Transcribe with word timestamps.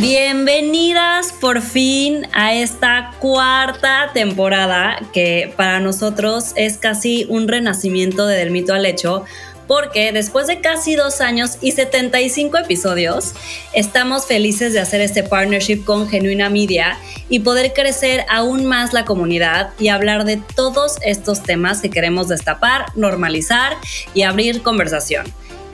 Bienvenidas 0.00 1.32
por 1.32 1.62
fin 1.62 2.26
a 2.34 2.52
esta 2.52 3.12
cuarta 3.18 4.10
temporada 4.12 4.98
que 5.14 5.54
para 5.56 5.80
nosotros 5.80 6.52
es 6.54 6.76
casi 6.76 7.24
un 7.30 7.48
renacimiento 7.48 8.26
de 8.26 8.36
Del 8.36 8.50
Mito 8.50 8.74
al 8.74 8.84
Hecho 8.84 9.24
porque 9.66 10.12
después 10.12 10.48
de 10.48 10.60
casi 10.60 10.96
dos 10.96 11.22
años 11.22 11.56
y 11.62 11.72
75 11.72 12.58
episodios, 12.58 13.32
estamos 13.72 14.26
felices 14.26 14.74
de 14.74 14.80
hacer 14.80 15.00
este 15.00 15.22
partnership 15.22 15.82
con 15.84 16.08
Genuina 16.08 16.50
Media 16.50 16.98
y 17.30 17.40
poder 17.40 17.72
crecer 17.72 18.26
aún 18.28 18.66
más 18.66 18.92
la 18.92 19.06
comunidad 19.06 19.70
y 19.78 19.88
hablar 19.88 20.24
de 20.24 20.36
todos 20.36 20.96
estos 21.00 21.42
temas 21.42 21.80
que 21.80 21.88
queremos 21.88 22.28
destapar, 22.28 22.84
normalizar 22.96 23.78
y 24.12 24.22
abrir 24.22 24.62
conversación. 24.62 25.26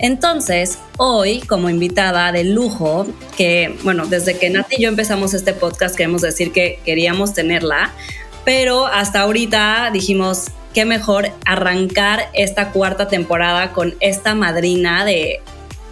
Entonces, 0.03 0.79
hoy 0.99 1.41
como 1.41 1.71
invitada 1.71 2.33
de 2.33 2.43
lujo, 2.43 3.07
que 3.37 3.79
bueno, 3.85 4.05
desde 4.07 4.37
que 4.37 4.51
Nati 4.51 4.77
y 4.77 4.83
yo 4.83 4.89
empezamos 4.89 5.33
este 5.33 5.55
podcast 5.55 5.97
queremos 5.97 6.23
decir 6.23 6.51
que 6.51 6.81
queríamos 6.85 7.35
tenerla, 7.35 7.93
pero 8.45 8.87
hasta 8.87 9.21
ahorita 9.21 9.91
dijimos, 9.93 10.47
qué 10.75 10.85
mejor 10.85 11.31
arrancar 11.47 12.29
esta 12.33 12.73
cuarta 12.73 13.07
temporada 13.07 13.73
con 13.73 13.95
esta 14.01 14.35
madrina 14.35 15.05
de 15.05 15.41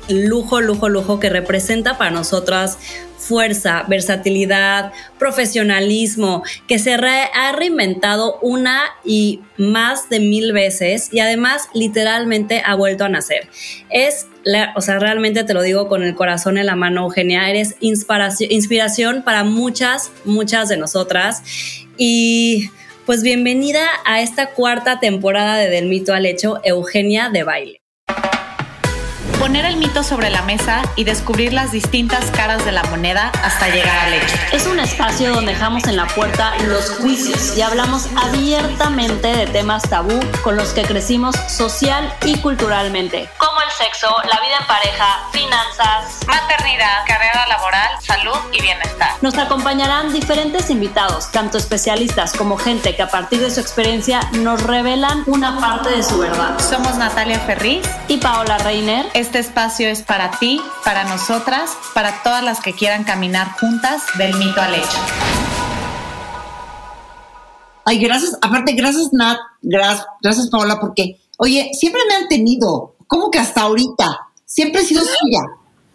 lujo, 0.08 0.60
lujo, 0.60 0.88
lujo 0.88 1.20
que 1.20 1.30
representa 1.30 1.96
para 1.96 2.10
nosotras 2.10 2.78
fuerza, 3.20 3.84
versatilidad, 3.86 4.92
profesionalismo, 5.18 6.42
que 6.66 6.78
se 6.78 6.94
ha 6.94 7.52
reinventado 7.52 8.38
una 8.40 8.80
y 9.04 9.40
más 9.56 10.08
de 10.08 10.20
mil 10.20 10.52
veces 10.52 11.10
y 11.12 11.20
además 11.20 11.68
literalmente 11.74 12.62
ha 12.64 12.74
vuelto 12.74 13.04
a 13.04 13.08
nacer. 13.08 13.48
Es, 13.90 14.26
o 14.74 14.80
sea, 14.80 14.98
realmente 14.98 15.44
te 15.44 15.54
lo 15.54 15.62
digo 15.62 15.86
con 15.86 16.02
el 16.02 16.14
corazón 16.14 16.56
en 16.56 16.66
la 16.66 16.76
mano, 16.76 17.04
Eugenia, 17.04 17.48
eres 17.50 17.76
inspiración, 17.80 18.50
inspiración 18.50 19.22
para 19.22 19.44
muchas, 19.44 20.10
muchas 20.24 20.68
de 20.68 20.78
nosotras 20.78 21.42
y 21.96 22.70
pues 23.04 23.22
bienvenida 23.22 23.86
a 24.06 24.22
esta 24.22 24.50
cuarta 24.50 24.98
temporada 24.98 25.56
de 25.56 25.68
Del 25.68 25.86
Mito 25.86 26.14
al 26.14 26.26
Hecho, 26.26 26.60
Eugenia 26.64 27.28
de 27.28 27.42
Baile 27.42 27.79
poner 29.40 29.64
el 29.64 29.78
mito 29.78 30.02
sobre 30.02 30.28
la 30.28 30.42
mesa 30.42 30.82
y 30.96 31.04
descubrir 31.04 31.54
las 31.54 31.72
distintas 31.72 32.30
caras 32.30 32.62
de 32.66 32.72
la 32.72 32.82
moneda 32.84 33.32
hasta 33.42 33.70
llegar 33.70 33.98
al 34.06 34.12
hecho. 34.12 34.36
Es 34.52 34.66
un 34.66 34.78
espacio 34.78 35.32
donde 35.34 35.52
dejamos 35.52 35.84
en 35.84 35.96
la 35.96 36.06
puerta 36.08 36.52
los 36.68 36.90
juicios 36.90 37.56
y 37.56 37.62
hablamos 37.62 38.08
abiertamente 38.16 39.28
de 39.28 39.46
temas 39.46 39.88
tabú 39.88 40.20
con 40.44 40.56
los 40.56 40.74
que 40.74 40.82
crecimos 40.82 41.34
social 41.48 42.12
y 42.26 42.38
culturalmente, 42.40 43.30
como 43.50 43.62
el 43.62 43.70
sexo, 43.72 44.06
la 44.28 44.40
vida 44.40 44.58
en 44.60 44.66
pareja, 44.66 45.28
finanzas, 45.32 46.20
maternidad, 46.28 47.04
carrera 47.04 47.48
laboral, 47.48 47.90
salud 48.00 48.36
y 48.52 48.62
bienestar. 48.62 49.10
Nos 49.22 49.36
acompañarán 49.38 50.12
diferentes 50.12 50.70
invitados, 50.70 51.32
tanto 51.32 51.58
especialistas 51.58 52.32
como 52.32 52.56
gente 52.56 52.94
que 52.94 53.02
a 53.02 53.08
partir 53.08 53.40
de 53.40 53.50
su 53.50 53.58
experiencia 53.58 54.20
nos 54.34 54.62
revelan 54.62 55.24
una 55.26 55.58
parte 55.58 55.90
de 55.90 56.02
su 56.04 56.18
verdad. 56.18 56.60
Somos 56.60 56.96
Natalia 56.96 57.40
Ferriz 57.40 57.82
y 58.06 58.18
Paola 58.18 58.56
Reiner. 58.58 59.06
Este 59.14 59.40
espacio 59.40 59.88
es 59.88 60.02
para 60.02 60.30
ti, 60.38 60.62
para 60.84 61.02
nosotras, 61.04 61.76
para 61.92 62.22
todas 62.22 62.44
las 62.44 62.60
que 62.60 62.72
quieran 62.72 63.02
caminar 63.02 63.50
juntas 63.58 64.02
del 64.16 64.32
mito 64.36 64.60
al 64.60 64.76
hecho. 64.76 64.98
Ay, 67.84 67.98
gracias, 67.98 68.38
aparte, 68.40 68.74
gracias 68.74 69.12
Nat, 69.12 69.38
gracias, 69.60 70.06
gracias 70.22 70.48
Paola, 70.50 70.78
porque, 70.80 71.18
oye, 71.38 71.70
siempre 71.72 72.02
me 72.08 72.14
han 72.14 72.28
tenido, 72.28 72.94
¿cómo 73.10 73.28
que 73.30 73.40
hasta 73.40 73.62
ahorita? 73.62 74.28
Siempre 74.46 74.82
he 74.82 74.84
sido 74.84 75.02
suya. 75.02 75.40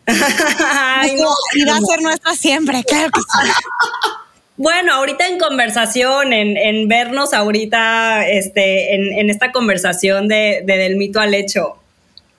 y 1.56 1.66
va 1.66 1.78
a 1.78 1.80
ser 1.80 2.02
nuestra 2.02 2.36
siempre, 2.36 2.84
claro 2.84 3.10
que 3.10 3.22
sí. 3.22 3.52
Bueno, 4.58 4.94
ahorita 4.94 5.28
en 5.28 5.38
conversación, 5.38 6.32
en, 6.32 6.88
vernos 6.88 7.34
ahorita 7.34 8.26
este, 8.26 8.96
en, 8.96 9.30
esta 9.30 9.52
conversación 9.52 10.30
de, 10.30 10.62
de, 10.64 10.78
del 10.78 10.96
mito 10.96 11.20
al 11.20 11.34
hecho. 11.34 11.76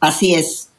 Así 0.00 0.34
es. 0.34 0.70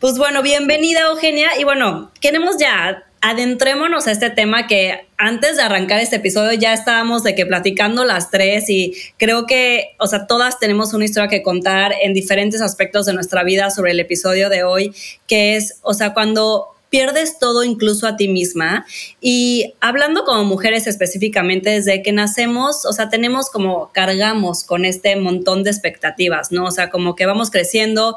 Pues 0.00 0.16
bueno, 0.16 0.42
bienvenida 0.42 1.02
Eugenia 1.02 1.50
y 1.58 1.64
bueno, 1.64 2.10
queremos 2.22 2.56
ya 2.58 3.04
adentrémonos 3.20 4.06
a 4.06 4.12
este 4.12 4.30
tema 4.30 4.66
que 4.66 5.06
antes 5.16 5.56
de 5.56 5.62
arrancar 5.62 6.00
este 6.00 6.16
episodio 6.16 6.52
ya 6.58 6.72
estábamos 6.72 7.22
de 7.22 7.34
que 7.34 7.46
platicando 7.46 8.04
las 8.04 8.30
tres 8.30 8.70
y 8.70 8.94
creo 9.16 9.46
que, 9.46 9.96
o 9.98 10.06
sea, 10.06 10.26
todas 10.26 10.58
tenemos 10.58 10.94
una 10.94 11.04
historia 11.04 11.28
que 11.28 11.42
contar 11.42 11.92
en 12.02 12.14
diferentes 12.14 12.60
aspectos 12.60 13.06
de 13.06 13.14
nuestra 13.14 13.42
vida 13.42 13.70
sobre 13.70 13.92
el 13.92 14.00
episodio 14.00 14.48
de 14.48 14.62
hoy, 14.62 14.94
que 15.26 15.56
es, 15.56 15.78
o 15.82 15.94
sea, 15.94 16.14
cuando 16.14 16.68
pierdes 16.90 17.38
todo 17.38 17.64
incluso 17.64 18.06
a 18.06 18.16
ti 18.16 18.28
misma 18.28 18.86
y 19.20 19.74
hablando 19.80 20.24
como 20.24 20.44
mujeres 20.44 20.86
específicamente 20.86 21.70
desde 21.70 22.02
que 22.02 22.12
nacemos, 22.12 22.86
o 22.86 22.92
sea, 22.92 23.08
tenemos 23.08 23.50
como 23.50 23.90
cargamos 23.92 24.64
con 24.64 24.84
este 24.84 25.16
montón 25.16 25.64
de 25.64 25.70
expectativas, 25.70 26.50
¿no? 26.50 26.64
O 26.64 26.70
sea, 26.70 26.88
como 26.88 27.14
que 27.14 27.26
vamos 27.26 27.50
creciendo 27.50 28.16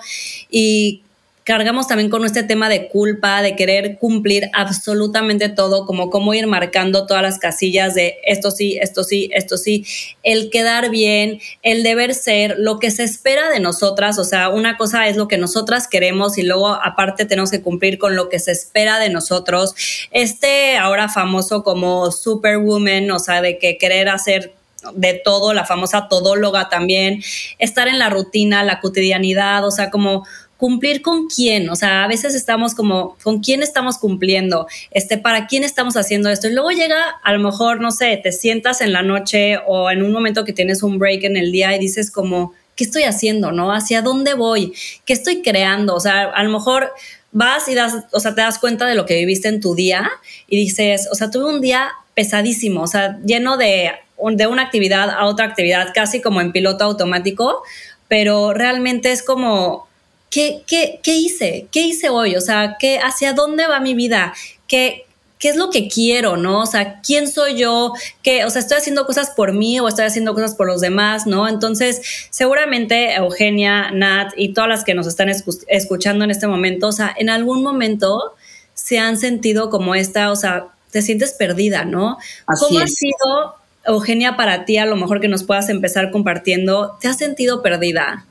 y 0.50 1.02
cargamos 1.44 1.88
también 1.88 2.10
con 2.10 2.24
este 2.26 2.44
tema 2.44 2.70
de 2.70 2.88
culpa, 2.88 3.42
de 3.42 3.56
querer 3.56 3.98
cumplir 3.98 4.50
absolutamente 4.54 5.50
todo, 5.50 5.86
como 5.86 6.10
cómo 6.10 6.34
ir 6.34 6.48
marcando 6.48 7.06
todas 7.06 7.24
las 7.24 7.40
casillas 7.40 7.96
de 7.96 8.18
esto 8.24 8.52
sí, 8.52 8.78
esto 8.82 9.04
sí, 9.04 9.30
esto 9.34 9.58
sí, 9.58 9.86
el 10.24 10.50
quedar 10.50 10.90
bien, 10.90 11.40
el 11.64 11.84
deber 11.84 12.14
ser, 12.14 12.56
lo 12.60 12.80
que 12.80 12.92
se 12.92 13.04
espera 13.04 13.50
de 13.50 13.60
nosotras, 13.60 14.20
o 14.20 14.24
sea, 14.24 14.50
una 14.50 14.78
cosa 14.78 15.08
es 15.08 15.18
lo 15.18 15.28
que 15.28 15.38
nosotras 15.38 15.88
queremos 15.88 16.38
y 16.38 16.44
luego 16.44 16.68
aparte 16.68 17.26
tenemos 17.26 17.52
que 17.52 17.62
cumplir 17.62 17.98
con 17.98 18.16
lo 18.16 18.30
que 18.30 18.40
se 18.40 18.52
espera 18.52 19.00
de 19.00 19.10
nosotros. 19.10 19.74
Este 20.12 20.78
ahora 20.78 21.10
famoso 21.10 21.64
como 21.64 22.12
superwoman, 22.12 23.10
o 23.12 23.20
sea, 23.20 23.42
de 23.42 23.58
que 23.58 23.78
querer 23.78 24.10
hacer 24.10 24.54
de 24.94 25.14
todo, 25.14 25.54
la 25.54 25.66
famosa 25.66 26.08
todóloga 26.08 26.70
también, 26.70 27.22
estar 27.60 27.88
en 27.88 28.00
la 28.00 28.10
rutina, 28.10 28.64
la 28.64 28.80
cotidianidad, 28.80 29.66
o 29.66 29.72
sea, 29.72 29.92
como 29.92 30.26
cumplir 30.62 31.02
con 31.02 31.26
quién, 31.26 31.72
o 31.72 31.76
sea, 31.76 32.04
a 32.04 32.08
veces 32.08 32.36
estamos 32.36 32.76
como, 32.76 33.18
¿con 33.24 33.40
quién 33.40 33.64
estamos 33.64 33.98
cumpliendo? 33.98 34.68
Este, 34.92 35.18
¿para 35.18 35.48
quién 35.48 35.64
estamos 35.64 35.98
haciendo 35.98 36.30
esto? 36.30 36.48
Y 36.48 36.54
luego 36.54 36.70
llega, 36.70 37.02
a 37.24 37.34
lo 37.34 37.40
mejor, 37.40 37.82
no 37.82 37.90
sé, 37.90 38.16
te 38.22 38.32
sientas 38.32 38.82
en 38.82 38.94
la 38.94 39.02
noche 39.02 39.58
o 39.66 39.90
en 39.90 40.04
un 40.04 40.12
momento 40.12 40.46
que 40.46 40.54
tienes 40.54 40.84
un 40.84 41.00
break 41.00 41.24
en 41.24 41.36
el 41.36 41.52
día 41.52 41.76
y 41.76 41.80
dices 41.80 42.12
como, 42.12 42.54
¿qué 42.76 42.84
estoy 42.84 43.06
haciendo? 43.06 43.52
¿No? 43.52 43.74
¿Hacia 43.74 44.04
dónde 44.04 44.36
voy? 44.36 44.72
¿Qué 45.04 45.14
estoy 45.14 45.42
creando? 45.42 45.96
O 45.96 46.00
sea, 46.00 46.26
a 46.26 46.44
lo 46.44 46.52
mejor 46.52 46.92
vas 47.32 47.68
y 47.68 47.74
das, 47.74 47.96
o 48.12 48.20
sea, 48.20 48.36
te 48.36 48.42
das 48.42 48.60
cuenta 48.60 48.86
de 48.86 48.94
lo 48.94 49.08
que 49.08 49.16
viviste 49.16 49.48
en 49.48 49.62
tu 49.62 49.74
día 49.74 50.12
y 50.46 50.58
dices, 50.58 51.10
o 51.12 51.16
sea, 51.16 51.32
tuve 51.32 51.46
un 51.46 51.62
día 51.62 51.90
pesadísimo, 52.14 52.84
o 52.84 52.88
sea, 52.88 53.18
lleno 53.26 53.58
de, 53.58 53.94
de 54.34 54.46
una 54.46 54.62
actividad 54.62 55.10
a 55.10 55.26
otra 55.26 55.48
actividad, 55.48 55.88
casi 55.92 56.22
como 56.22 56.40
en 56.40 56.52
piloto 56.52 56.84
automático, 56.84 57.64
pero 58.08 58.54
realmente 58.54 59.12
es 59.12 59.24
como, 59.24 59.90
¿qué, 60.32 60.64
qué, 60.66 61.00
qué 61.04 61.16
hice? 61.16 61.68
¿Qué 61.72 61.82
hice 61.82 62.10
hoy? 62.10 62.36
O 62.36 62.42
sea, 62.42 62.78
¿qué, 62.80 62.98
¿hacia 62.98 63.34
dónde 63.34 63.68
va 63.68 63.80
mi 63.80 63.94
vida? 63.94 64.34
¿Qué, 64.68 65.06
¿Qué 65.38 65.50
es 65.50 65.56
lo 65.56 65.70
que 65.70 65.88
quiero, 65.88 66.38
no? 66.38 66.62
O 66.62 66.66
sea, 66.66 67.02
¿quién 67.02 67.28
soy 67.28 67.58
yo? 67.58 67.94
¿Qué, 68.24 68.46
o 68.46 68.50
sea, 68.50 68.62
estoy 68.62 68.78
haciendo 68.78 69.06
cosas 69.06 69.32
por 69.32 69.54
mí 69.54 69.80
o 69.80 69.88
estoy 69.88 70.06
haciendo 70.06 70.34
cosas 70.34 70.56
por 70.56 70.68
los 70.68 70.82
demás, 70.82 71.28
¿no? 71.28 71.48
Entonces, 71.48 72.02
seguramente 72.30 73.16
Eugenia, 73.16 73.92
Nat 73.92 74.34
y 74.38 74.54
todas 74.54 74.70
las 74.70 74.84
que 74.84 74.94
nos 74.94 75.08
están 75.08 75.30
escuchando 75.30 76.24
en 76.24 76.32
este 76.32 76.48
momento, 76.48 76.88
o 76.88 76.92
sea, 76.92 77.14
en 77.18 77.30
algún 77.30 77.64
momento 77.64 78.36
se 78.74 79.00
han 79.00 79.18
sentido 79.18 79.70
como 79.70 79.96
esta, 79.96 80.32
o 80.32 80.36
sea, 80.36 80.68
te 80.92 81.02
sientes 81.02 81.34
perdida, 81.34 81.86
¿no? 81.86 82.18
¿Cómo 82.60 82.80
ha 82.80 82.88
sido, 82.88 83.56
Eugenia, 83.86 84.38
para 84.38 84.66
ti, 84.66 84.78
a 84.78 84.86
lo 84.86 84.96
mejor 84.96 85.22
que 85.22 85.28
nos 85.28 85.44
puedas 85.44 85.70
empezar 85.70 86.12
compartiendo, 86.12 86.98
¿te 87.02 87.08
has 87.08 87.18
sentido 87.18 87.64
perdida? 87.64 88.26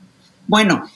Bueno, 0.47 0.89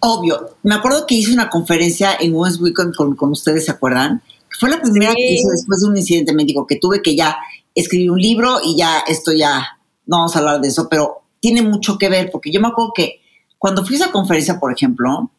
obvio. 0.00 0.56
Me 0.62 0.74
acuerdo 0.74 1.06
que 1.06 1.14
hice 1.14 1.32
una 1.32 1.50
conferencia 1.50 2.16
en 2.18 2.34
West 2.34 2.60
Weekend 2.60 2.94
con, 2.94 3.30
ustedes, 3.30 3.66
¿se 3.66 3.70
acuerdan? 3.70 4.22
Fue 4.58 4.70
la 4.70 4.80
primera 4.80 5.14
que 5.14 5.32
hice 5.34 5.48
después 5.50 5.80
de 5.80 5.88
un 5.88 5.96
incidente 5.96 6.32
médico 6.32 6.66
que 6.66 6.76
tuve 6.76 7.02
que 7.02 7.16
ya 7.16 7.36
escribí 7.74 8.08
un 8.08 8.18
libro 8.18 8.58
y 8.64 8.76
ya 8.76 9.00
esto 9.06 9.32
ya, 9.32 9.78
no 10.06 10.18
vamos 10.18 10.34
a 10.34 10.40
hablar 10.40 10.60
de 10.60 10.68
eso, 10.68 10.88
pero 10.88 11.22
tiene 11.40 11.62
mucho 11.62 11.98
que 11.98 12.08
ver 12.08 12.30
porque 12.30 12.50
yo 12.50 12.60
me 12.60 12.68
acuerdo 12.68 12.92
que 12.94 13.20
cuando 13.58 13.84
fui 13.84 13.94
a 13.96 13.98
esa 13.98 14.12
conferencia, 14.12 14.58
por 14.58 14.72
ejemplo, 14.72 15.30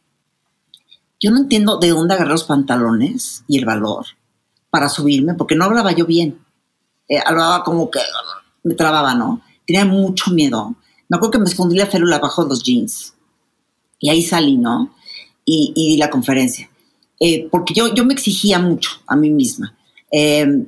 yo 1.19 1.31
no 1.31 1.37
entiendo 1.39 1.79
de 1.79 1.89
dónde 1.89 2.13
agarré 2.13 2.31
los 2.31 2.45
pantalones 2.45 3.43
y 3.47 3.57
el 3.57 3.65
valor 3.65 4.05
para 4.69 4.87
subirme 4.87 5.33
porque 5.33 5.55
no 5.55 5.65
hablaba 5.65 5.91
yo 5.91 6.05
bien. 6.05 6.39
Eh, 7.09 7.19
hablaba 7.25 7.63
como 7.63 7.89
que 7.89 7.99
me 8.63 8.75
trababa, 8.75 9.15
¿no? 9.15 9.41
Tenía 9.65 9.83
mucho 9.83 10.31
miedo. 10.31 10.75
Me 11.09 11.17
acuerdo 11.17 11.31
que 11.31 11.39
me 11.39 11.45
escondí 11.45 11.75
la 11.75 11.87
férula 11.87 12.19
bajo 12.19 12.43
los 12.43 12.63
jeans 12.63 13.15
y 13.99 14.09
ahí 14.09 14.23
salí, 14.23 14.57
¿no? 14.57 14.95
Y, 15.45 15.73
di 15.75 15.97
la 15.97 16.09
conferencia. 16.09 16.69
Eh, 17.19 17.47
porque 17.51 17.73
yo, 17.73 17.93
yo 17.93 18.05
me 18.05 18.13
exigía 18.13 18.59
mucho 18.59 18.91
a 19.07 19.15
mí 19.15 19.29
misma. 19.29 19.75
Em, 20.11 20.67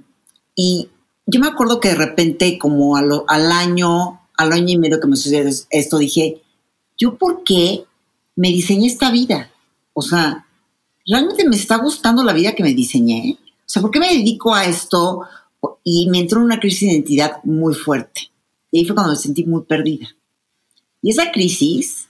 y 0.56 0.90
yo 1.26 1.40
me 1.40 1.48
acuerdo 1.48 1.80
que 1.80 1.90
de 1.90 1.96
repente, 1.96 2.58
como 2.58 2.98
al 2.98 3.52
año, 3.52 4.22
al 4.36 4.52
año 4.52 4.74
y 4.74 4.78
medio 4.78 5.00
que 5.00 5.08
me 5.08 5.16
sucedió 5.16 5.50
esto, 5.70 5.98
dije, 5.98 6.42
¿yo 6.98 7.18
por 7.18 7.44
qué 7.44 7.86
me 8.36 8.50
diseñé 8.50 8.88
esta 8.88 9.12
vida? 9.12 9.52
O 9.94 10.02
sea, 10.02 10.46
¿realmente 11.06 11.48
me 11.48 11.56
está 11.56 11.78
gustando 11.78 12.24
la 12.24 12.34
vida 12.34 12.54
que 12.54 12.64
me 12.64 12.74
diseñé? 12.74 13.38
O 13.44 13.64
sea, 13.66 13.82
¿por 13.82 13.92
qué 13.92 14.00
me 14.00 14.14
dedico 14.14 14.54
a 14.54 14.66
esto? 14.66 15.22
Y 15.84 16.10
me 16.10 16.20
entró 16.20 16.42
una 16.42 16.60
crisis 16.60 16.90
de 16.90 16.96
identidad 16.96 17.44
muy 17.44 17.74
fuerte. 17.74 18.32
Y 18.72 18.80
ahí 18.80 18.86
fue 18.86 18.96
cuando 18.96 19.14
me 19.14 19.20
sentí 19.20 19.46
muy 19.46 19.64
perdida. 19.64 20.08
Y 21.02 21.12
esa 21.12 21.32
crisis 21.32 22.01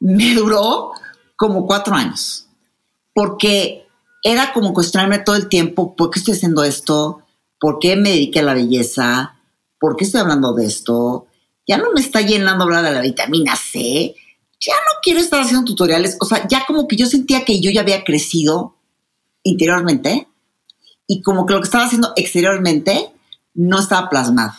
me 0.00 0.34
duró 0.34 0.92
como 1.36 1.66
cuatro 1.66 1.94
años, 1.94 2.46
porque 3.14 3.86
era 4.22 4.52
como 4.52 4.72
cuestionarme 4.72 5.20
todo 5.20 5.36
el 5.36 5.48
tiempo, 5.48 5.94
¿por 5.94 6.10
qué 6.10 6.18
estoy 6.18 6.34
haciendo 6.34 6.64
esto? 6.64 7.22
¿Por 7.60 7.78
qué 7.78 7.96
me 7.96 8.10
dediqué 8.10 8.40
a 8.40 8.44
la 8.44 8.54
belleza? 8.54 9.36
¿Por 9.78 9.96
qué 9.96 10.04
estoy 10.04 10.20
hablando 10.20 10.52
de 10.54 10.66
esto? 10.66 11.26
Ya 11.66 11.76
no 11.78 11.92
me 11.92 12.00
está 12.00 12.20
llenando 12.20 12.64
hablar 12.64 12.84
de 12.84 12.92
la 12.92 13.00
vitamina 13.00 13.54
C. 13.56 14.14
Ya 14.60 14.74
no 14.74 14.98
quiero 15.02 15.20
estar 15.20 15.40
haciendo 15.40 15.64
tutoriales. 15.64 16.16
O 16.20 16.24
sea, 16.24 16.46
ya 16.48 16.64
como 16.66 16.88
que 16.88 16.96
yo 16.96 17.06
sentía 17.06 17.44
que 17.44 17.60
yo 17.60 17.70
ya 17.70 17.82
había 17.82 18.04
crecido 18.04 18.76
interiormente 19.42 20.28
y 21.06 21.22
como 21.22 21.46
que 21.46 21.54
lo 21.54 21.60
que 21.60 21.66
estaba 21.66 21.84
haciendo 21.84 22.12
exteriormente 22.16 23.12
no 23.54 23.78
estaba 23.78 24.08
plasmado. 24.08 24.54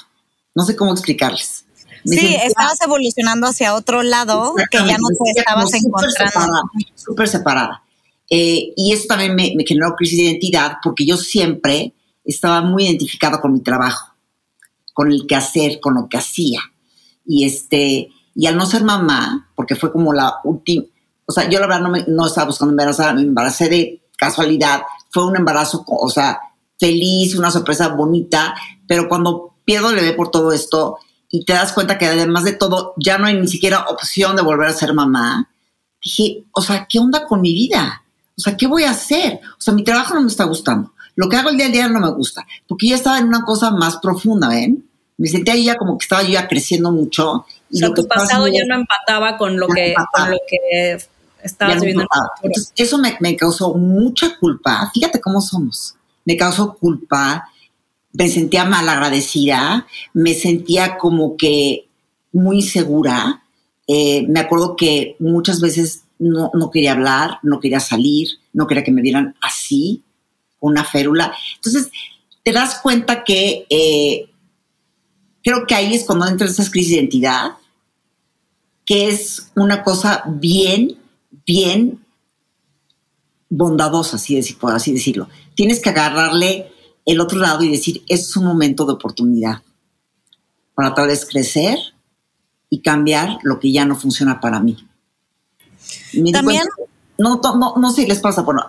No 0.56 0.63
sé 0.63 0.75
cómo 0.75 0.91
explicarles. 0.91 1.59
Sí, 2.06 2.36
estabas 2.44 2.80
evolucionando 2.81 3.48
hacia 3.48 3.74
otro 3.75 4.04
lado 4.04 4.54
que 4.69 4.78
ya 4.78 4.98
no 4.98 5.07
te 5.07 5.40
estabas 5.40 5.74
encontrando. 5.74 6.62
Súper 6.96 7.28
separada. 7.28 7.84
Eh, 8.30 8.74
y 8.75 8.94
eso 8.94 9.06
también 9.07 9.36
me, 9.36 9.54
me, 9.56 9.66
generó 9.66 9.96
crisis 9.96 10.18
de 10.18 10.24
identidad 10.25 10.78
porque 10.84 11.06
yo 11.06 11.18
siempre 11.18 11.94
estaba 12.24 12.62
muy 12.62 12.86
identificada 12.86 13.42
con 13.42 13.54
mi 13.54 13.62
trabajo, 13.62 14.13
con 14.94 15.12
el 15.12 15.25
que 15.28 15.36
hacer, 15.36 15.80
con 15.80 15.96
lo 15.96 16.07
que 16.07 16.18
hacía. 16.18 16.60
Y 17.25 17.46
este, 17.46 18.10
y 18.36 18.46
al 18.46 18.56
no 18.56 18.66
ser 18.66 18.84
mamá, 18.84 19.51
porque 19.56 19.75
fue 19.75 19.92
como 19.92 20.13
la 20.13 20.36
última, 20.44 20.86
o 21.25 21.31
sea, 21.31 21.50
yo 21.50 21.60
la 21.60 21.68
verdad 21.68 21.81
no, 21.81 21.90
me, 21.90 22.06
no 22.07 22.25
estaba 22.25 22.48
buscando 22.48 22.72
embarazar, 22.72 23.16
me 23.16 23.22
embaracé 23.22 23.69
de 23.69 24.01
casualidad, 24.18 24.81
fue 25.10 25.25
un 25.25 25.36
embarazo, 25.36 25.84
o 25.88 26.10
sea, 26.10 26.40
feliz, 26.80 27.36
una 27.36 27.51
sorpresa 27.51 27.90
bonita, 27.90 28.56
pero 28.88 29.07
cuando 29.07 29.56
pierdo 29.66 29.92
le 29.92 30.01
ve 30.01 30.13
por 30.13 30.31
todo 30.31 30.51
esto 30.51 30.98
y 31.30 31.46
te 31.46 31.54
das 31.54 31.74
cuenta 31.74 31.98
que 31.98 32.08
además 32.08 32.44
de 32.44 32.54
todo 32.54 32.94
ya 32.98 33.18
no 33.18 33.28
hay 33.28 33.40
ni 33.40 33.48
siquiera 33.48 33.86
opción 33.88 34.36
de 34.36 34.42
volver 34.42 34.68
a 34.68 34.74
ser 34.74 34.94
mamá, 34.94 35.50
dije, 36.04 36.44
o 36.52 36.62
sea, 36.62 36.88
¿qué 36.90 37.00
onda 37.00 37.26
con 37.26 37.42
mi 37.42 37.54
vida? 37.54 38.04
O 38.38 38.42
sea, 38.42 38.58
¿qué 38.58 38.68
voy 38.68 38.84
a 38.84 38.92
hacer? 38.92 39.40
O 39.58 39.62
sea, 39.62 39.74
mi 39.74 39.84
trabajo 39.84 40.16
no 40.16 40.22
me 40.22 40.28
está 40.28 40.46
gustando. 40.46 40.94
Lo 41.16 41.28
que 41.28 41.36
hago 41.36 41.50
el 41.50 41.58
día 41.58 41.68
a 41.68 41.70
día 41.70 41.88
no 41.90 42.00
me 42.00 42.12
gusta, 42.12 42.48
porque 42.68 42.88
ya 42.88 42.96
estaba 42.96 43.20
en 43.20 43.28
una 43.28 43.44
cosa 43.44 43.72
más 43.72 43.98
profunda, 43.98 44.48
¿ven? 44.48 44.86
Me 45.18 45.28
sentía 45.28 45.56
ya 45.56 45.76
como 45.76 45.98
que 45.98 46.04
estaba 46.04 46.24
yo 46.24 46.30
ya 46.30 46.48
creciendo 46.48 46.92
mucho. 46.92 47.46
Y 47.70 47.78
o 47.78 47.80
sea, 47.80 47.94
tu 47.94 48.08
pasado 48.08 48.48
ya 48.48 48.64
no 48.66 48.75
empataba 48.75 49.38
con 49.38 49.60
lo, 49.60 49.68
que, 49.68 49.94
con 50.14 50.32
lo 50.32 50.38
que 50.48 50.98
estabas 51.44 51.82
viviendo. 51.82 52.08
Entonces, 52.42 52.72
eso 52.78 52.98
me, 52.98 53.18
me 53.20 53.36
causó 53.36 53.74
mucha 53.74 54.38
culpa. 54.40 54.90
Fíjate 54.94 55.20
cómo 55.20 55.42
somos. 55.42 55.96
Me 56.24 56.38
causó 56.38 56.75
culpa, 56.75 57.50
me 58.14 58.28
sentía 58.28 58.66
mal 58.66 58.88
agradecida, 58.90 59.88
me 60.14 60.34
sentía 60.34 60.98
como 60.98 61.38
que 61.38 61.88
muy 62.32 62.62
segura. 62.62 63.44
Eh, 63.88 64.26
me 64.28 64.40
acuerdo 64.40 64.76
que 64.76 65.16
muchas 65.20 65.62
veces 65.62 66.04
no, 66.18 66.52
no, 66.54 66.70
quería 66.70 66.94
hablar, 66.94 67.40
no 67.44 67.60
quería 67.60 67.80
salir, 67.80 68.28
no 68.54 68.68
quería 68.68 68.84
que 68.84 68.92
me 68.92 69.02
vieran 69.02 69.36
así, 69.42 70.04
una 70.60 70.84
férula. 70.84 71.34
Entonces, 71.56 71.92
te 72.44 72.52
das 72.52 72.80
cuenta 72.82 73.24
que 73.24 73.66
eh, 73.70 74.30
creo 75.44 75.66
que 75.66 75.76
ahí 75.76 75.94
es 75.94 76.04
cuando 76.06 76.28
entra 76.28 76.48
esa 76.48 76.70
crisis 76.70 76.92
de 76.92 76.98
identidad, 76.98 77.54
que 78.86 79.10
es 79.10 79.52
una 79.56 79.84
cosa 79.84 80.24
bien, 80.28 80.98
bien 81.46 82.04
bondadosa, 83.50 84.18
así, 84.18 84.36
decir, 84.36 84.58
así 84.64 84.94
decirlo. 84.94 85.30
Tienes 85.56 85.80
que 85.80 85.90
agarrarle 85.90 86.72
el 87.10 87.20
otro 87.20 87.40
lado 87.40 87.64
y 87.64 87.72
decir, 87.72 88.04
es 88.08 88.36
un 88.38 88.46
momento 88.46 88.86
de 88.86 88.94
oportunidad 88.94 89.62
para 90.76 90.94
tal 90.94 91.08
vez 91.08 91.26
crecer 91.26 91.78
y 92.70 92.82
cambiar 92.82 93.40
lo 93.44 93.60
que 93.60 93.72
ya 93.72 93.84
no 93.84 93.96
funciona 93.96 94.40
para 94.40 94.60
mí. 94.60 94.78
También... 96.32 96.64
no, 97.18 97.42
no, 97.44 97.74
no 97.76 97.92
sé 97.92 98.04
qué 98.04 98.10
les 98.10 98.20
pasa, 98.20 98.44
bueno, 98.44 98.64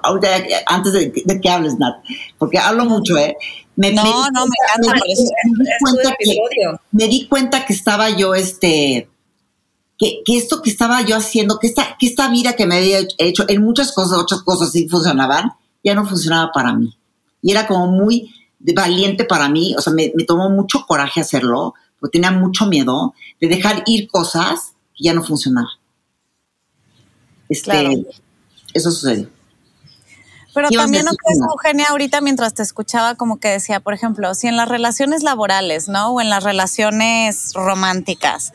antes 0.66 0.92
de, 0.92 1.40
que 1.40 1.50
hables, 1.50 1.78
Nat, 1.78 2.02
porque 2.38 2.58
hablo 2.58 2.86
mucho, 2.86 3.16
¿eh? 3.18 3.36
Me, 3.76 3.92
no, 3.92 4.02
no, 4.02 4.46
me 4.46 4.56
encanta. 4.64 5.00
Me, 5.06 5.14
di 5.14 5.76
cuenta 5.80 6.16
que, 6.18 6.76
me 6.92 7.08
di 7.08 7.28
cuenta 7.28 7.66
que 7.66 7.72
estaba 7.72 8.10
yo, 8.10 8.34
este, 8.34 9.08
que, 9.98 10.22
que, 10.24 10.36
esto 10.36 10.62
que 10.62 10.70
estaba 10.70 11.02
yo 11.02 11.16
haciendo, 11.16 11.58
que 11.58 11.66
esta, 11.66 11.96
que 11.98 12.06
esta 12.06 12.28
vida 12.28 12.54
que 12.56 12.66
me 12.66 12.78
había 12.78 13.00
hecho 13.18 13.44
en 13.48 13.62
muchas 13.62 13.92
cosas, 13.92 14.18
otras 14.18 14.42
cosas 14.42 14.72
sí 14.72 14.88
funcionaban, 14.88 15.52
ya 15.84 15.94
no 15.94 16.06
funcionaba 16.06 16.50
para 16.52 16.72
mí. 16.74 16.96
Y 17.42 17.52
era 17.52 17.66
como 17.66 17.86
muy 17.86 18.34
valiente 18.58 19.24
para 19.24 19.48
mí, 19.48 19.74
o 19.76 19.80
sea, 19.80 19.92
me, 19.92 20.12
me 20.14 20.24
tomó 20.24 20.50
mucho 20.50 20.84
coraje 20.86 21.20
hacerlo, 21.20 21.74
porque 21.98 22.18
tenía 22.18 22.30
mucho 22.30 22.66
miedo 22.66 23.14
de 23.40 23.48
dejar 23.48 23.82
ir 23.86 24.08
cosas 24.08 24.72
que 24.96 25.04
ya 25.04 25.14
no 25.14 25.22
funcionaban. 25.22 25.70
Este, 27.48 28.06
Eso 28.72 28.90
sucedió. 28.90 29.28
Pero 30.54 30.68
también 30.70 31.04
no 31.04 31.12
crees, 31.12 31.38
Eugenia, 31.40 31.86
ahorita 31.90 32.20
mientras 32.20 32.54
te 32.54 32.62
escuchaba, 32.62 33.14
como 33.14 33.38
que 33.38 33.48
decía, 33.48 33.80
por 33.80 33.94
ejemplo, 33.94 34.34
si 34.34 34.48
en 34.48 34.56
las 34.56 34.68
relaciones 34.68 35.22
laborales, 35.22 35.88
¿no? 35.88 36.10
O 36.10 36.20
en 36.20 36.28
las 36.28 36.42
relaciones 36.42 37.52
románticas, 37.54 38.52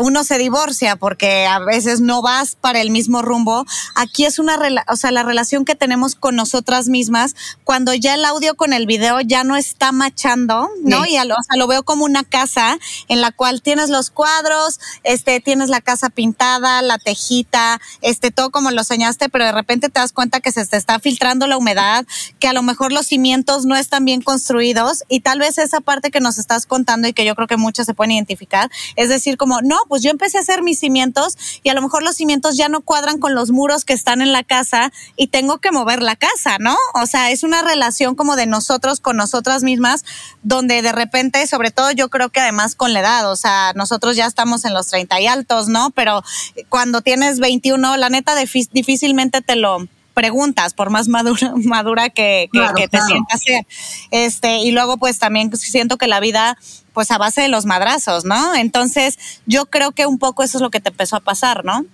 uno 0.00 0.24
se 0.24 0.38
divorcia 0.38 0.96
porque 0.96 1.46
a 1.46 1.58
veces 1.58 2.00
no 2.00 2.22
vas 2.22 2.56
para 2.56 2.80
el 2.80 2.90
mismo 2.90 3.22
rumbo. 3.22 3.64
Aquí 3.94 4.24
es 4.24 4.38
una, 4.38 4.58
o 4.88 4.96
sea, 4.96 5.10
la 5.10 5.22
relación 5.22 5.64
que 5.64 5.74
tenemos 5.74 6.14
con 6.14 6.36
nosotras 6.36 6.88
mismas, 6.88 7.34
cuando 7.64 7.94
ya 7.94 8.14
el 8.14 8.24
audio 8.24 8.54
con 8.54 8.72
el 8.72 8.86
video 8.86 9.20
ya 9.20 9.44
no 9.44 9.56
está 9.56 9.92
machando, 9.92 10.68
¿no? 10.82 11.06
Y 11.06 11.16
lo, 11.24 11.34
o 11.34 11.42
sea, 11.42 11.56
lo 11.56 11.66
veo 11.66 11.82
como 11.82 12.04
una 12.04 12.24
casa 12.24 12.78
en 13.08 13.20
la 13.20 13.32
cual 13.32 13.62
tienes 13.62 13.90
los 13.90 14.10
cuadros, 14.10 14.80
este, 15.02 15.40
tienes 15.40 15.68
la 15.68 15.80
casa 15.80 16.10
pintada, 16.10 16.82
la 16.82 16.98
tejita, 16.98 17.80
este, 18.02 18.30
todo 18.30 18.50
como 18.50 18.70
lo 18.70 18.84
soñaste, 18.84 19.28
pero 19.28 19.44
de 19.44 19.52
repente 19.52 19.88
te 19.88 20.00
das 20.00 20.12
cuenta 20.12 20.40
que 20.40 20.52
se 20.52 20.66
te 20.66 20.76
está 20.76 20.98
filtrando 20.98 21.46
la 21.46 21.56
humedad, 21.56 22.06
que 22.38 22.48
a 22.48 22.52
lo 22.52 22.62
mejor 22.62 22.92
los 22.92 23.06
cimientos 23.06 23.64
no 23.64 23.76
están 23.76 24.04
bien 24.04 24.22
construidos 24.22 25.04
y 25.08 25.20
tal 25.20 25.38
vez 25.38 25.58
esa 25.58 25.80
parte 25.80 26.10
que 26.10 26.20
nos 26.20 26.38
estás 26.38 26.66
contando 26.66 27.08
y 27.08 27.12
que 27.12 27.24
yo 27.24 27.34
creo 27.34 27.48
que 27.48 27.56
muchas 27.56 27.86
se 27.86 27.94
pueden 27.94 28.12
identificar, 28.12 28.70
es 28.96 29.08
decir, 29.08 29.36
como, 29.36 29.60
no, 29.62 29.78
pues 29.88 30.02
yo 30.02 30.10
empecé 30.10 30.38
a 30.38 30.40
hacer 30.40 30.62
mis 30.62 30.78
cimientos 30.78 31.36
y 31.62 31.68
a 31.68 31.74
lo 31.74 31.82
mejor 31.82 32.02
los 32.02 32.16
cimientos 32.16 32.56
ya 32.56 32.68
no 32.68 32.80
cuadran 32.80 33.18
con 33.18 33.34
los 33.34 33.50
muros 33.50 33.84
que 33.84 33.92
están 33.92 34.20
en 34.20 34.32
la 34.32 34.42
casa 34.42 34.92
y 35.16 35.28
tengo 35.28 35.58
que 35.58 35.70
mover 35.70 36.02
la 36.02 36.16
casa, 36.16 36.58
¿no? 36.58 36.76
O 36.94 37.06
sea, 37.06 37.30
es 37.30 37.42
una 37.42 37.62
relación 37.62 38.14
como 38.14 38.36
de 38.36 38.46
nosotros 38.46 39.00
con 39.00 39.16
nosotras 39.16 39.62
mismas, 39.62 40.04
donde 40.42 40.82
de 40.82 40.92
repente, 40.92 41.46
sobre 41.46 41.70
todo 41.70 41.90
yo 41.90 42.08
creo 42.08 42.30
que 42.30 42.40
además 42.40 42.74
con 42.74 42.92
la 42.92 43.00
edad, 43.00 43.30
o 43.30 43.36
sea, 43.36 43.72
nosotros 43.74 44.16
ya 44.16 44.26
estamos 44.26 44.64
en 44.64 44.74
los 44.74 44.88
30 44.88 45.20
y 45.20 45.26
altos, 45.26 45.68
¿no? 45.68 45.90
Pero 45.90 46.22
cuando 46.68 47.00
tienes 47.00 47.40
21, 47.40 47.96
la 47.96 48.08
neta 48.08 48.34
difícilmente 48.36 49.40
te 49.40 49.56
lo 49.56 49.86
preguntas, 50.14 50.72
por 50.72 50.90
más 50.90 51.08
madura, 51.08 51.52
madura 51.64 52.08
que, 52.08 52.48
te 52.52 53.00
sientas 53.02 53.42
ser. 53.44 53.66
Este, 54.10 54.58
y 54.58 54.70
luego, 54.70 54.96
pues 54.96 55.18
también 55.18 55.54
siento 55.56 55.98
que 55.98 56.06
la 56.06 56.20
vida 56.20 56.56
pues 56.94 57.10
a 57.10 57.18
base 57.18 57.42
de 57.42 57.48
los 57.48 57.66
madrazos, 57.66 58.24
¿no? 58.24 58.54
Entonces, 58.54 59.18
yo 59.44 59.66
creo 59.66 59.92
que 59.92 60.06
un 60.06 60.18
poco 60.18 60.42
eso 60.42 60.58
es 60.58 60.62
lo 60.62 60.70
que 60.70 60.80
te 60.80 60.88
empezó 60.88 61.16
a 61.16 61.20
pasar, 61.20 61.64
¿no? 61.64 61.84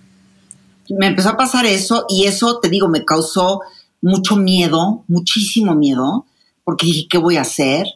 Me 0.89 1.07
empezó 1.07 1.29
a 1.29 1.37
pasar 1.37 1.65
eso 1.65 2.05
y 2.07 2.25
eso, 2.25 2.59
te 2.59 2.69
digo, 2.69 2.87
me 2.87 3.03
causó 3.03 3.61
mucho 4.01 4.35
miedo, 4.35 5.03
muchísimo 5.07 5.73
miedo, 5.75 6.25
porque 6.63 6.85
dije, 6.85 7.07
¿qué 7.09 7.17
voy 7.17 7.37
a 7.37 7.41
hacer? 7.41 7.87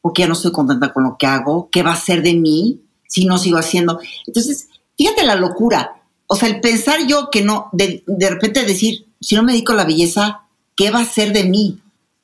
Porque 0.00 0.22
ya 0.22 0.28
no 0.28 0.34
estoy 0.34 0.52
contenta 0.52 0.92
con 0.92 1.04
lo 1.04 1.16
que 1.18 1.26
hago, 1.26 1.68
¿qué 1.70 1.82
va 1.82 1.92
a 1.92 2.00
ser 2.00 2.22
de 2.22 2.34
mí 2.34 2.80
si 3.08 3.26
no 3.26 3.38
sigo 3.38 3.58
haciendo? 3.58 4.00
Entonces, 4.26 4.68
fíjate 4.96 5.24
la 5.24 5.34
locura. 5.34 5.96
O 6.28 6.36
sea, 6.36 6.48
el 6.48 6.60
pensar 6.60 7.06
yo 7.06 7.28
que 7.30 7.42
no, 7.42 7.68
de, 7.72 8.04
de 8.06 8.30
repente 8.30 8.64
decir, 8.64 9.06
si 9.20 9.34
no 9.34 9.42
me 9.42 9.52
dedico 9.52 9.72
a 9.72 9.76
la 9.76 9.84
belleza, 9.84 10.42
¿qué 10.76 10.90
va 10.90 11.00
a 11.00 11.04
ser 11.04 11.32
de 11.32 11.44
mí? 11.44 11.80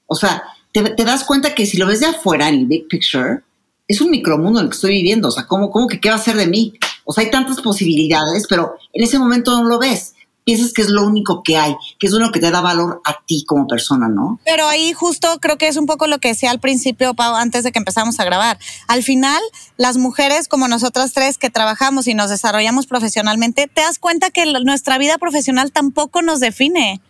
O 0.07 0.15
sea, 0.15 0.45
te, 0.73 0.83
te 0.91 1.05
das 1.05 1.25
cuenta 1.25 1.55
que 1.55 1.67
si 1.67 1.77
lo 1.77 1.87
ves 1.87 2.01
de 2.01 2.07
afuera 2.07 2.49
en 2.49 2.55
el 2.55 2.67
big 2.67 2.89
picture, 2.89 3.43
es 3.89 4.03
un 4.03 4.11
micromundo 4.11 4.61
en 4.61 4.67
el 4.67 4.71
que 4.71 4.77
estoy 4.77 4.93
viviendo. 4.93 5.29
O 5.29 5.33
sea, 5.33 5.47
¿cómo, 5.47 5.71
cómo 5.71 5.89
que 5.89 5.99
qué 5.99 6.11
va 6.11 6.17
a 6.17 6.21
ser 6.21 6.37
de 6.37 6.47
mí? 6.47 6.75
O 7.05 7.13
sea, 7.13 7.25
hay 7.25 7.31
tantas 7.31 7.61
posibilidades, 7.63 8.47
pero 8.49 8.77
en 8.93 9.03
ese 9.03 9.19
momento 9.19 9.51
no 9.53 9.65
lo 9.67 9.79
ves. 9.79 10.15
Piensas 10.45 10.73
que 10.73 10.81
es 10.81 10.89
lo 10.89 11.07
único 11.07 11.43
que 11.43 11.59
hay, 11.59 11.77
que 11.99 12.07
es 12.07 12.13
lo 12.13 12.31
que 12.33 12.41
te 12.41 12.51
da 12.51 12.63
valor 12.63 13.03
a 13.05 13.19
ti 13.27 13.45
como 13.47 13.67
persona, 13.67 14.09
¿no? 14.09 14.41
Pero 14.47 14.67
ahí 14.67 14.95
justo 14.95 15.29
creo 15.41 15.59
que 15.59 15.69
es 15.69 15.77
un 15.77 15.85
poco 15.85 16.07
lo 16.07 16.21
que 16.21 16.29
decía 16.29 16.51
al 16.51 16.59
principio, 16.59 17.13
Pau, 17.13 17.35
antes 17.35 17.65
de 17.65 17.73
que 17.73 17.79
empezamos 17.79 18.19
a 18.19 18.25
grabar. 18.25 18.59
Al 18.87 19.03
final, 19.03 19.43
las 19.77 19.99
mujeres 19.99 20.49
como 20.49 20.67
nosotras 20.67 21.13
tres 21.13 21.37
que 21.37 21.51
trabajamos 21.51 22.07
y 22.07 22.15
nos 22.15 22.31
desarrollamos 22.31 22.87
profesionalmente, 22.87 23.67
te 23.67 23.83
das 23.83 23.99
cuenta 23.99 24.31
que 24.31 24.47
nuestra 24.47 24.97
vida 24.97 25.19
profesional 25.19 25.71
tampoco 25.71 26.23
nos 26.23 26.41
define. 26.41 27.03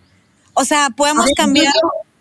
O 0.55 0.65
sea, 0.65 0.91
podemos 0.91 1.27
cambiar. 1.37 1.73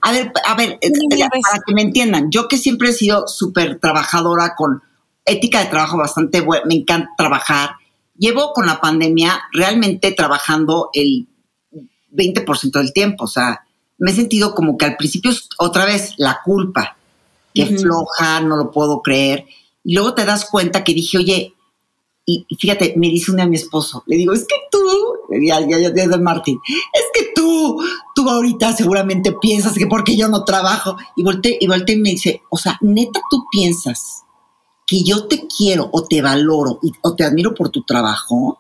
A 0.08 0.12
ver, 0.14 0.32
a 0.46 0.56
ver, 0.56 0.80
eh, 0.80 0.90
para 1.20 1.64
que 1.66 1.74
me 1.74 1.82
entiendan, 1.82 2.32
yo 2.32 2.48
que 2.48 2.58
siempre 2.58 2.90
he 2.90 2.94
sido 2.94 3.28
súper 3.28 3.78
trabajadora 3.82 4.56
con 4.56 4.82
ética 5.26 5.60
de 5.60 5.66
trabajo 5.66 5.98
bastante 5.98 6.40
buena, 6.40 6.66
me 6.66 6.76
encanta 6.76 7.10
trabajar. 7.18 7.72
Llevo 8.18 8.54
con 8.54 8.66
la 8.68 8.80
pandemia 8.80 9.44
realmente 9.52 10.14
trabajando 10.14 10.92
el 10.94 11.28
20% 12.14 12.80
del 12.80 12.94
tiempo, 12.94 13.26
o 13.26 13.28
sea, 13.28 13.66
me 13.98 14.12
he 14.12 14.16
sentido 14.16 14.56
como 14.56 14.78
que 14.78 14.86
al 14.86 14.96
principio 14.96 15.34
otra 15.58 15.84
vez 15.84 16.14
la 16.16 16.40
culpa, 16.42 16.96
que 17.54 17.66
floja, 17.66 18.40
no 18.40 18.56
lo 18.56 18.72
puedo 18.72 19.02
creer. 19.02 19.46
Y 19.84 19.94
luego 19.94 20.14
te 20.14 20.24
das 20.24 20.46
cuenta 20.46 20.86
que 20.86 20.94
dije, 20.94 21.18
oye, 21.18 21.54
y, 22.26 22.46
fíjate, 22.58 22.94
me 22.96 23.08
dice 23.08 23.32
una 23.32 23.44
a 23.44 23.48
mi 23.48 23.58
esposo, 23.58 24.04
le 24.06 24.16
digo, 24.16 24.34
es 24.34 24.46
que 24.48 24.56
tú, 24.72 24.80
ya, 25.46 25.60
ya, 25.68 25.80
ya, 25.80 25.90
de 25.90 26.18
Martín, 26.18 26.60
es 26.66 27.06
que 27.14 27.27
tú, 27.38 27.78
tú 28.16 28.28
ahorita 28.28 28.74
seguramente 28.74 29.32
piensas 29.40 29.74
que 29.74 29.86
porque 29.86 30.18
yo 30.18 30.28
no 30.28 30.44
trabajo. 30.44 30.98
Y 31.16 31.24
volteé, 31.24 31.56
y 31.62 31.68
volteé 31.68 31.96
y 31.96 32.00
me 32.00 32.10
dice, 32.10 32.42
o 32.50 32.58
sea, 32.58 32.78
neta, 32.82 33.22
tú 33.30 33.46
piensas 33.52 34.24
que 34.88 35.04
yo 35.04 35.28
te 35.28 35.46
quiero 35.46 35.88
o 35.94 36.04
te 36.06 36.22
valoro 36.22 36.80
o 37.02 37.16
te 37.16 37.24
admiro 37.24 37.54
por 37.54 37.70
tu 37.70 37.84
trabajo. 37.84 38.60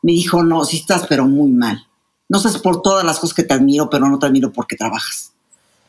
Me 0.00 0.12
dijo, 0.12 0.42
no, 0.42 0.64
si 0.64 0.78
estás, 0.78 1.06
pero 1.06 1.26
muy 1.26 1.50
mal. 1.50 1.86
No 2.28 2.38
sabes 2.38 2.58
por 2.58 2.80
todas 2.80 3.04
las 3.04 3.18
cosas 3.18 3.34
que 3.34 3.42
te 3.42 3.54
admiro, 3.54 3.90
pero 3.90 4.08
no 4.08 4.18
te 4.18 4.26
admiro 4.26 4.50
porque 4.50 4.76
trabajas. 4.76 5.32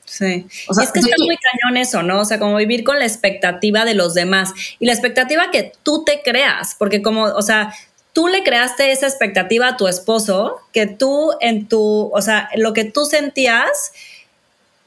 Sí. 0.03 0.45
O 0.67 0.73
sea, 0.73 0.83
es 0.83 0.91
que 0.91 0.99
está 0.99 1.15
muy 1.19 1.37
cañón 1.37 1.77
eso, 1.77 2.03
¿no? 2.03 2.21
O 2.21 2.25
sea, 2.25 2.39
como 2.39 2.57
vivir 2.57 2.83
con 2.83 2.99
la 2.99 3.05
expectativa 3.05 3.85
de 3.85 3.93
los 3.93 4.13
demás 4.13 4.53
y 4.79 4.85
la 4.85 4.93
expectativa 4.93 5.51
que 5.51 5.71
tú 5.83 6.03
te 6.05 6.21
creas, 6.23 6.75
porque 6.77 7.01
como, 7.01 7.23
o 7.23 7.41
sea, 7.41 7.73
tú 8.17 8.27
le 8.27 8.41
creaste 8.41 8.91
esa 8.91 9.05
expectativa 9.05 9.67
a 9.67 9.77
tu 9.77 9.87
esposo, 9.87 10.55
que 10.73 10.87
tú 10.87 11.33
en 11.39 11.67
tu, 11.67 12.09
o 12.11 12.19
sea, 12.23 12.49
lo 12.55 12.73
que 12.73 12.83
tú 12.83 13.05
sentías 13.05 13.91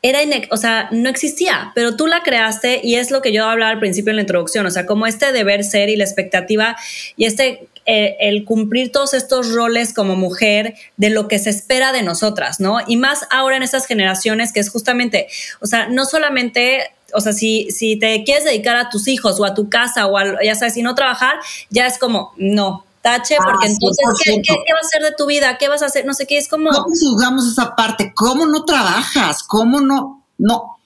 era, 0.03 0.19
o 0.51 0.57
sea, 0.57 0.89
no 0.91 1.09
existía, 1.09 1.71
pero 1.77 1.95
tú 1.95 2.09
la 2.09 2.25
creaste 2.25 2.81
y 2.83 2.97
es 2.97 3.13
lo 3.13 3.23
que 3.23 3.33
yo 3.33 3.45
hablaba 3.45 3.71
al 3.71 3.79
principio 3.79 4.11
en 4.11 4.17
la 4.17 4.23
introducción, 4.23 4.67
o 4.67 4.71
sea, 4.73 4.85
como 4.85 5.07
este 5.07 5.31
deber 5.31 5.63
ser 5.63 5.91
y 5.91 5.95
la 5.95 6.03
expectativa 6.03 6.77
y 7.17 7.27
este 7.27 7.69
eh, 7.87 8.17
el 8.19 8.45
cumplir 8.45 8.91
todos 8.91 9.15
estos 9.15 9.53
roles 9.53 9.95
como 9.95 10.17
mujer 10.17 10.75
de 10.97 11.11
lo 11.11 11.29
que 11.29 11.39
se 11.39 11.51
espera 11.51 11.93
de 11.93 12.03
nosotras, 12.03 12.59
¿no? 12.59 12.79
Y 12.85 12.97
más 12.97 13.29
ahora 13.31 13.57
en 13.57 13.63
estas 13.63 13.87
generaciones 13.87 14.53
que 14.53 14.59
es 14.59 14.71
justamente, 14.71 15.29
o 15.61 15.67
sea, 15.67 15.87
no 15.87 16.05
solamente 16.05 16.91
o 17.13 17.21
sea, 17.21 17.33
si, 17.33 17.71
si 17.71 17.97
te 17.97 18.25
quieres 18.25 18.45
dedicar 18.45 18.77
a 18.77 18.89
tus 18.89 19.07
hijos 19.07 19.39
o 19.39 19.45
a 19.45 19.55
tu 19.55 19.69
casa 19.69 20.07
o 20.07 20.17
a, 20.17 20.43
ya 20.43 20.57
sabes, 20.57 20.75
si 20.75 20.83
no 20.83 20.97
trabajar, 20.97 21.37
ya 21.69 21.87
es 21.87 21.99
como, 21.99 22.33
no, 22.37 22.85
tache, 23.03 23.37
ah, 23.41 23.45
porque 23.45 23.67
entonces, 23.67 24.05
¿qué, 24.25 24.43
¿qué, 24.43 24.73
va 24.73 24.81
a 24.81 24.89
ser 24.89 25.03
de 25.03 25.13
tu 25.13 25.27
vida? 25.27 25.59
¿Qué 25.59 25.69
vas 25.69 25.83
a 25.83 25.87
hacer? 25.87 26.05
No 26.07 26.15
sé 26.15 26.27
qué, 26.27 26.39
es 26.39 26.49
como... 26.49 26.71
No 26.71 26.85
juzgamos 26.85 27.47
esa 27.47 27.75
parte, 27.75 28.13
¿cómo 28.15 28.47
no 28.47 28.65
trabajas? 28.65 29.43
¿Cómo 29.43 29.81
no? 29.81 30.25
No, 30.39 30.80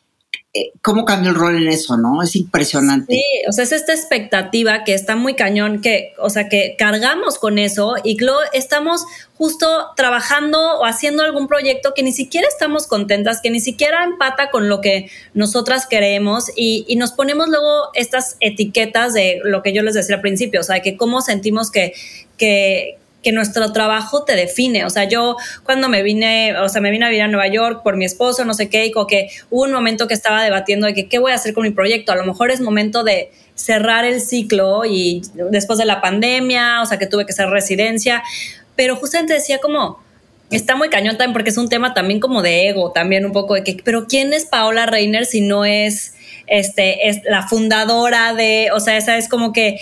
cómo 0.82 1.04
cambió 1.04 1.30
el 1.30 1.36
rol 1.36 1.56
en 1.56 1.68
eso, 1.68 1.96
¿no? 1.96 2.22
Es 2.22 2.36
impresionante. 2.36 3.14
Sí, 3.14 3.22
o 3.48 3.52
sea, 3.52 3.64
es 3.64 3.72
esta 3.72 3.92
expectativa 3.92 4.84
que 4.84 4.94
está 4.94 5.16
muy 5.16 5.34
cañón, 5.34 5.80
que, 5.80 6.12
o 6.18 6.30
sea, 6.30 6.48
que 6.48 6.76
cargamos 6.78 7.38
con 7.38 7.58
eso 7.58 7.96
y 8.04 8.16
luego 8.18 8.38
estamos 8.52 9.04
justo 9.36 9.66
trabajando 9.96 10.78
o 10.78 10.84
haciendo 10.84 11.24
algún 11.24 11.48
proyecto 11.48 11.92
que 11.94 12.04
ni 12.04 12.12
siquiera 12.12 12.46
estamos 12.46 12.86
contentas, 12.86 13.40
que 13.42 13.50
ni 13.50 13.60
siquiera 13.60 14.04
empata 14.04 14.50
con 14.50 14.68
lo 14.68 14.80
que 14.80 15.10
nosotras 15.32 15.86
queremos 15.86 16.50
y, 16.54 16.84
y 16.86 16.96
nos 16.96 17.12
ponemos 17.12 17.48
luego 17.48 17.88
estas 17.94 18.36
etiquetas 18.38 19.12
de 19.12 19.40
lo 19.42 19.62
que 19.62 19.72
yo 19.72 19.82
les 19.82 19.94
decía 19.94 20.16
al 20.16 20.22
principio, 20.22 20.60
o 20.60 20.64
sea, 20.64 20.80
que 20.80 20.96
cómo 20.96 21.20
sentimos 21.20 21.72
que, 21.72 21.94
que, 22.38 22.98
que 23.24 23.32
nuestro 23.32 23.72
trabajo 23.72 24.22
te 24.22 24.36
define. 24.36 24.84
O 24.84 24.90
sea, 24.90 25.04
yo 25.04 25.36
cuando 25.64 25.88
me 25.88 26.02
vine, 26.04 26.56
o 26.58 26.68
sea, 26.68 26.80
me 26.80 26.90
vine 26.90 27.06
a 27.06 27.08
vivir 27.08 27.22
a 27.22 27.28
Nueva 27.28 27.48
York 27.48 27.82
por 27.82 27.96
mi 27.96 28.04
esposo, 28.04 28.44
no 28.44 28.54
sé 28.54 28.68
qué, 28.68 28.86
y 28.86 28.92
como 28.92 29.06
que 29.06 29.30
hubo 29.50 29.64
un 29.64 29.72
momento 29.72 30.06
que 30.06 30.14
estaba 30.14 30.44
debatiendo 30.44 30.86
de 30.86 30.94
que 30.94 31.08
qué 31.08 31.18
voy 31.18 31.32
a 31.32 31.34
hacer 31.34 31.54
con 31.54 31.64
mi 31.64 31.70
proyecto. 31.70 32.12
A 32.12 32.16
lo 32.16 32.24
mejor 32.24 32.52
es 32.52 32.60
momento 32.60 33.02
de 33.02 33.32
cerrar 33.54 34.04
el 34.04 34.20
ciclo 34.20 34.84
y 34.84 35.22
después 35.50 35.78
de 35.78 35.84
la 35.84 36.00
pandemia, 36.00 36.82
o 36.82 36.86
sea, 36.86 36.98
que 36.98 37.06
tuve 37.06 37.24
que 37.24 37.32
hacer 37.32 37.48
residencia, 37.48 38.22
pero 38.76 38.96
justamente 38.96 39.34
decía 39.34 39.58
como, 39.58 40.02
está 40.50 40.76
muy 40.76 40.88
cañón 40.88 41.16
también 41.16 41.32
porque 41.32 41.50
es 41.50 41.56
un 41.56 41.68
tema 41.68 41.94
también 41.94 42.20
como 42.20 42.42
de 42.42 42.68
ego, 42.68 42.92
también 42.92 43.24
un 43.24 43.32
poco 43.32 43.54
de 43.54 43.64
que, 43.64 43.76
pero 43.84 44.06
¿quién 44.06 44.32
es 44.32 44.44
Paola 44.44 44.86
Reiner 44.86 45.26
si 45.26 45.40
no 45.40 45.64
es, 45.64 46.14
este, 46.46 47.08
es 47.08 47.20
la 47.24 47.46
fundadora 47.46 48.34
de, 48.34 48.70
o 48.72 48.80
sea, 48.80 48.96
esa 48.96 49.16
es 49.16 49.28
como 49.28 49.52
que 49.52 49.78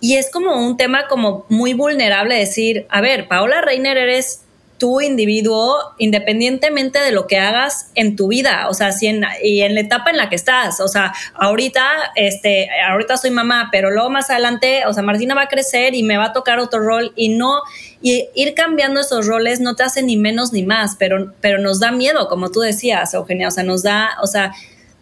y 0.00 0.16
es 0.16 0.30
como 0.30 0.64
un 0.64 0.76
tema 0.76 1.08
como 1.08 1.44
muy 1.48 1.74
vulnerable 1.74 2.36
decir, 2.36 2.86
a 2.88 3.00
ver, 3.00 3.28
Paola 3.28 3.60
Reiner 3.60 3.96
eres 3.96 4.42
tu 4.78 5.00
individuo 5.00 5.76
independientemente 5.98 7.00
de 7.00 7.10
lo 7.10 7.26
que 7.26 7.36
hagas 7.36 7.90
en 7.96 8.14
tu 8.14 8.28
vida, 8.28 8.68
o 8.68 8.74
sea, 8.74 8.92
si 8.92 9.08
en, 9.08 9.24
y 9.42 9.62
en 9.62 9.74
la 9.74 9.80
etapa 9.80 10.10
en 10.10 10.16
la 10.16 10.28
que 10.28 10.36
estás, 10.36 10.80
o 10.80 10.86
sea, 10.86 11.12
ahorita, 11.34 11.84
este, 12.14 12.68
ahorita 12.88 13.16
soy 13.16 13.30
mamá, 13.30 13.70
pero 13.72 13.90
luego 13.90 14.08
más 14.08 14.30
adelante, 14.30 14.86
o 14.86 14.92
sea, 14.92 15.02
Martina 15.02 15.34
va 15.34 15.42
a 15.42 15.48
crecer 15.48 15.96
y 15.96 16.04
me 16.04 16.16
va 16.16 16.26
a 16.26 16.32
tocar 16.32 16.60
otro 16.60 16.80
rol 16.80 17.12
y 17.16 17.30
no, 17.30 17.60
y 18.00 18.28
ir 18.36 18.54
cambiando 18.54 19.00
esos 19.00 19.26
roles 19.26 19.58
no 19.58 19.74
te 19.74 19.82
hace 19.82 20.02
ni 20.02 20.16
menos 20.16 20.52
ni 20.52 20.62
más, 20.62 20.94
pero, 20.96 21.34
pero 21.40 21.58
nos 21.58 21.80
da 21.80 21.90
miedo, 21.90 22.28
como 22.28 22.50
tú 22.50 22.60
decías, 22.60 23.12
Eugenia, 23.14 23.48
o 23.48 23.50
sea, 23.50 23.64
nos 23.64 23.82
da, 23.82 24.10
o 24.22 24.28
sea, 24.28 24.52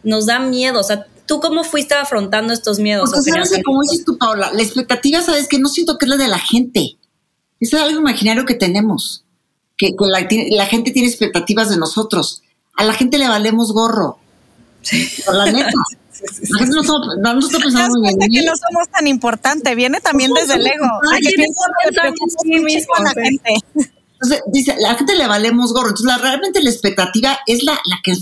nos 0.02 0.24
da 0.24 0.38
miedo, 0.38 0.80
o 0.80 0.84
sea, 0.84 1.06
¿Tú 1.26 1.40
cómo 1.40 1.64
fuiste 1.64 1.94
afrontando 1.94 2.52
estos 2.52 2.78
miedos? 2.78 3.10
Porque 3.12 3.30
sabes 3.30 3.62
como 3.64 3.82
dices 3.82 4.04
tú, 4.04 4.16
Paula, 4.16 4.52
la 4.52 4.62
expectativa, 4.62 5.20
sabes 5.22 5.48
que 5.48 5.58
no 5.58 5.68
siento 5.68 5.98
que 5.98 6.06
es 6.06 6.10
la 6.10 6.16
de 6.16 6.28
la 6.28 6.38
gente. 6.38 6.96
Es 7.60 7.74
algo 7.74 8.00
imaginario 8.00 8.44
que 8.44 8.54
tenemos. 8.54 9.24
Que, 9.76 9.94
la, 9.98 10.66
gente 10.66 10.90
tiene 10.90 11.08
expectativas 11.08 11.68
de 11.68 11.76
nosotros. 11.76 12.42
A 12.76 12.84
la 12.84 12.92
gente 12.94 13.18
le 13.18 13.28
valemos 13.28 13.72
gorro. 13.72 14.18
Sí. 14.82 15.08
Por 15.24 15.34
la 15.34 15.46
neta. 15.46 15.70
La 16.48 16.60
gente 16.60 16.76
no, 16.76 16.82
somos, 16.82 17.08
no, 17.18 17.34
no 17.34 17.40
está 17.40 17.58
pensando 17.58 18.00
que 18.02 18.42
no 18.42 18.52
somos 18.56 18.88
tan 18.90 19.06
importante, 19.06 19.74
viene 19.74 20.00
también 20.00 20.32
desde 20.32 20.54
el 20.54 20.66
ego. 20.66 20.86
la 21.04 21.18
gente. 23.10 23.54
Entonces, 24.14 24.42
dice, 24.46 24.76
la 24.78 24.94
gente 24.94 25.14
le 25.14 25.26
valemos 25.26 25.74
gorro. 25.74 25.88
Entonces, 25.88 26.06
la, 26.06 26.16
realmente 26.16 26.62
la 26.62 26.70
expectativa 26.70 27.38
es 27.46 27.64
la, 27.64 27.72
la 27.72 27.98
que, 28.02 28.14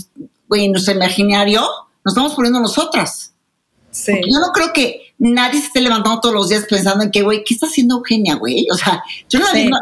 güey, 0.49 0.67
nuestro 0.67 0.93
imaginario 0.93 1.65
nos 2.05 2.13
estamos 2.13 2.35
poniendo 2.35 2.59
nosotras. 2.59 3.33
Sí. 3.89 4.13
yo 4.29 4.39
no 4.39 4.51
creo 4.53 4.73
que 4.73 5.13
nadie 5.17 5.59
se 5.61 5.67
esté 5.67 5.81
levantando 5.81 6.19
todos 6.19 6.35
los 6.35 6.49
días 6.49 6.65
pensando 6.69 7.03
en 7.03 7.11
que, 7.11 7.21
güey, 7.21 7.43
¿qué 7.45 7.53
está 7.53 7.65
haciendo 7.65 7.95
Eugenia, 7.95 8.35
güey? 8.35 8.67
O 8.69 8.75
sea, 8.75 9.01
yo 9.29 9.39
no 9.39 9.45
la 9.45 9.79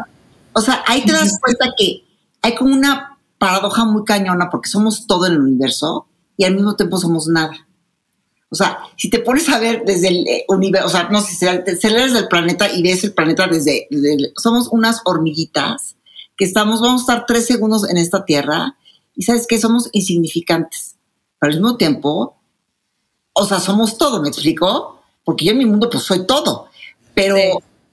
O 0.52 0.60
sea, 0.60 0.84
ahí 0.86 1.04
te 1.04 1.12
das 1.12 1.36
cuenta 1.40 1.74
que 1.76 2.04
hay 2.40 2.54
como 2.54 2.72
una 2.72 3.18
paradoja 3.38 3.84
muy 3.84 4.04
cañona 4.04 4.48
porque 4.50 4.70
somos 4.70 5.06
todo 5.06 5.26
el 5.26 5.38
universo 5.38 6.06
y 6.36 6.44
al 6.44 6.54
mismo 6.54 6.76
tiempo 6.76 6.96
somos 6.96 7.26
nada. 7.26 7.66
O 8.50 8.54
sea, 8.54 8.78
si 8.96 9.10
te 9.10 9.18
pones 9.18 9.48
a 9.48 9.58
ver 9.58 9.82
desde 9.84 10.08
el 10.08 10.28
eh, 10.28 10.44
universo, 10.48 10.86
o 10.86 10.90
sea, 10.90 11.08
no 11.10 11.20
sé, 11.20 11.32
si 11.32 11.36
se 11.36 11.88
desde 11.90 12.18
el 12.20 12.28
planeta 12.28 12.72
y 12.72 12.82
ves 12.82 13.02
el 13.02 13.12
planeta 13.12 13.48
desde, 13.48 13.88
desde, 13.90 14.32
somos 14.36 14.68
unas 14.70 15.00
hormiguitas 15.04 15.96
que 16.36 16.44
estamos, 16.44 16.80
vamos 16.80 17.00
a 17.00 17.02
estar 17.02 17.26
tres 17.26 17.46
segundos 17.46 17.88
en 17.90 17.98
esta 17.98 18.24
tierra 18.24 18.76
y 19.16 19.24
sabes 19.24 19.48
que 19.48 19.58
somos 19.58 19.88
insignificantes 19.92 20.93
al 21.46 21.54
mismo 21.54 21.76
tiempo, 21.76 22.36
o 23.32 23.46
sea, 23.46 23.60
somos 23.60 23.98
todo, 23.98 24.20
¿me 24.22 24.28
explico? 24.28 25.00
Porque 25.24 25.44
yo 25.44 25.52
en 25.52 25.58
mi 25.58 25.66
mundo 25.66 25.90
pues 25.90 26.04
soy 26.04 26.26
todo, 26.26 26.68
pero 27.14 27.36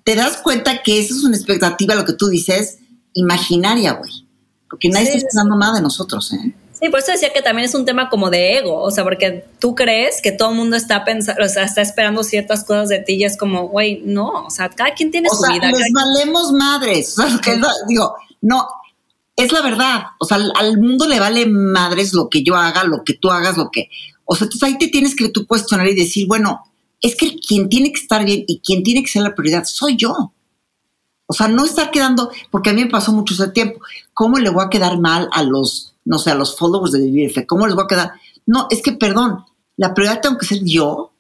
te 0.04 0.16
das 0.16 0.38
cuenta 0.38 0.82
que 0.82 1.00
esa 1.00 1.14
es 1.14 1.24
una 1.24 1.38
expectativa, 1.38 1.96
lo 1.96 2.06
que 2.06 2.14
tú 2.14 2.28
dices, 2.28 2.80
imaginaria, 3.14 3.94
güey, 3.94 4.28
porque 4.70 4.90
nadie 4.90 5.08
está 5.08 5.28
esperando 5.28 5.56
nada 5.58 5.76
de 5.76 5.82
nosotros, 5.82 6.34
¿eh? 6.34 6.56
Sí, 6.82 6.90
por 6.90 7.00
eso 7.00 7.12
decía 7.12 7.32
que 7.32 7.44
también 7.44 7.68
es 7.68 7.76
un 7.76 7.86
tema 7.86 8.10
como 8.10 8.32
de 8.32 8.58
ego, 8.58 8.82
o 8.82 8.90
sea, 8.90 9.04
porque 9.04 9.46
tú 9.60 9.76
crees 9.76 10.20
que 10.20 10.32
todo 10.32 10.50
el 10.50 10.56
mundo 10.56 10.76
está 10.76 11.06
pensando, 11.06 11.46
o 11.46 11.48
sea, 11.48 11.64
está 11.64 11.82
esperando 11.84 12.24
ciertas 12.24 12.64
cosas 12.64 12.90
de 12.90 12.98
ti 12.98 13.14
y 13.14 13.24
es 13.24 13.38
como, 13.38 13.68
güey, 13.68 14.02
no, 14.04 14.46
o 14.48 14.50
sea, 14.50 14.68
cada 14.70 14.96
quien 14.96 15.12
tiene 15.12 15.30
su 15.30 15.44
vida. 15.48 15.72
Les 15.72 15.94
valemos 15.94 16.52
madres, 16.54 17.20
o 17.20 17.28
sea, 17.28 17.40
que 17.40 17.62
digo, 17.88 18.16
no, 18.42 18.68
es 19.44 19.52
la 19.52 19.62
verdad. 19.62 20.04
O 20.20 20.26
sea, 20.26 20.38
al, 20.56 20.78
mundo 20.78 21.08
le 21.08 21.20
vale 21.20 21.46
madres 21.46 22.14
lo 22.14 22.30
que 22.30 22.44
yo 22.44 22.56
haga, 22.56 22.84
lo 22.84 23.04
que 23.04 23.14
tú 23.14 23.30
hagas, 23.30 23.58
lo 23.58 23.70
que. 23.72 23.90
O 24.26 24.36
sea, 24.36 24.46
entonces 24.46 24.64
ahí 24.64 24.78
te 24.78 24.88
tienes 24.88 25.16
que 25.16 25.30
tú 25.30 25.46
cuestionar 25.46 25.88
y 25.88 25.96
decir, 25.96 26.28
bueno, 26.28 26.62
es 27.02 27.16
que 27.16 27.40
quien 27.40 27.68
tiene 27.68 27.92
que 27.92 28.00
estar 28.00 28.24
bien 28.24 28.44
y 28.48 28.60
quien 28.60 28.84
tiene 28.84 29.02
que 29.02 29.10
ser 29.10 29.24
la 29.24 29.36
prioridad 29.36 29.64
soy 29.66 29.98
yo. 29.98 30.34
O 31.26 31.34
sea, 31.34 31.48
no 31.48 31.66
estar 31.66 31.92
quedando, 31.92 32.30
porque 32.50 32.70
a 32.70 32.74
mí 32.74 32.84
me 32.84 32.90
pasó 32.90 33.14
mucho 33.14 33.34
ese 33.34 33.48
tiempo. 33.50 33.80
¿Cómo 34.14 34.38
le 34.38 34.50
voy 34.50 34.64
a 34.66 34.70
quedar 34.70 35.00
mal 35.00 35.30
a 35.32 35.44
los, 35.44 35.94
no 36.06 36.20
sé, 36.20 36.30
a 36.30 36.36
los 36.36 36.58
followers 36.58 36.92
de 36.92 37.00
Vivir 37.00 37.46
¿Cómo 37.48 37.66
les 37.66 37.76
voy 37.76 37.86
a 37.86 37.88
quedar? 37.88 38.12
No, 38.46 38.68
es 38.70 38.82
que, 38.82 38.92
perdón, 38.92 39.46
la 39.78 39.94
prioridad 39.94 40.22
tengo 40.22 40.38
que 40.38 40.46
ser 40.46 40.60
yo 40.64 41.14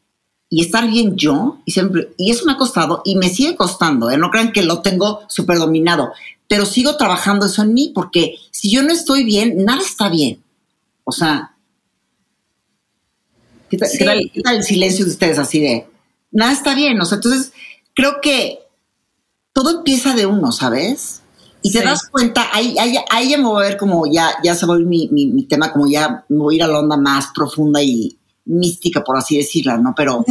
y 0.50 0.62
estar 0.62 0.88
bien 0.88 1.16
yo. 1.16 1.60
Y, 1.66 1.72
siempre, 1.72 2.14
y 2.18 2.30
eso 2.30 2.46
me 2.46 2.52
ha 2.52 2.58
costado 2.58 3.02
y 3.06 3.16
me 3.16 3.30
sigue 3.30 3.56
costando. 3.56 4.12
¿eh? 4.12 4.18
No 4.18 4.30
crean 4.30 4.52
que 4.52 4.64
lo 4.64 4.82
tengo 4.82 5.22
súper 5.30 5.58
dominado 5.58 6.12
pero 6.52 6.66
sigo 6.66 6.98
trabajando 6.98 7.46
eso 7.46 7.62
en 7.62 7.74
mí 7.74 7.94
porque 7.96 8.36
si 8.52 8.70
yo 8.70 8.84
no 8.84 8.92
estoy 8.92 9.24
bien, 9.24 9.64
nada 9.64 9.82
está 9.82 10.10
bien. 10.10 10.44
O 11.06 11.14
sea, 11.14 11.56
¿qué 13.70 13.78
tal, 13.78 14.20
el 14.58 14.64
silencio 14.66 15.06
de 15.06 15.12
ustedes 15.12 15.40
así 15.40 15.62
de, 15.62 15.88
nada 16.30 16.52
está 16.52 16.76
bien? 16.76 17.00
O 17.00 17.06
sea, 17.06 17.16
entonces 17.16 17.54
creo 17.94 18.20
que 18.22 18.60
todo 19.54 19.78
empieza 19.78 20.14
de 20.14 20.26
uno, 20.26 20.52
¿sabes? 20.52 21.22
Y 21.62 21.72
te 21.72 21.84
das 21.84 22.10
cuenta, 22.10 22.50
ahí, 22.52 22.76
ahí, 22.78 22.98
ahí, 23.10 23.30
ya 23.30 23.38
me 23.38 23.46
voy 23.46 23.64
a 23.64 23.70
ver 23.70 23.78
como 23.78 24.12
ya, 24.12 24.34
ya 24.44 24.54
se 24.54 24.66
va 24.66 24.76
a 24.76 24.80
mi, 24.80 25.08
mi, 25.08 25.44
tema, 25.44 25.72
como 25.72 25.88
ya 25.88 26.26
me 26.28 26.38
voy 26.38 26.56
a 26.56 26.58
ir 26.58 26.64
a 26.64 26.68
la 26.68 26.80
onda 26.80 26.98
más 26.98 27.28
profunda 27.34 27.82
y 27.82 28.18
mística, 28.44 29.06
por 29.06 29.18
así 29.18 29.38
decirla, 29.38 29.78
¿no? 29.78 29.94
Pero 29.96 30.26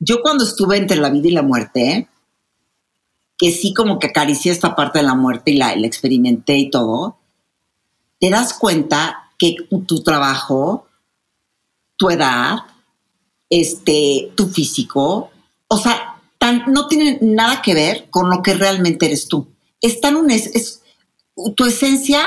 yo 0.00 0.20
cuando 0.20 0.42
estuve 0.42 0.78
entre 0.78 0.96
la 0.96 1.10
vida 1.10 1.28
y 1.28 1.30
la 1.30 1.42
muerte, 1.42 2.08
que 3.40 3.50
sí 3.50 3.72
como 3.72 3.98
que 3.98 4.08
acaricié 4.08 4.52
esta 4.52 4.76
parte 4.76 4.98
de 4.98 5.06
la 5.06 5.14
muerte 5.14 5.52
y 5.52 5.56
la, 5.56 5.72
experimenté 5.72 6.58
y 6.58 6.68
todo, 6.68 7.16
te 8.18 8.28
das 8.28 8.52
cuenta 8.52 9.30
que 9.38 9.56
tu 9.86 10.02
trabajo, 10.02 10.86
tu 11.96 12.10
edad, 12.10 12.58
este, 13.48 14.30
tu 14.36 14.48
físico, 14.48 15.30
o 15.68 15.78
sea, 15.78 16.20
no 16.66 16.86
tiene 16.86 17.18
nada 17.22 17.62
que 17.62 17.72
ver 17.72 18.10
con 18.10 18.28
lo 18.28 18.42
que 18.42 18.52
realmente 18.52 19.06
eres 19.06 19.26
tú. 19.26 19.48
Es 19.80 20.02
tan 20.02 20.16
un, 20.16 20.30
es, 20.30 20.82
tu 21.56 21.64
esencia 21.64 22.22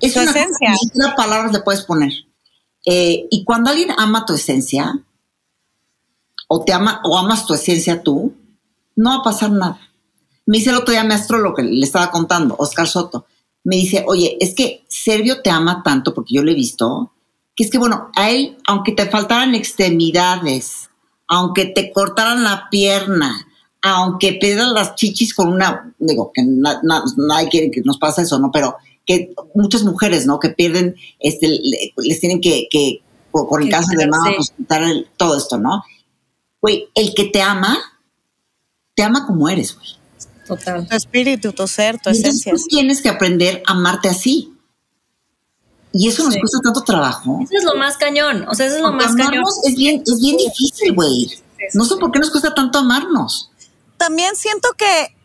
es 0.00 0.16
una 0.16 0.30
esencia. 0.30 0.74
Cosa, 0.92 1.14
palabras 1.14 1.52
le 1.52 1.60
puedes 1.60 1.82
poner. 1.84 2.12
Eh, 2.84 3.28
y 3.30 3.44
cuando 3.44 3.70
alguien 3.70 3.90
ama 3.96 4.26
tu 4.26 4.34
esencia, 4.34 5.04
o 6.48 6.64
te 6.64 6.72
ama, 6.72 7.00
o 7.04 7.16
amas 7.16 7.46
tu 7.46 7.54
esencia 7.54 8.02
tú, 8.02 8.34
no 8.96 9.10
va 9.10 9.16
a 9.16 9.22
pasar 9.22 9.52
nada. 9.52 9.80
Me 10.46 10.58
dice 10.58 10.70
el 10.70 10.76
otro 10.76 10.92
día 10.92 11.04
mi 11.04 11.14
astrólogo 11.14 11.56
que 11.56 11.62
le 11.62 11.84
estaba 11.84 12.10
contando, 12.10 12.54
Oscar 12.58 12.86
Soto, 12.86 13.26
me 13.64 13.76
dice, 13.76 14.04
oye, 14.06 14.36
es 14.40 14.54
que 14.54 14.84
Servio 14.88 15.42
te 15.42 15.50
ama 15.50 15.82
tanto, 15.82 16.14
porque 16.14 16.34
yo 16.34 16.44
lo 16.44 16.52
he 16.52 16.54
visto, 16.54 17.12
que 17.56 17.64
es 17.64 17.70
que, 17.70 17.78
bueno, 17.78 18.10
a 18.14 18.30
él, 18.30 18.56
aunque 18.68 18.92
te 18.92 19.06
faltaran 19.06 19.56
extremidades, 19.56 20.88
aunque 21.26 21.66
te 21.66 21.90
cortaran 21.92 22.44
la 22.44 22.68
pierna, 22.70 23.46
aunque 23.82 24.34
pierdas 24.34 24.70
las 24.72 24.94
chichis 24.94 25.34
con 25.34 25.48
una, 25.48 25.92
digo, 25.98 26.30
que 26.32 26.42
nadie 26.44 27.48
quiere 27.48 27.70
que 27.70 27.82
nos 27.84 27.98
pase 27.98 28.22
eso, 28.22 28.38
¿no? 28.38 28.50
Pero 28.52 28.76
que 29.04 29.34
muchas 29.54 29.82
mujeres, 29.82 30.26
¿no? 30.26 30.38
Que 30.38 30.50
pierden, 30.50 30.94
este, 31.18 31.48
les 31.96 32.20
tienen 32.20 32.40
que, 32.40 32.68
que 32.70 33.02
con 33.30 33.62
el 33.62 33.68
cáncer 33.68 33.98
de 33.98 34.08
mama, 34.08 34.30
pues, 34.36 34.54
todo 35.16 35.36
esto, 35.36 35.58
¿no? 35.58 35.82
Güey, 36.60 36.88
el 36.94 37.14
que 37.14 37.24
te 37.24 37.42
ama, 37.42 37.78
te 38.94 39.02
ama 39.02 39.26
como 39.26 39.48
eres, 39.48 39.74
güey. 39.74 39.88
Total. 40.46 40.86
Tu 40.86 40.96
espíritu, 40.96 41.52
tu 41.52 41.66
ser, 41.66 41.98
tu 41.98 42.10
esencia. 42.10 42.52
Tú 42.52 42.62
tienes 42.68 43.02
que 43.02 43.08
aprender 43.08 43.62
a 43.66 43.72
amarte 43.72 44.08
así. 44.08 44.52
Y 45.92 46.08
eso 46.08 46.24
nos 46.24 46.36
cuesta 46.36 46.58
tanto 46.62 46.82
trabajo. 46.82 47.38
Eso 47.42 47.52
es 47.56 47.64
lo 47.64 47.74
más 47.76 47.96
cañón. 47.96 48.46
O 48.48 48.54
sea, 48.54 48.66
eso 48.66 48.76
es 48.76 48.82
lo 48.82 48.92
más 48.92 49.14
cañón. 49.14 49.44
Es 49.64 49.74
bien, 49.74 50.02
es 50.06 50.20
bien 50.20 50.36
difícil, 50.36 50.92
güey. 50.92 51.30
No 51.74 51.84
sé 51.84 51.96
por 51.96 52.12
qué 52.12 52.18
nos 52.18 52.30
cuesta 52.30 52.54
tanto 52.54 52.78
amarnos. 52.78 53.50
También 53.96 54.36
siento 54.36 54.68
que 54.76 55.16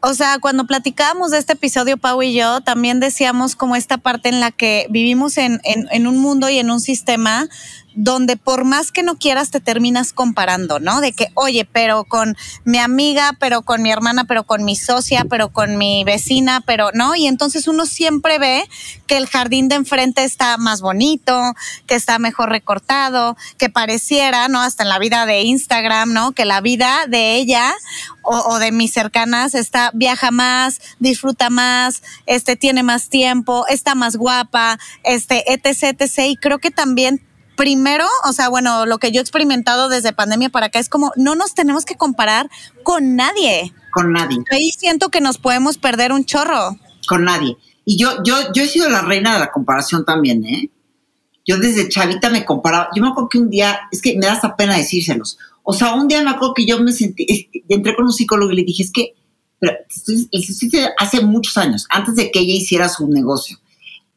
o 0.00 0.14
sea, 0.14 0.38
cuando 0.38 0.66
platicábamos 0.66 1.32
de 1.32 1.38
este 1.38 1.54
episodio, 1.54 1.96
Pau 1.96 2.22
y 2.22 2.32
yo, 2.32 2.60
también 2.60 3.00
decíamos 3.00 3.56
como 3.56 3.74
esta 3.74 3.98
parte 3.98 4.28
en 4.28 4.40
la 4.40 4.52
que 4.52 4.86
vivimos 4.90 5.36
en, 5.38 5.60
en, 5.64 5.88
en, 5.90 6.06
un 6.06 6.18
mundo 6.18 6.48
y 6.48 6.58
en 6.58 6.70
un 6.70 6.80
sistema 6.80 7.48
donde 7.96 8.36
por 8.36 8.64
más 8.64 8.92
que 8.92 9.02
no 9.02 9.16
quieras 9.16 9.50
te 9.50 9.58
terminas 9.58 10.12
comparando, 10.12 10.78
¿no? 10.78 11.00
De 11.00 11.12
que, 11.12 11.28
oye, 11.34 11.64
pero 11.64 12.04
con 12.04 12.36
mi 12.64 12.78
amiga, 12.78 13.32
pero 13.40 13.62
con 13.62 13.82
mi 13.82 13.90
hermana, 13.90 14.24
pero 14.24 14.44
con 14.44 14.64
mi 14.64 14.76
socia, 14.76 15.24
pero 15.28 15.48
con 15.48 15.78
mi 15.78 16.04
vecina, 16.04 16.60
pero 16.60 16.90
no. 16.92 17.16
Y 17.16 17.26
entonces 17.26 17.66
uno 17.66 17.86
siempre 17.86 18.38
ve 18.38 18.68
que 19.06 19.16
el 19.16 19.26
jardín 19.26 19.68
de 19.68 19.76
enfrente 19.76 20.24
está 20.24 20.58
más 20.58 20.82
bonito, 20.82 21.54
que 21.86 21.94
está 21.94 22.18
mejor 22.18 22.50
recortado, 22.50 23.36
que 23.56 23.70
pareciera, 23.70 24.48
¿no? 24.48 24.60
Hasta 24.60 24.82
en 24.82 24.90
la 24.90 24.98
vida 24.98 25.24
de 25.24 25.42
Instagram, 25.42 26.12
¿no? 26.12 26.32
Que 26.32 26.44
la 26.44 26.60
vida 26.60 27.06
de 27.08 27.36
ella 27.36 27.74
o, 28.22 28.36
o 28.36 28.58
de 28.58 28.72
mis 28.72 28.92
cercanas 28.92 29.54
está, 29.54 29.90
viaja 29.94 30.30
más, 30.30 30.80
disfruta 30.98 31.48
más, 31.48 32.02
este, 32.26 32.56
tiene 32.56 32.82
más 32.82 33.08
tiempo, 33.08 33.66
está 33.68 33.94
más 33.94 34.16
guapa, 34.16 34.78
este, 35.02 35.50
etc, 35.50 35.96
etc. 35.98 36.18
Y 36.26 36.36
creo 36.36 36.58
que 36.58 36.70
también 36.70 37.25
primero, 37.56 38.06
o 38.28 38.32
sea, 38.32 38.48
bueno, 38.48 38.86
lo 38.86 38.98
que 38.98 39.10
yo 39.10 39.20
he 39.20 39.22
experimentado 39.22 39.88
desde 39.88 40.12
pandemia 40.12 40.50
para 40.50 40.66
acá 40.66 40.78
es 40.78 40.88
como 40.88 41.12
no 41.16 41.34
nos 41.34 41.54
tenemos 41.54 41.84
que 41.84 41.96
comparar 41.96 42.48
con 42.82 43.16
nadie. 43.16 43.72
Con 43.92 44.12
nadie. 44.12 44.38
Ahí 44.50 44.70
siento 44.70 45.08
que 45.08 45.20
nos 45.20 45.38
podemos 45.38 45.78
perder 45.78 46.12
un 46.12 46.24
chorro. 46.24 46.78
Con 47.08 47.24
nadie. 47.24 47.56
Y 47.84 47.98
yo, 47.98 48.22
yo, 48.24 48.36
yo 48.54 48.62
he 48.62 48.68
sido 48.68 48.88
la 48.88 49.02
reina 49.02 49.34
de 49.34 49.40
la 49.40 49.50
comparación 49.50 50.04
también, 50.04 50.44
¿eh? 50.44 50.70
Yo 51.46 51.58
desde 51.58 51.88
chavita 51.88 52.28
me 52.30 52.44
comparaba. 52.44 52.88
Yo 52.94 53.02
me 53.02 53.08
acuerdo 53.08 53.28
que 53.28 53.38
un 53.38 53.50
día, 53.50 53.80
es 53.92 54.02
que 54.02 54.16
me 54.18 54.26
da 54.26 54.32
hasta 54.32 54.56
pena 54.56 54.76
decírselos. 54.76 55.38
O 55.62 55.72
sea, 55.72 55.94
un 55.94 56.08
día 56.08 56.22
me 56.22 56.30
acuerdo 56.30 56.54
que 56.54 56.66
yo 56.66 56.80
me 56.80 56.92
sentí, 56.92 57.50
entré 57.68 57.94
con 57.94 58.06
un 58.06 58.12
psicólogo 58.12 58.52
y 58.52 58.56
le 58.56 58.64
dije, 58.64 58.82
es 58.82 58.92
que, 58.92 59.14
pero 59.58 59.72
hace 60.98 61.20
muchos 61.22 61.56
años, 61.56 61.86
antes 61.88 62.14
de 62.16 62.30
que 62.30 62.40
ella 62.40 62.54
hiciera 62.54 62.88
su 62.88 63.08
negocio 63.08 63.58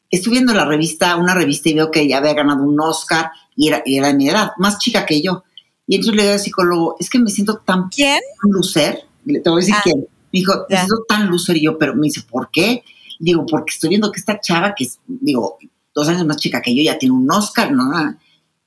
estuve 0.10 0.36
viendo 0.36 0.54
la 0.54 0.66
revista, 0.66 1.16
una 1.16 1.34
revista 1.34 1.70
y 1.70 1.76
veo 1.76 1.92
que 1.92 2.02
ella 2.02 2.18
había 2.18 2.34
ganado 2.34 2.64
un 2.64 2.80
Oscar 2.80 3.32
y 3.56 3.68
era, 3.68 3.84
era 3.86 4.08
de 4.08 4.14
mi 4.14 4.30
edad, 4.30 4.52
más 4.58 4.80
chica 4.80 5.06
que 5.06 5.22
yo. 5.22 5.44
Y 5.88 5.96
entonces 5.96 6.16
le 6.16 6.22
digo 6.24 6.34
al 6.34 6.40
psicólogo, 6.40 6.96
es 7.00 7.10
que 7.10 7.20
me 7.20 7.32
siento 7.32 7.58
tan, 7.66 7.90
¿Quién? 7.90 8.20
lucer. 8.44 9.06
Le 9.26 9.40
te 9.40 9.50
voy 9.50 9.62
a 9.62 9.66
decir 9.66 9.76
ah. 9.78 9.82
quién. 9.84 10.00
Me 10.00 10.40
dijo, 10.40 10.54
me 10.70 10.76
siento 10.76 11.04
tan 11.08 11.28
lucer 11.28 11.58
y 11.58 11.64
yo, 11.64 11.78
pero 11.78 11.96
me 11.96 12.04
dice, 12.04 12.22
¿por 12.22 12.50
qué? 12.52 12.84
Digo, 13.20 13.46
porque 13.46 13.74
estoy 13.74 13.90
viendo 13.90 14.12
que 14.12 14.20
esta 14.20 14.40
chava, 14.40 14.76
que 14.76 14.84
es, 14.84 15.00
digo, 15.08 15.58
dos 15.94 16.08
años 16.08 16.26
más 16.26 16.38
chica 16.38 16.62
que 16.62 16.76
yo, 16.76 16.84
ya 16.84 16.98
tiene 16.98 17.16
un 17.16 17.30
Oscar, 17.30 17.72
¿no? 17.72 17.92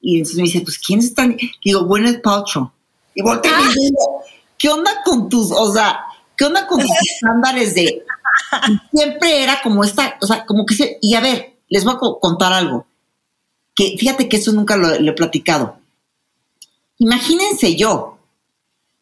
Y 0.01 0.19
entonces 0.19 0.37
me 0.37 0.43
dice, 0.43 0.61
pues, 0.63 0.79
¿quién 0.79 0.99
es 0.99 1.15
tan? 1.15 1.37
Digo, 1.65 1.85
Gwyneth 1.85 2.23
Paltrow. 2.23 2.73
Y 3.15 3.23
volteé 3.23 3.53
y 3.53 3.81
digo, 3.81 4.23
¿qué 4.59 4.69
onda 4.69 4.91
con 5.05 5.29
tus, 5.29 5.53
o 5.53 5.73
sea, 5.73 6.01
qué 6.37 6.45
onda 6.45 6.67
con 6.67 6.81
tus 6.81 6.91
estándares 7.15 7.75
de 7.75 8.03
siempre 8.93 9.43
era 9.43 9.61
como 9.63 9.85
esta, 9.85 10.17
o 10.21 10.27
sea, 10.27 10.45
como 10.47 10.67
que 10.67 10.75
se, 10.75 10.99
y 11.01 11.15
a 11.15 11.21
ver, 11.21 11.57
les 11.69 11.85
voy 11.85 11.95
a 11.95 11.99
contar 12.21 12.53
algo, 12.53 12.87
que 13.75 13.97
fíjate 13.99 14.29
que 14.29 14.37
eso 14.37 14.53
nunca 14.53 14.77
lo, 14.77 14.93
he 14.93 15.13
platicado. 15.13 15.79
Imagínense 16.99 17.75
yo, 17.77 18.19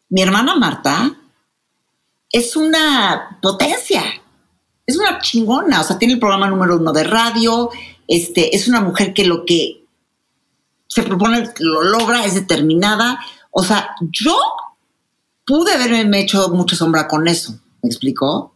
mi 0.09 0.21
hermana 0.21 0.55
Marta 0.55 1.15
es 2.31 2.55
una 2.55 3.37
potencia, 3.41 4.03
es 4.85 4.97
una 4.97 5.19
chingona, 5.19 5.81
o 5.81 5.83
sea, 5.83 5.99
tiene 5.99 6.15
el 6.15 6.19
programa 6.19 6.47
número 6.47 6.77
uno 6.77 6.93
de 6.93 7.03
radio, 7.03 7.69
este, 8.07 8.55
es 8.55 8.67
una 8.67 8.81
mujer 8.81 9.13
que 9.13 9.25
lo 9.25 9.45
que 9.45 9.85
se 10.87 11.03
propone 11.03 11.49
lo 11.59 11.83
logra, 11.83 12.25
es 12.25 12.35
determinada, 12.35 13.19
o 13.51 13.63
sea, 13.63 13.95
yo 14.01 14.37
pude 15.45 15.73
haberme 15.73 16.21
hecho 16.21 16.49
mucha 16.49 16.75
sombra 16.75 17.07
con 17.07 17.27
eso, 17.27 17.59
¿me 17.81 17.89
explicó? 17.89 18.50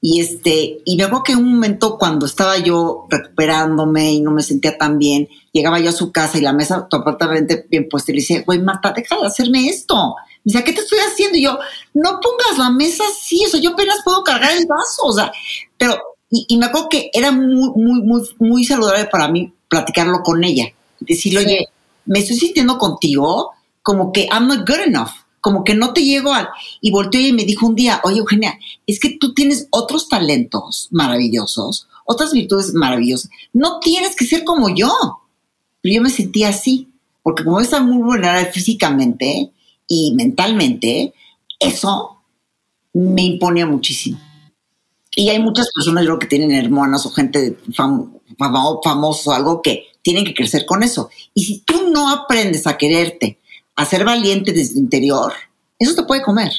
Y 0.00 0.20
este, 0.20 0.78
y 0.84 0.96
me 0.96 1.04
acuerdo 1.04 1.24
que 1.24 1.32
en 1.32 1.38
un 1.38 1.54
momento 1.54 1.96
cuando 1.98 2.26
estaba 2.26 2.58
yo 2.58 3.06
recuperándome 3.08 4.12
y 4.12 4.20
no 4.20 4.30
me 4.30 4.42
sentía 4.42 4.76
tan 4.76 4.98
bien, 4.98 5.28
llegaba 5.52 5.80
yo 5.80 5.88
a 5.88 5.92
su 5.92 6.12
casa 6.12 6.38
y 6.38 6.42
la 6.42 6.52
mesa 6.52 6.86
totalmente 6.88 7.66
bien 7.70 7.88
puesta 7.88 8.12
y 8.12 8.16
le 8.16 8.20
decía, 8.20 8.42
güey, 8.44 8.60
Marta, 8.60 8.92
deja 8.92 9.16
de 9.18 9.26
hacerme 9.26 9.68
esto. 9.68 10.14
Me 10.44 10.52
decía, 10.52 10.64
¿qué 10.64 10.72
te 10.72 10.82
estoy 10.82 10.98
haciendo? 10.98 11.38
Y 11.38 11.42
yo, 11.42 11.58
no 11.94 12.20
pongas 12.20 12.58
la 12.58 12.70
mesa 12.70 13.04
así, 13.10 13.42
eso 13.42 13.56
yo 13.58 13.70
apenas 13.70 14.00
puedo 14.04 14.22
cargar 14.22 14.52
el 14.52 14.66
vaso, 14.66 15.02
o 15.04 15.12
sea, 15.12 15.32
pero, 15.78 15.96
y, 16.30 16.56
me 16.56 16.66
acuerdo 16.66 16.88
que 16.88 17.10
era 17.12 17.32
muy, 17.32 17.70
muy, 17.74 18.02
muy, 18.02 18.22
muy 18.38 18.64
saludable 18.64 19.06
para 19.06 19.28
mí 19.28 19.52
platicarlo 19.68 20.22
con 20.22 20.44
ella. 20.44 20.66
Decirle, 21.00 21.40
oye, 21.40 21.68
me 22.04 22.18
estoy 22.18 22.36
sintiendo 22.36 22.78
contigo 22.78 23.52
como 23.82 24.12
que 24.12 24.28
I'm 24.30 24.46
not 24.46 24.68
good 24.68 24.86
enough 24.86 25.25
como 25.46 25.62
que 25.62 25.76
no 25.76 25.92
te 25.92 26.02
llego 26.02 26.34
al... 26.34 26.48
Y 26.80 26.90
volteó 26.90 27.20
y 27.20 27.32
me 27.32 27.44
dijo 27.44 27.68
un 27.68 27.76
día, 27.76 28.00
oye 28.02 28.18
Eugenia, 28.18 28.58
es 28.84 28.98
que 28.98 29.16
tú 29.16 29.32
tienes 29.32 29.68
otros 29.70 30.08
talentos 30.08 30.88
maravillosos, 30.90 31.86
otras 32.04 32.32
virtudes 32.32 32.74
maravillosas. 32.74 33.30
No 33.52 33.78
tienes 33.78 34.16
que 34.16 34.26
ser 34.26 34.42
como 34.42 34.74
yo. 34.74 34.90
Pero 35.80 35.94
yo 35.94 36.02
me 36.02 36.10
sentía 36.10 36.48
así, 36.48 36.88
porque 37.22 37.44
como 37.44 37.60
estaba 37.60 37.84
muy 37.84 38.02
vulnerable 38.02 38.50
físicamente 38.50 39.52
y 39.86 40.14
mentalmente, 40.16 41.14
eso 41.60 42.24
me 42.92 43.22
imponía 43.22 43.66
muchísimo. 43.66 44.18
Y 45.14 45.28
hay 45.28 45.38
muchas 45.38 45.70
personas, 45.72 46.02
yo 46.02 46.08
creo 46.08 46.18
que 46.18 46.26
tienen 46.26 46.50
hermanas 46.50 47.06
o 47.06 47.12
gente 47.12 47.56
famoso, 48.82 49.32
algo 49.32 49.62
que 49.62 49.84
tienen 50.02 50.24
que 50.24 50.34
crecer 50.34 50.66
con 50.66 50.82
eso. 50.82 51.08
Y 51.34 51.44
si 51.44 51.60
tú 51.60 51.88
no 51.92 52.10
aprendes 52.10 52.66
a 52.66 52.76
quererte, 52.76 53.38
a 53.76 53.84
ser 53.84 54.04
valiente 54.04 54.52
desde 54.52 54.72
el 54.72 54.78
interior, 54.78 55.32
eso 55.78 55.94
te 55.94 56.02
puede 56.02 56.22
comer. 56.22 56.50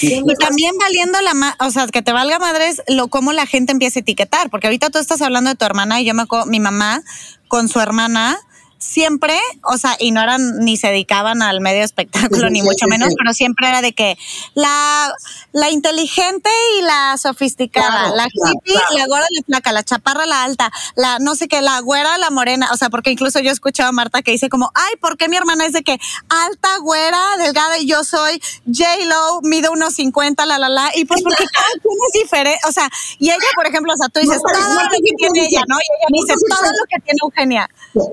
y 0.00 0.22
también 0.36 0.76
valiendo 0.78 1.20
la, 1.20 1.56
o 1.60 1.70
sea, 1.70 1.86
que 1.88 2.02
te 2.02 2.12
valga 2.12 2.38
madres 2.38 2.82
lo 2.88 3.08
cómo 3.08 3.32
la 3.32 3.46
gente 3.46 3.72
empieza 3.72 3.98
a 3.98 4.02
etiquetar, 4.02 4.48
porque 4.48 4.68
ahorita 4.68 4.90
tú 4.90 4.98
estás 4.98 5.20
hablando 5.22 5.50
de 5.50 5.56
tu 5.56 5.64
hermana 5.64 6.00
y 6.00 6.04
yo 6.04 6.14
me 6.14 6.22
acuerdo, 6.22 6.46
mi 6.46 6.60
mamá 6.60 7.02
con 7.48 7.68
su 7.68 7.80
hermana, 7.80 8.38
siempre, 8.78 9.38
o 9.64 9.76
sea, 9.76 9.96
y 9.98 10.12
no 10.12 10.22
eran 10.22 10.60
ni 10.60 10.76
se 10.76 10.88
dedicaban 10.88 11.42
al 11.42 11.60
medio 11.60 11.84
espectáculo, 11.84 12.48
ni 12.48 12.62
mucho 12.62 12.86
menos, 12.86 13.12
pero 13.18 13.34
siempre 13.34 13.68
era 13.68 13.82
de 13.82 13.92
que 13.92 14.16
la, 14.54 15.12
la 15.52 15.70
inteligente 15.70 16.50
y 16.78 16.82
la 16.82 17.16
sofisticada, 17.18 18.10
la 18.14 18.26
hippie, 18.26 18.80
la 18.96 19.06
gorda, 19.06 19.26
la 19.30 19.42
flaca, 19.44 19.72
la 19.72 19.82
chaparra, 19.82 20.26
la 20.26 20.44
alta, 20.44 20.72
la 20.94 21.18
no 21.18 21.34
sé 21.34 21.48
qué, 21.48 21.60
la 21.60 21.80
güera, 21.80 22.18
la 22.18 22.30
morena, 22.30 22.68
o 22.72 22.76
sea, 22.76 22.88
porque 22.88 23.10
incluso 23.10 23.40
yo 23.40 23.50
he 23.50 23.52
escuchado 23.52 23.88
a 23.88 23.92
Marta 23.92 24.22
que 24.22 24.30
dice 24.30 24.48
como, 24.48 24.70
ay, 24.74 24.94
¿por 25.00 25.16
qué 25.16 25.28
mi 25.28 25.36
hermana 25.36 25.66
es 25.66 25.72
de 25.72 25.82
que 25.82 25.98
alta, 26.28 26.78
güera, 26.80 27.20
delgada 27.38 27.78
y 27.78 27.86
yo 27.86 28.04
soy 28.04 28.40
J-Lo, 28.66 29.40
mido 29.42 29.72
unos 29.72 29.94
50, 29.94 30.46
la, 30.46 30.58
la, 30.58 30.68
la, 30.68 30.90
y 30.94 31.04
pues 31.04 31.22
porque 31.22 31.44
cada 31.52 31.72
quien 31.82 31.98
es 32.06 32.22
diferente, 32.22 32.60
o 32.68 32.72
sea, 32.72 32.88
y 33.18 33.30
ella, 33.30 33.38
por 33.56 33.66
ejemplo, 33.66 33.92
o 33.92 33.96
sea, 33.96 34.08
tú 34.08 34.20
dices, 34.20 34.40
todo 34.40 34.74
lo 34.74 34.88
que 34.90 34.98
tiene 35.16 35.46
ella, 35.48 35.62
¿no? 35.66 35.76
Y 35.76 35.88
ella 35.98 36.22
dice, 36.22 36.34
todo 36.48 36.62
lo 36.62 36.84
que 36.88 37.00
tiene 37.00 37.18
Eugenia. 37.22 37.68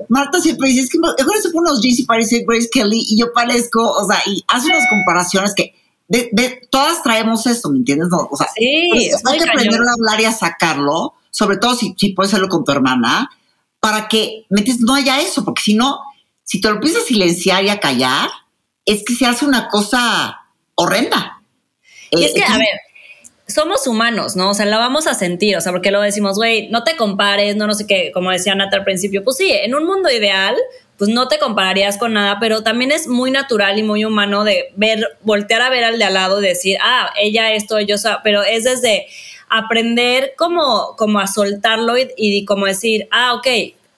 Marta 0.08 0.40
siempre 0.56 0.68
dice, 0.70 0.82
es 0.82 0.90
que 0.90 0.98
mejor 0.98 1.42
se 1.42 1.50
pone 1.50 1.70
unos 1.70 1.82
jeans 1.82 2.00
y 2.00 2.04
parece 2.04 2.44
Grace 2.46 2.68
Kelly 2.72 3.04
y 3.08 3.18
yo 3.18 3.32
parezco, 3.32 3.90
o 3.90 4.06
sea, 4.06 4.20
y 4.26 4.44
hace 4.48 4.68
unas 4.68 4.88
comparaciones 4.88 5.54
que 5.54 5.74
de, 6.08 6.60
todas 6.70 7.02
traemos 7.02 7.46
esto, 7.46 7.70
¿me 7.70 7.78
entiendes? 7.78 8.08
o 8.12 8.36
sea, 8.36 8.46
hay 8.56 9.38
que 9.38 9.44
aprender 9.44 9.80
a 9.80 9.92
hablar 9.92 10.20
y 10.20 10.24
a 10.24 10.32
sacarlo. 10.32 11.14
Sobre 11.30 11.58
todo 11.58 11.74
si, 11.74 11.94
si 11.98 12.12
puedes 12.12 12.32
hacerlo 12.32 12.48
con 12.48 12.64
tu 12.64 12.72
hermana, 12.72 13.28
para 13.80 14.08
que 14.08 14.46
metes, 14.48 14.80
no 14.80 14.94
haya 14.94 15.20
eso, 15.20 15.44
porque 15.44 15.62
si 15.62 15.74
no, 15.74 16.00
si 16.44 16.60
te 16.60 16.68
lo 16.68 16.76
empiezas 16.76 17.02
a 17.02 17.06
silenciar 17.06 17.64
y 17.64 17.68
a 17.68 17.80
callar, 17.80 18.30
es 18.86 19.04
que 19.04 19.14
se 19.14 19.26
hace 19.26 19.44
una 19.44 19.68
cosa 19.68 20.46
horrenda. 20.74 21.42
Y 22.10 22.24
es 22.24 22.32
que, 22.32 22.42
a 22.42 22.56
ver, 22.56 22.68
somos 23.46 23.86
humanos, 23.86 24.34
¿no? 24.34 24.50
O 24.50 24.54
sea, 24.54 24.66
la 24.66 24.78
vamos 24.78 25.06
a 25.06 25.14
sentir, 25.14 25.56
o 25.56 25.60
sea, 25.60 25.72
porque 25.72 25.90
lo 25.90 26.00
decimos, 26.00 26.36
güey, 26.36 26.68
no 26.68 26.82
te 26.82 26.96
compares, 26.96 27.56
no, 27.56 27.66
no 27.66 27.74
sé 27.74 27.86
qué, 27.86 28.10
como 28.12 28.30
decía 28.30 28.54
Nata 28.54 28.78
al 28.78 28.84
principio, 28.84 29.22
pues 29.22 29.36
sí, 29.36 29.50
en 29.52 29.74
un 29.74 29.86
mundo 29.86 30.10
ideal, 30.10 30.56
pues 30.98 31.10
no 31.10 31.28
te 31.28 31.38
compararías 31.38 31.98
con 31.98 32.14
nada, 32.14 32.38
pero 32.40 32.62
también 32.62 32.90
es 32.90 33.06
muy 33.06 33.30
natural 33.30 33.78
y 33.78 33.82
muy 33.82 34.04
humano 34.04 34.44
de 34.44 34.72
ver, 34.76 35.16
voltear 35.22 35.62
a 35.62 35.70
ver 35.70 35.84
al 35.84 35.98
de 35.98 36.04
al 36.04 36.14
lado 36.14 36.42
y 36.42 36.46
decir, 36.46 36.78
ah, 36.82 37.12
ella 37.20 37.52
esto, 37.52 37.78
yo, 37.80 37.96
pero 38.24 38.42
es 38.42 38.64
desde 38.64 39.06
aprender 39.48 40.32
como, 40.36 40.96
como 40.96 41.20
a 41.20 41.26
soltarlo 41.28 41.96
y, 41.98 42.08
y 42.16 42.44
decir, 42.66 43.06
ah, 43.12 43.34
ok, 43.34 43.46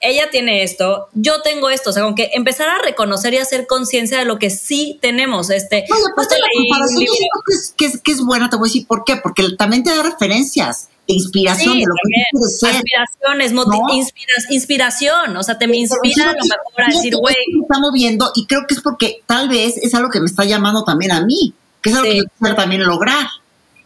ella 0.01 0.29
tiene 0.31 0.63
esto, 0.63 1.09
yo 1.13 1.41
tengo 1.41 1.69
esto, 1.69 1.89
o 1.89 1.93
sea, 1.93 2.03
aunque 2.03 2.29
empezar 2.33 2.69
a 2.69 2.81
reconocer 2.81 3.33
y 3.33 3.37
hacer 3.37 3.67
conciencia 3.67 4.19
de 4.19 4.25
lo 4.25 4.39
que 4.39 4.49
sí 4.49 4.97
tenemos. 5.01 5.49
Este, 5.49 5.85
no, 5.89 5.95
aparte 5.95 6.35
la 6.39 6.47
comparación 6.55 6.99
que 6.99 7.53
es, 7.53 7.73
que, 7.75 7.85
es, 7.85 8.01
que 8.01 8.11
es 8.13 8.21
buena, 8.21 8.49
te 8.49 8.55
voy 8.55 8.69
a 8.69 8.69
decir 8.69 8.87
por 8.87 9.03
qué, 9.03 9.17
porque 9.17 9.43
también 9.57 9.83
te 9.83 9.93
da 9.93 10.03
referencias 10.03 10.87
de 11.05 11.15
inspiración 11.15 11.79
de 11.79 11.85
lo 11.85 11.93
que 11.95 12.49
ser. 12.49 12.75
Inspiraciones, 12.75 13.51
¿no? 13.51 13.65
inspiras, 13.93 14.45
inspiración, 14.49 15.35
o 15.35 15.43
sea, 15.43 15.57
te 15.57 15.67
me 15.67 15.77
inspira 15.77 16.29
a 16.29 16.33
lo 16.33 16.39
mejor 16.39 16.83
a 16.83 16.95
decir, 16.95 17.15
güey. 17.17 17.35
Me 17.53 17.61
está 17.63 17.79
moviendo 17.79 18.31
y 18.35 18.45
creo 18.45 18.61
que 18.67 18.75
es 18.75 18.81
porque 18.81 19.21
tal 19.25 19.49
vez 19.49 19.75
es 19.77 19.93
algo 19.95 20.09
que 20.09 20.21
me 20.21 20.27
está 20.27 20.45
llamando 20.45 20.85
también 20.85 21.11
a 21.11 21.25
mí, 21.25 21.53
que 21.81 21.89
es 21.89 21.95
algo 21.95 22.09
que 22.09 22.17
yo 22.19 22.23
quiero 22.39 22.55
también 22.55 22.83
lograr. 22.83 23.27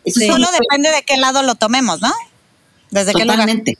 Eso 0.06 0.20
Solo 0.20 0.48
depende 0.52 0.90
de 0.92 1.02
qué 1.04 1.18
lado 1.18 1.42
lo 1.42 1.56
tomemos, 1.56 2.02
¿no? 2.02 2.12
Desde 2.92 3.14
Totalmente. 3.14 3.78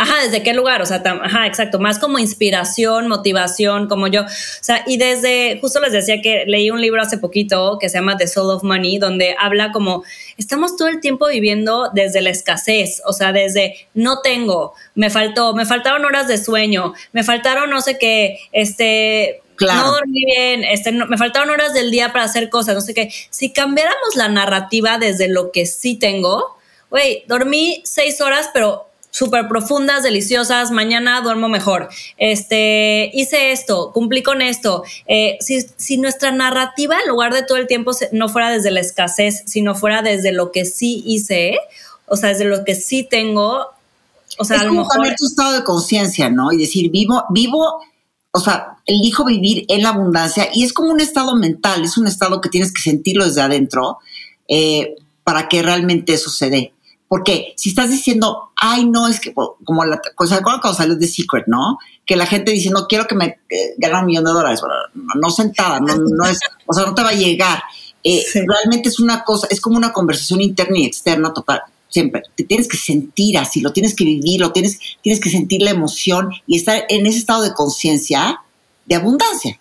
Ajá, 0.00 0.22
¿desde 0.24 0.42
qué 0.42 0.54
lugar? 0.54 0.80
O 0.80 0.86
sea, 0.86 1.02
ajá, 1.04 1.46
exacto, 1.46 1.78
más 1.78 1.98
como 1.98 2.18
inspiración, 2.18 3.06
motivación, 3.06 3.86
como 3.86 4.06
yo. 4.06 4.22
O 4.22 4.26
sea, 4.62 4.82
y 4.86 4.96
desde, 4.96 5.58
justo 5.60 5.78
les 5.78 5.92
decía 5.92 6.22
que 6.22 6.44
leí 6.46 6.70
un 6.70 6.80
libro 6.80 7.02
hace 7.02 7.18
poquito 7.18 7.76
que 7.78 7.90
se 7.90 7.98
llama 7.98 8.16
The 8.16 8.26
Soul 8.26 8.50
of 8.50 8.62
Money, 8.62 8.96
donde 8.96 9.36
habla 9.38 9.72
como, 9.72 10.02
estamos 10.38 10.78
todo 10.78 10.88
el 10.88 11.00
tiempo 11.00 11.26
viviendo 11.26 11.90
desde 11.92 12.22
la 12.22 12.30
escasez, 12.30 13.02
o 13.04 13.12
sea, 13.12 13.32
desde 13.32 13.88
no 13.92 14.22
tengo, 14.22 14.72
me 14.94 15.10
faltó, 15.10 15.52
me 15.54 15.66
faltaron 15.66 16.02
horas 16.06 16.28
de 16.28 16.38
sueño, 16.38 16.94
me 17.12 17.22
faltaron 17.22 17.68
no 17.68 17.82
sé 17.82 17.98
qué, 17.98 18.38
este, 18.52 19.42
no 19.60 19.92
dormí 19.92 20.24
bien, 20.24 20.64
este, 20.64 20.92
me 20.92 21.18
faltaron 21.18 21.50
horas 21.50 21.74
del 21.74 21.90
día 21.90 22.10
para 22.10 22.24
hacer 22.24 22.48
cosas, 22.48 22.74
no 22.74 22.80
sé 22.80 22.94
qué. 22.94 23.12
Si 23.28 23.52
cambiáramos 23.52 24.16
la 24.16 24.28
narrativa 24.28 24.96
desde 24.96 25.28
lo 25.28 25.52
que 25.52 25.66
sí 25.66 25.96
tengo, 25.96 26.56
güey, 26.88 27.22
dormí 27.28 27.82
seis 27.84 28.22
horas, 28.22 28.48
pero 28.54 28.89
súper 29.10 29.48
profundas, 29.48 30.02
deliciosas, 30.02 30.70
mañana 30.70 31.20
duermo 31.20 31.48
mejor, 31.48 31.88
este, 32.16 33.10
hice 33.12 33.52
esto, 33.52 33.92
cumplí 33.92 34.22
con 34.22 34.40
esto. 34.42 34.84
Eh, 35.06 35.36
si, 35.40 35.60
si, 35.76 35.98
nuestra 35.98 36.32
narrativa, 36.32 36.96
en 37.02 37.08
lugar 37.08 37.34
de 37.34 37.42
todo 37.42 37.58
el 37.58 37.66
tiempo, 37.66 37.92
no 38.12 38.28
fuera 38.28 38.50
desde 38.50 38.70
la 38.70 38.80
escasez, 38.80 39.42
sino 39.46 39.74
fuera 39.74 40.02
desde 40.02 40.32
lo 40.32 40.52
que 40.52 40.64
sí 40.64 41.02
hice, 41.04 41.58
o 42.06 42.16
sea, 42.16 42.30
desde 42.30 42.44
lo 42.44 42.64
que 42.64 42.74
sí 42.74 43.06
tengo, 43.08 43.66
o 44.38 44.44
sea, 44.44 44.56
es 44.56 44.62
a 44.62 44.64
lo 44.66 44.72
mejor... 44.72 45.14
tu 45.16 45.26
estado 45.26 45.52
de 45.52 45.64
conciencia, 45.64 46.30
¿no? 46.30 46.52
Y 46.52 46.56
decir, 46.56 46.90
vivo, 46.90 47.24
vivo, 47.30 47.82
o 48.32 48.40
sea, 48.40 48.78
elijo 48.86 49.24
vivir 49.24 49.64
en 49.68 49.82
la 49.82 49.90
abundancia 49.90 50.48
y 50.54 50.64
es 50.64 50.72
como 50.72 50.90
un 50.90 51.00
estado 51.00 51.34
mental, 51.36 51.84
es 51.84 51.98
un 51.98 52.06
estado 52.06 52.40
que 52.40 52.48
tienes 52.48 52.72
que 52.72 52.80
sentirlo 52.80 53.26
desde 53.26 53.42
adentro 53.42 53.98
eh, 54.48 54.94
para 55.24 55.48
que 55.48 55.62
realmente 55.62 56.16
sucede. 56.16 56.72
Porque 57.10 57.54
si 57.56 57.70
estás 57.70 57.90
diciendo, 57.90 58.52
ay, 58.54 58.86
no, 58.86 59.08
es 59.08 59.18
que 59.18 59.34
como 59.34 59.84
la 59.84 60.00
cosa 60.14 60.40
cuando 60.44 60.72
salió 60.72 60.94
de 60.94 61.08
Secret, 61.08 61.48
¿no? 61.48 61.76
Que 62.06 62.14
la 62.14 62.24
gente 62.24 62.52
dice, 62.52 62.70
no 62.70 62.86
quiero 62.86 63.08
que 63.08 63.16
me 63.16 63.40
eh, 63.50 63.74
gane 63.78 63.98
un 63.98 64.06
millón 64.06 64.26
de 64.26 64.30
dólares, 64.30 64.60
no, 64.94 65.30
sentada, 65.30 65.80
no, 65.80 65.92
no, 65.96 66.24
es, 66.26 66.38
o 66.66 66.72
sea, 66.72 66.86
no 66.86 66.94
te 66.94 67.02
va 67.02 67.08
a 67.08 67.14
llegar. 67.14 67.64
Eh, 68.04 68.24
realmente 68.32 68.90
es 68.90 69.00
una 69.00 69.24
cosa, 69.24 69.48
es 69.50 69.60
como 69.60 69.76
una 69.76 69.92
conversación 69.92 70.40
interna 70.40 70.78
y 70.78 70.86
externa 70.86 71.34
total. 71.34 71.62
Siempre 71.88 72.22
te 72.36 72.44
tienes 72.44 72.68
que 72.68 72.76
sentir 72.76 73.38
así, 73.38 73.60
lo 73.60 73.72
tienes 73.72 73.96
que 73.96 74.04
vivir, 74.04 74.40
lo 74.40 74.52
tienes, 74.52 74.78
tienes 75.02 75.20
que 75.20 75.30
sentir 75.30 75.62
la 75.62 75.70
emoción 75.70 76.30
y 76.46 76.58
estar 76.58 76.84
en 76.88 77.06
ese 77.06 77.18
estado 77.18 77.42
de 77.42 77.54
conciencia 77.54 78.40
de 78.86 78.94
abundancia. 78.94 79.58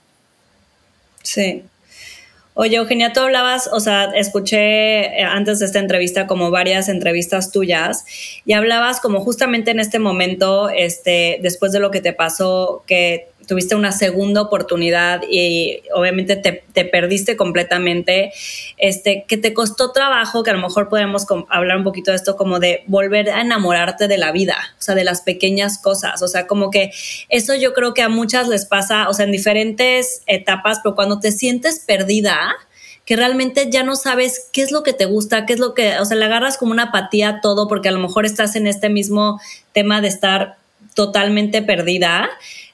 Sí. 1.24 1.64
Oye, 2.62 2.76
Eugenia, 2.76 3.14
tú 3.14 3.22
hablabas, 3.22 3.70
o 3.72 3.80
sea, 3.80 4.12
escuché 4.16 5.18
eh, 5.18 5.24
antes 5.24 5.60
de 5.60 5.66
esta 5.66 5.80
entrevista 5.80 6.28
como 6.28 6.52
varias 6.52 6.90
entrevistas 6.90 7.54
tuyas 7.54 8.04
y 8.46 8.52
hablabas 8.52 9.00
como 9.00 9.22
justamente 9.22 9.72
en 9.72 9.80
este 9.80 9.98
momento, 9.98 10.70
este, 10.70 11.40
después 11.42 11.72
de 11.72 11.80
lo 11.80 11.90
que 11.90 12.02
te 12.02 12.12
pasó, 12.12 12.84
que 12.86 13.30
tuviste 13.50 13.74
una 13.74 13.92
segunda 13.92 14.44
oportunidad 14.44 15.24
y 15.28 15.82
obviamente 15.96 16.36
te, 16.36 16.86
perdiste 16.86 17.36
completamente, 17.36 18.32
este, 18.78 19.26
que 19.28 19.38
te 19.38 19.56
costó 19.56 19.92
trabajo, 19.92 20.44
que 20.44 20.52
a 20.52 20.54
lo 20.54 20.62
mejor 20.62 20.88
podemos 20.88 21.26
hablar 21.50 21.78
un 21.78 21.84
poquito 21.84 22.12
de 22.12 22.18
esto, 22.18 22.38
como 22.38 22.60
de 22.60 22.84
volver 22.86 23.32
a 23.32 23.42
enamorarte 23.42 24.08
de 24.08 24.20
la 24.20 24.32
vida, 24.32 24.56
o 24.78 24.82
sea, 24.82 24.94
de 24.94 25.04
las 25.04 25.22
pequeñas 25.22 25.80
cosas, 25.80 26.22
o 26.22 26.28
sea, 26.28 26.46
como 26.46 26.70
que 26.70 26.92
eso 27.30 27.56
yo 27.56 27.74
creo 27.74 27.96
que 27.96 28.04
a 28.04 28.08
muchas 28.08 28.48
les 28.48 28.68
pasa, 28.68 29.10
o 29.10 29.14
sea, 29.14 29.26
en 29.26 29.32
diferentes 29.32 30.22
etapas, 30.28 30.82
pero 30.84 30.94
cuando 30.94 31.20
te 31.20 31.32
sientes 31.32 31.84
perdida, 31.88 32.56
que 33.04 33.16
realmente 33.16 33.72
ya 33.72 33.82
no 33.82 33.96
sabes 33.96 34.48
qué 34.54 34.62
es 34.62 34.72
lo 34.72 34.84
que 34.84 34.94
te 34.94 35.06
gusta, 35.06 35.48
qué 35.48 35.54
es 35.54 35.60
lo 35.60 35.74
que, 35.74 35.98
o 35.98 36.06
sea, 36.06 36.16
le 36.16 36.26
agarras 36.26 36.60
como 36.60 36.72
una 36.72 36.84
apatía 36.84 37.30
a 37.30 37.42
todo 37.42 37.68
porque 37.68 37.90
a 37.90 37.92
lo 37.92 38.00
mejor 38.00 38.28
estás 38.28 38.56
en 38.56 38.68
este 38.68 38.90
mismo 38.90 39.42
tema 39.74 40.02
de 40.02 40.08
estar 40.10 40.58
totalmente 40.94 41.62
perdida 41.62 42.30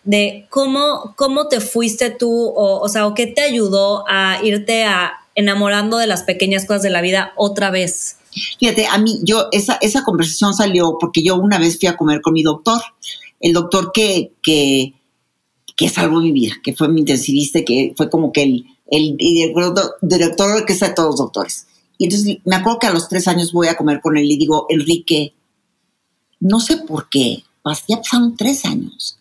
de 0.06 0.46
cómo, 0.50 1.13
cómo 1.18 1.48
te 1.48 1.60
fuiste 1.60 2.12
tú, 2.12 2.32
o, 2.32 2.80
o 2.80 2.89
sea, 2.89 3.08
o 3.08 3.13
qué 3.13 3.28
te 3.28 3.41
ayudó 3.41 4.06
a 4.08 4.39
irte 4.44 4.86
a 4.86 5.13
enamorando 5.34 5.98
de 5.98 6.08
las 6.08 6.24
pequeñas 6.24 6.65
cosas 6.65 6.84
de 6.84 6.91
la 6.91 7.02
vida 7.02 7.34
otra 7.36 7.72
vez. 7.72 8.18
Fíjate, 8.60 8.88
a 8.88 8.98
mí, 8.98 9.20
yo, 9.24 9.48
esa, 9.52 9.78
esa 9.82 10.04
conversación 10.04 10.54
salió 10.54 10.98
porque 11.00 11.24
yo 11.24 11.36
una 11.36 11.58
vez 11.58 11.78
fui 11.80 11.89
a 11.89 11.98
comer 11.98 12.22
con 12.22 12.34
mi 12.34 12.44
doctor, 12.44 12.82
el 13.39 13.54
doctor 13.54 13.91
que, 13.94 14.32
que, 14.41 14.94
que 15.76 15.89
salvó 15.89 16.22
mi 16.22 16.32
vida, 16.32 16.54
que 16.63 16.74
fue 16.74 16.88
mi 16.88 17.02
intensivista, 17.02 17.63
que 17.63 17.94
fue 17.98 18.10
como 18.10 18.32
que 18.32 18.44
el, 18.44 18.65
el, 18.91 19.18
director 20.02 20.65
que 20.65 20.74
está 20.74 20.89
de 20.89 20.94
todos 20.94 21.10
los 21.10 21.18
doctores. 21.18 21.68
Y 21.98 22.06
entonces 22.06 22.38
me 22.46 22.56
acuerdo 22.56 22.80
que 22.80 22.88
a 22.88 22.94
los 22.94 23.10
tres 23.10 23.28
años 23.28 23.52
voy 23.52 23.68
a 23.68 23.76
comer 23.76 24.02
con 24.02 24.18
él 24.18 24.30
y 24.30 24.38
digo, 24.38 24.68
Enrique, 24.70 25.34
no 26.39 26.60
sé 26.60 26.78
por 26.78 27.10
qué, 27.10 27.44
ya 27.88 27.98
pasaron 27.98 28.36
tres 28.36 28.65
años 28.65 29.18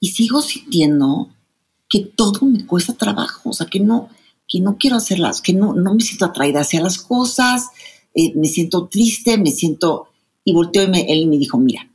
y 0.00 0.08
sigo 0.08 0.42
sintiendo 0.42 1.30
que 1.88 2.00
todo 2.00 2.46
me 2.46 2.66
cuesta 2.66 2.94
trabajo, 2.94 3.50
o 3.50 3.52
sea, 3.52 3.66
que 3.66 3.80
no, 3.80 4.08
que 4.48 4.60
no 4.60 4.76
quiero 4.78 4.96
hacerlas, 4.96 5.40
que 5.40 5.52
no, 5.52 5.74
no 5.74 5.94
me 5.94 6.02
siento 6.02 6.26
atraída 6.26 6.60
hacia 6.60 6.80
las 6.80 6.98
cosas, 6.98 7.68
eh, 8.14 8.32
me 8.34 8.48
siento 8.48 8.86
triste, 8.86 9.38
me 9.38 9.50
siento... 9.50 10.08
Y 10.48 10.52
volteó 10.52 10.82
y 10.82 11.04
él 11.08 11.26
me 11.26 11.38
dijo, 11.38 11.58
mira, 11.58 11.90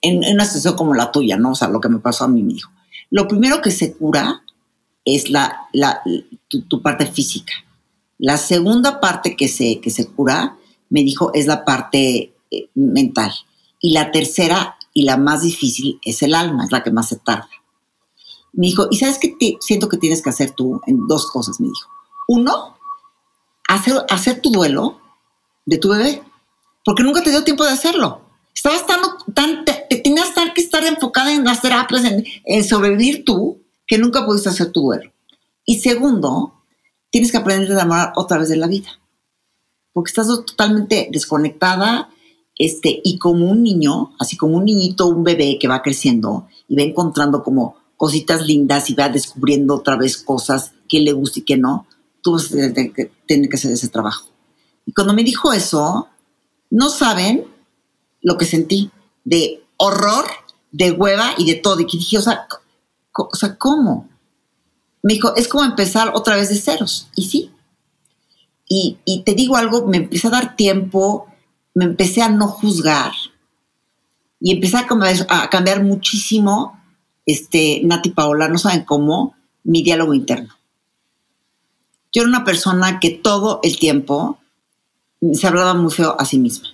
en, 0.00 0.18
una 0.18 0.44
situación 0.44 0.76
como 0.76 0.94
la 0.94 1.10
tuya, 1.10 1.36
¿no? 1.36 1.52
O 1.52 1.54
sea, 1.56 1.68
lo 1.68 1.80
que 1.80 1.88
me 1.88 1.98
pasó 1.98 2.24
a 2.24 2.28
mí 2.28 2.42
me 2.42 2.54
dijo, 2.54 2.70
lo 3.10 3.26
primero 3.26 3.60
que 3.60 3.72
se 3.72 3.94
cura 3.94 4.42
es 5.04 5.28
la, 5.28 5.68
la 5.72 6.02
tu, 6.48 6.82
parte 6.82 7.06
física. 7.06 7.52
La 8.18 8.38
segunda 8.38 9.00
parte 9.00 9.34
que 9.34 9.48
se, 9.48 9.80
que 9.80 9.90
se 9.90 10.06
cura, 10.06 10.56
me 10.88 11.02
dijo, 11.02 11.32
es 11.34 11.46
la 11.46 11.64
parte 11.64 12.32
eh, 12.50 12.68
mental. 12.74 13.32
Y 13.80 13.90
la 13.90 14.12
tercera 14.12 14.76
y 14.94 15.04
la 15.04 15.16
más 15.16 15.42
difícil 15.42 15.98
es 16.02 16.22
el 16.22 16.34
alma, 16.34 16.64
es 16.64 16.72
la 16.72 16.82
que 16.82 16.90
más 16.90 17.08
se 17.08 17.16
tarda. 17.16 17.48
Me 18.52 18.66
dijo, 18.66 18.86
¿y 18.90 18.98
sabes 18.98 19.18
qué 19.18 19.34
siento 19.60 19.88
que 19.88 19.96
tienes 19.96 20.22
que 20.22 20.30
hacer 20.30 20.50
tú? 20.50 20.80
En 20.86 21.06
dos 21.06 21.30
cosas, 21.30 21.58
me 21.60 21.68
dijo. 21.68 21.88
Uno, 22.28 22.76
hacer, 23.68 23.94
hacer 24.10 24.40
tu 24.40 24.50
duelo 24.50 25.00
de 25.64 25.78
tu 25.78 25.88
bebé, 25.88 26.22
porque 26.84 27.02
nunca 27.02 27.22
te 27.22 27.30
dio 27.30 27.44
tiempo 27.44 27.64
de 27.64 27.70
hacerlo. 27.70 28.20
Estabas 28.54 28.86
tan, 28.86 29.00
tan 29.34 29.64
te, 29.64 29.86
tenías 30.02 30.30
que 30.54 30.60
estar 30.60 30.84
enfocada 30.84 31.32
en 31.32 31.44
las 31.44 31.62
terapias, 31.62 32.04
en, 32.04 32.24
en 32.44 32.64
sobrevivir 32.64 33.24
tú, 33.24 33.62
que 33.86 33.98
nunca 33.98 34.26
pudiste 34.26 34.50
hacer 34.50 34.70
tu 34.72 34.82
duelo. 34.82 35.10
Y 35.64 35.80
segundo, 35.80 36.52
tienes 37.10 37.30
que 37.30 37.38
aprender 37.38 37.70
a 37.70 37.74
enamorar 37.74 38.12
otra 38.16 38.38
vez 38.38 38.48
de 38.48 38.56
la 38.56 38.66
vida, 38.66 39.00
porque 39.92 40.10
estás 40.10 40.26
totalmente 40.26 41.08
desconectada 41.10 42.10
este, 42.62 43.00
y 43.02 43.18
como 43.18 43.50
un 43.50 43.64
niño, 43.64 44.12
así 44.20 44.36
como 44.36 44.56
un 44.56 44.66
niñito, 44.66 45.08
un 45.08 45.24
bebé 45.24 45.58
que 45.60 45.66
va 45.66 45.82
creciendo 45.82 46.46
y 46.68 46.76
va 46.76 46.82
encontrando 46.82 47.42
como 47.42 47.74
cositas 47.96 48.46
lindas 48.46 48.88
y 48.88 48.94
va 48.94 49.08
descubriendo 49.08 49.74
otra 49.74 49.96
vez 49.96 50.16
cosas 50.16 50.70
que 50.88 51.00
le 51.00 51.10
gusta 51.10 51.40
y 51.40 51.42
que 51.42 51.56
no, 51.56 51.88
tú 52.22 52.34
vas 52.34 52.52
a 52.54 52.72
que, 52.72 53.10
tener 53.26 53.48
que 53.48 53.56
hacer 53.56 53.72
ese 53.72 53.88
trabajo. 53.88 54.28
Y 54.86 54.92
cuando 54.92 55.12
me 55.12 55.24
dijo 55.24 55.52
eso, 55.52 56.06
no 56.70 56.88
saben 56.88 57.46
lo 58.20 58.38
que 58.38 58.44
sentí 58.44 58.92
de 59.24 59.64
horror, 59.76 60.26
de 60.70 60.92
hueva 60.92 61.34
y 61.38 61.46
de 61.46 61.56
todo. 61.56 61.80
Y 61.80 61.86
que 61.86 61.98
dije, 61.98 62.18
o 62.18 62.22
sea, 62.22 62.46
o 63.12 63.34
sea, 63.34 63.56
¿cómo? 63.56 64.08
Me 65.02 65.14
dijo, 65.14 65.34
es 65.34 65.48
como 65.48 65.64
empezar 65.64 66.12
otra 66.14 66.36
vez 66.36 66.48
de 66.48 66.54
ceros. 66.54 67.08
Y 67.16 67.24
sí. 67.24 67.50
Y, 68.68 68.98
y 69.04 69.24
te 69.24 69.34
digo 69.34 69.56
algo, 69.56 69.84
me 69.88 69.96
empieza 69.96 70.28
a 70.28 70.30
dar 70.30 70.54
tiempo 70.54 71.26
me 71.74 71.84
empecé 71.84 72.22
a 72.22 72.28
no 72.28 72.48
juzgar 72.48 73.12
Y 74.40 74.52
empecé 74.52 74.76
a 74.78 75.48
cambiar, 75.48 75.84
muchísimo, 75.84 76.80
este, 77.26 77.80
Nati 77.84 78.10
Paola, 78.10 78.48
no 78.48 78.58
saben 78.58 78.84
cómo, 78.84 79.36
mi 79.64 79.82
diálogo 79.82 80.14
interno. 80.14 80.54
Yo 82.12 82.22
era 82.22 82.28
una 82.28 82.44
persona 82.44 83.00
que 83.00 83.10
todo 83.10 83.60
el 83.62 83.78
tiempo 83.78 84.38
se 85.32 85.46
hablaba 85.46 85.74
muy 85.74 85.92
feo 85.92 86.16
a 86.18 86.24
sí 86.24 86.38
misma. 86.38 86.68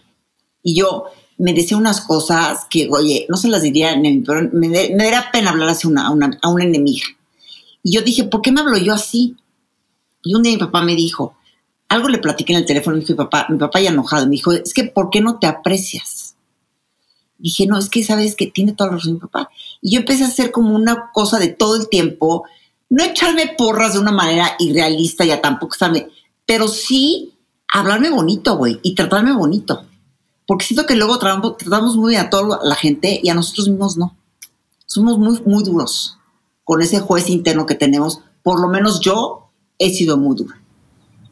Y 0.63 0.75
yo 0.75 1.05
me 1.37 1.55
decía 1.55 1.77
unas 1.77 2.01
cosas 2.01 2.67
que, 2.69 2.89
oye, 2.91 3.27
no 3.29 3.37
se 3.37 3.49
las 3.49 3.63
diría, 3.63 3.95
pero 4.27 4.49
me, 4.53 4.69
me 4.69 5.05
daría 5.05 5.31
pena 5.31 5.51
hablar 5.51 5.69
así 5.69 5.87
una, 5.87 6.09
a, 6.09 6.11
una, 6.11 6.37
a 6.43 6.49
una 6.49 6.65
enemiga. 6.65 7.07
Y 7.83 7.93
yo 7.93 8.03
dije, 8.03 8.25
¿por 8.25 8.43
qué 8.43 8.51
me 8.51 8.61
hablo 8.61 8.77
yo 8.77 8.93
así? 8.93 9.37
Y 10.25 10.35
un 10.35 10.43
día 10.43 10.53
mi 10.53 10.59
papá 10.59 10.83
me 10.83 10.97
dijo, 10.97 11.37
algo 11.89 12.09
le 12.09 12.19
platiqué 12.19 12.53
en 12.53 12.61
el 12.61 12.67
teléfono 12.67 12.97
y 12.97 13.01
dije, 13.01 13.15
papá, 13.15 13.47
mi 13.49 13.59
papá 13.59 13.81
ya 13.81 13.91
enojado, 13.91 14.27
me 14.27 14.33
dijo, 14.33 14.53
es 14.53 14.75
que 14.75 14.85
¿por 14.85 15.11
qué 15.11 15.21
no 15.21 15.39
te 15.39 15.47
aprecias? 15.47 16.35
Dije, 17.39 17.67
no, 17.67 17.79
es 17.79 17.89
que 17.89 18.03
sabes 18.03 18.35
que 18.35 18.49
tiene 18.49 18.73
toda 18.73 18.91
la 18.91 18.97
razón 18.97 19.15
mi 19.15 19.21
papá. 19.21 19.49
Y 19.81 19.93
yo 19.93 20.01
empecé 20.01 20.25
a 20.25 20.29
hacer 20.29 20.51
como 20.51 20.75
una 20.75 21.11
cosa 21.13 21.39
de 21.39 21.49
todo 21.49 21.77
el 21.77 21.89
tiempo, 21.89 22.45
no 22.91 23.05
echarme 23.05 23.55
porras 23.57 23.95
de 23.95 24.01
una 24.01 24.13
manera 24.13 24.57
irrealista, 24.59 25.25
ya 25.25 25.41
tampoco 25.41 25.75
estarme, 25.75 26.09
pero 26.47 26.69
sí 26.69 27.35
hablarme 27.73 28.11
bonito, 28.11 28.57
güey, 28.57 28.81
y 28.83 28.95
tratarme 28.95 29.33
bonito. 29.33 29.85
Porque 30.47 30.65
siento 30.65 30.87
que 30.87 30.97
luego 30.97 31.19
tratamos, 31.19 31.59
tratamos 31.59 31.97
muy 31.97 32.11
bien 32.11 32.27
a 32.27 32.31
toda 32.31 32.61
la 32.63 32.75
gente 32.75 33.21
y 33.23 33.29
a 33.29 33.35
nosotros 33.35 33.69
mismos 33.69 33.97
no. 33.97 34.17
Somos 34.87 35.19
muy, 35.19 35.41
muy 35.45 35.63
duros 35.63 36.17
con 36.65 36.81
ese 36.81 37.01
juez 37.01 37.29
interno 37.29 37.67
que 37.67 37.75
tenemos. 37.75 38.21
Por 38.43 38.61
lo 38.61 38.69
menos 38.69 39.01
yo 39.01 39.51
he 39.79 39.91
sido 39.91 40.17
muy 40.17 40.37
dura. 40.37 40.59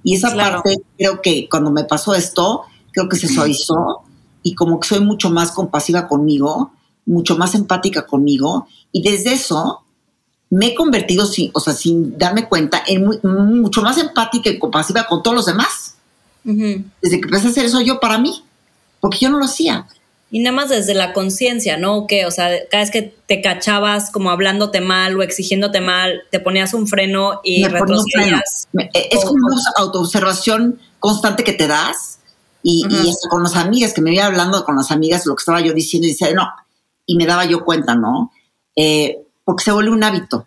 Y 0.06 0.14
esa 0.14 0.36
parte 0.36 0.82
creo 0.96 1.20
que 1.20 1.48
cuando 1.50 1.72
me 1.72 1.82
pasó 1.82 2.14
esto, 2.14 2.62
creo 2.92 3.08
que 3.08 3.16
se 3.16 3.26
suavizó 3.26 4.02
y 4.40 4.54
como 4.54 4.78
que 4.78 4.86
soy 4.86 5.00
mucho 5.00 5.30
más 5.30 5.50
compasiva 5.50 6.06
conmigo, 6.06 6.70
mucho 7.06 7.36
más 7.36 7.56
empática 7.56 8.06
conmigo. 8.06 8.68
Y 8.92 9.02
desde 9.02 9.32
eso 9.32 9.82
me 10.48 10.68
he 10.68 10.74
convertido, 10.76 11.28
o 11.52 11.58
sea, 11.60 11.72
sin 11.72 12.16
darme 12.16 12.48
cuenta, 12.48 12.84
en 12.86 13.04
mucho 13.60 13.82
más 13.82 13.98
empática 13.98 14.48
y 14.48 14.60
compasiva 14.60 15.08
con 15.08 15.24
todos 15.24 15.34
los 15.34 15.46
demás. 15.46 15.96
Desde 16.44 17.20
que 17.20 17.26
empecé 17.26 17.48
a 17.48 17.50
hacer 17.50 17.64
eso 17.64 17.80
yo 17.80 17.98
para 17.98 18.18
mí, 18.18 18.44
porque 19.00 19.18
yo 19.18 19.28
no 19.28 19.40
lo 19.40 19.46
hacía. 19.46 19.88
Y 20.36 20.40
nada 20.40 20.54
más 20.54 20.68
desde 20.68 20.92
la 20.92 21.14
conciencia, 21.14 21.78
¿no? 21.78 22.06
Que, 22.06 22.26
o 22.26 22.30
sea, 22.30 22.50
cada 22.70 22.82
vez 22.82 22.90
que 22.90 23.14
te 23.26 23.40
cachabas 23.40 24.10
como 24.10 24.28
hablándote 24.28 24.82
mal 24.82 25.16
o 25.16 25.22
exigiéndote 25.22 25.80
mal, 25.80 26.24
te 26.30 26.40
ponías 26.40 26.74
un 26.74 26.86
freno 26.86 27.40
y 27.42 27.66
retrocedías. 27.66 28.68
Es 28.92 29.24
como 29.24 29.46
una 29.46 29.56
autoobservación 29.78 30.78
constante 30.98 31.42
que 31.42 31.54
te 31.54 31.66
das 31.66 32.18
y, 32.62 32.84
con 33.30 33.44
las 33.44 33.56
amigas, 33.56 33.94
que 33.94 34.02
me 34.02 34.12
iba 34.12 34.26
hablando 34.26 34.62
con 34.66 34.76
las 34.76 34.90
amigas 34.90 35.24
lo 35.24 35.34
que 35.34 35.40
estaba 35.40 35.62
yo 35.62 35.72
diciendo 35.72 36.06
y 36.06 36.10
dice, 36.10 36.34
no, 36.34 36.46
y 37.06 37.16
me 37.16 37.24
daba 37.24 37.46
yo 37.46 37.64
cuenta, 37.64 37.94
¿no? 37.94 38.30
Eh, 38.76 39.22
porque 39.42 39.64
se 39.64 39.72
vuelve 39.72 39.92
un 39.92 40.04
hábito. 40.04 40.46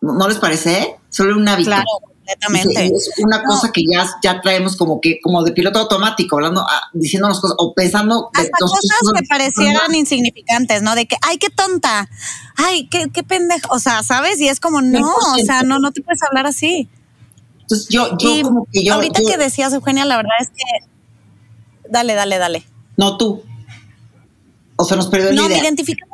¿No, 0.00 0.26
les 0.26 0.38
parece? 0.38 0.96
Se 1.10 1.22
vuelve 1.22 1.40
un 1.40 1.46
hábito. 1.46 1.70
Claro 1.70 2.09
es 2.30 3.10
una 3.18 3.42
cosa 3.44 3.70
que 3.72 3.82
ya, 3.90 4.08
ya 4.22 4.40
traemos 4.40 4.76
como 4.76 5.00
que, 5.00 5.20
como 5.20 5.42
de 5.42 5.52
piloto 5.52 5.78
automático, 5.80 6.36
hablando, 6.36 6.62
ah, 6.62 6.82
diciéndonos 6.92 7.40
cosas, 7.40 7.56
o 7.58 7.74
pensando. 7.74 8.30
Hasta 8.34 8.50
cosas 8.58 8.80
que 9.14 9.26
parecieran 9.28 9.94
insignificantes, 9.94 10.82
¿no? 10.82 10.94
De 10.94 11.06
que, 11.06 11.16
ay, 11.22 11.38
qué 11.38 11.48
tonta, 11.50 12.08
ay, 12.56 12.88
qué, 12.88 13.10
qué 13.12 13.22
pendejo, 13.22 13.74
o 13.74 13.78
sea, 13.78 14.02
¿sabes? 14.02 14.40
Y 14.40 14.48
es 14.48 14.60
como, 14.60 14.82
no, 14.82 15.14
o 15.14 15.38
sea, 15.44 15.62
no, 15.62 15.78
no 15.78 15.92
te 15.92 16.02
puedes 16.02 16.22
hablar 16.22 16.46
así. 16.46 16.88
Entonces 17.62 17.88
yo, 17.88 18.16
yo 18.18 18.42
como 18.42 18.66
que 18.72 18.84
yo. 18.84 18.94
Ahorita 18.94 19.20
que 19.26 19.36
decías, 19.36 19.72
Eugenia, 19.72 20.04
la 20.04 20.16
verdad 20.16 20.34
es 20.40 20.48
que. 20.48 20.88
Dale, 21.88 22.14
dale, 22.14 22.38
dale. 22.38 22.64
No 22.96 23.16
tú. 23.16 23.42
O 24.76 24.84
sea, 24.84 24.96
nos 24.96 25.08
perdió 25.08 25.30
la 25.30 25.36
no, 25.36 25.46
idea. 25.46 25.58
me 25.58 25.62
identifico 25.62 26.06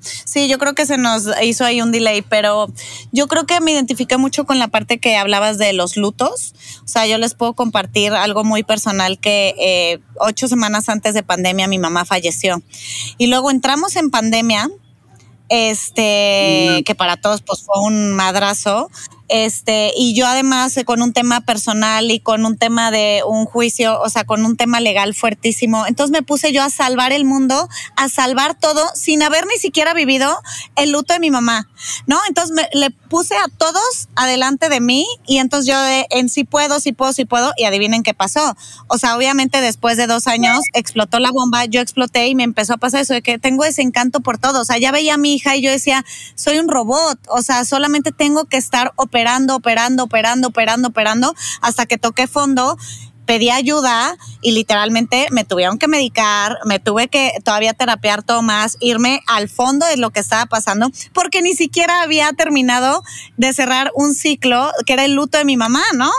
Sí, 0.00 0.48
yo 0.48 0.58
creo 0.58 0.74
que 0.74 0.86
se 0.86 0.98
nos 0.98 1.28
hizo 1.42 1.64
ahí 1.64 1.80
un 1.80 1.92
delay, 1.92 2.22
pero 2.22 2.66
yo 3.12 3.28
creo 3.28 3.46
que 3.46 3.60
me 3.60 3.72
identifiqué 3.72 4.16
mucho 4.16 4.44
con 4.44 4.58
la 4.58 4.68
parte 4.68 4.98
que 4.98 5.16
hablabas 5.16 5.58
de 5.58 5.72
los 5.72 5.96
lutos. 5.96 6.54
O 6.84 6.88
sea, 6.88 7.06
yo 7.06 7.18
les 7.18 7.34
puedo 7.34 7.54
compartir 7.54 8.12
algo 8.12 8.44
muy 8.44 8.62
personal 8.62 9.18
que 9.18 9.54
eh, 9.58 10.00
ocho 10.18 10.48
semanas 10.48 10.88
antes 10.88 11.14
de 11.14 11.22
pandemia 11.22 11.68
mi 11.68 11.78
mamá 11.78 12.04
falleció. 12.04 12.62
Y 13.18 13.26
luego 13.28 13.50
entramos 13.50 13.96
en 13.96 14.10
pandemia, 14.10 14.70
este, 15.48 16.82
que 16.84 16.94
para 16.96 17.16
todos 17.16 17.42
pues 17.42 17.62
fue 17.62 17.80
un 17.82 18.12
madrazo. 18.12 18.90
Este, 19.28 19.92
y 19.96 20.14
yo 20.14 20.26
además 20.26 20.76
eh, 20.76 20.84
con 20.84 21.02
un 21.02 21.12
tema 21.12 21.40
personal 21.40 22.10
y 22.10 22.20
con 22.20 22.46
un 22.46 22.56
tema 22.56 22.90
de 22.90 23.22
un 23.26 23.44
juicio, 23.44 24.00
o 24.00 24.08
sea, 24.08 24.24
con 24.24 24.44
un 24.44 24.56
tema 24.56 24.80
legal 24.80 25.14
fuertísimo. 25.14 25.86
Entonces 25.86 26.12
me 26.12 26.22
puse 26.22 26.52
yo 26.52 26.62
a 26.62 26.70
salvar 26.70 27.12
el 27.12 27.24
mundo, 27.24 27.68
a 27.96 28.08
salvar 28.08 28.58
todo 28.58 28.82
sin 28.94 29.22
haber 29.22 29.46
ni 29.46 29.56
siquiera 29.56 29.94
vivido 29.94 30.38
el 30.76 30.92
luto 30.92 31.14
de 31.14 31.20
mi 31.20 31.30
mamá, 31.30 31.68
¿no? 32.06 32.18
Entonces 32.28 32.54
me, 32.54 32.68
le 32.72 32.90
puse 32.90 33.34
a 33.36 33.48
todos 33.48 34.08
adelante 34.14 34.68
de 34.68 34.80
mí 34.80 35.06
y 35.26 35.38
entonces 35.38 35.72
yo 35.72 35.76
en 36.10 36.28
sí 36.28 36.44
puedo, 36.44 36.78
sí 36.78 36.92
puedo, 36.92 37.12
sí 37.12 37.24
puedo 37.24 37.52
y 37.56 37.64
adivinen 37.64 38.04
qué 38.04 38.14
pasó. 38.14 38.56
O 38.88 38.98
sea, 38.98 39.16
obviamente 39.16 39.60
después 39.60 39.96
de 39.96 40.06
dos 40.06 40.28
años 40.28 40.60
explotó 40.72 41.18
la 41.18 41.32
bomba, 41.32 41.64
yo 41.64 41.80
exploté 41.80 42.28
y 42.28 42.34
me 42.34 42.44
empezó 42.44 42.74
a 42.74 42.76
pasar 42.76 43.00
eso 43.00 43.14
de 43.14 43.22
que 43.22 43.38
tengo 43.38 43.64
ese 43.64 43.82
encanto 43.82 44.20
por 44.20 44.38
todo. 44.38 44.60
O 44.60 44.64
sea, 44.64 44.78
ya 44.78 44.92
veía 44.92 45.14
a 45.14 45.18
mi 45.18 45.34
hija 45.34 45.56
y 45.56 45.62
yo 45.62 45.70
decía, 45.70 46.04
soy 46.36 46.58
un 46.58 46.68
robot, 46.68 47.18
o 47.28 47.42
sea, 47.42 47.64
solamente 47.64 48.12
tengo 48.12 48.44
que 48.44 48.56
estar 48.56 48.92
operando 48.96 49.15
operando, 49.16 49.56
operando, 49.56 50.04
operando, 50.04 50.48
operando, 50.48 50.88
operando, 50.88 51.34
hasta 51.62 51.86
que 51.86 51.96
toqué 51.96 52.26
fondo 52.26 52.76
pedí 53.24 53.48
ayuda 53.50 54.16
y 54.42 54.52
literalmente 54.52 55.26
me 55.30 55.44
tuvieron 55.44 55.78
que 55.78 55.88
medicar, 55.88 56.58
me 56.64 56.78
tuve 56.78 57.08
que 57.08 57.32
todavía 57.42 57.72
terapiar 57.72 58.22
todo 58.22 58.42
más, 58.42 58.76
irme 58.78 59.22
al 59.26 59.48
fondo 59.48 59.86
de 59.86 59.96
lo 59.96 60.10
que 60.10 60.20
estaba 60.20 60.46
pasando, 60.46 60.90
porque 61.14 61.40
ni 61.40 61.54
siquiera 61.54 62.02
había 62.02 62.30
terminado 62.34 63.02
de 63.38 63.52
cerrar 63.54 63.90
un 63.94 64.14
ciclo 64.14 64.70
que 64.84 64.92
era 64.92 65.06
el 65.06 65.14
luto 65.14 65.38
de 65.38 65.46
mi 65.46 65.56
mamá, 65.56 65.82
¿no? 65.94 66.10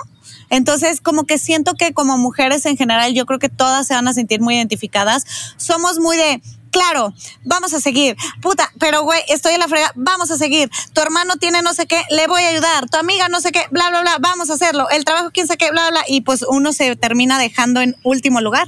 Entonces, 0.50 1.00
como 1.00 1.26
que 1.26 1.38
siento 1.38 1.76
que 1.76 1.94
como 1.94 2.18
mujeres 2.18 2.66
en 2.66 2.78
general, 2.78 3.14
yo 3.14 3.26
creo 3.26 3.40
que 3.40 3.50
todas 3.50 3.86
se 3.86 3.94
van 3.94 4.08
a 4.08 4.14
sentir 4.14 4.42
muy 4.42 4.56
identificadas. 4.56 5.26
Somos 5.58 6.00
muy 6.00 6.18
de, 6.18 6.42
claro, 6.72 7.14
vamos 7.44 7.74
a 7.74 7.80
seguir. 7.80 8.16
Puta, 8.42 8.72
pero 8.80 9.04
güey, 9.04 9.22
estoy 9.30 9.54
en 9.54 9.60
la 9.60 9.68
frega, 9.68 9.92
vamos 9.96 10.32
a 10.32 10.38
seguir. 10.38 10.70
Tu 10.94 11.02
hermano 11.02 11.36
tiene 11.36 11.62
no 11.62 11.74
sé 11.74 11.88
qué, 11.88 12.02
le 12.10 12.28
voy 12.28 12.44
a 12.44 12.50
ayudar. 12.50 12.90
Tu 12.90 12.98
amiga 12.98 13.30
no 13.30 13.42
sé 13.42 13.52
qué, 13.52 13.66
bla, 13.72 13.90
bla, 13.90 14.02
bla, 14.02 14.18
vamos 14.20 14.50
a 14.50 14.54
hacerlo. 14.54 14.90
El 14.90 15.06
trabajo, 15.06 15.32
quién 15.34 15.48
sé 15.48 15.58
qué, 15.58 15.72
bla, 15.72 15.90
bla. 15.90 16.04
Y 16.08 16.22
pues 16.22 16.46
uno 16.48 16.74
se 16.74 16.96
termina 16.96 17.40
dejando 17.40 17.82
en 17.82 17.96
último 18.04 18.42
lugar. 18.42 18.68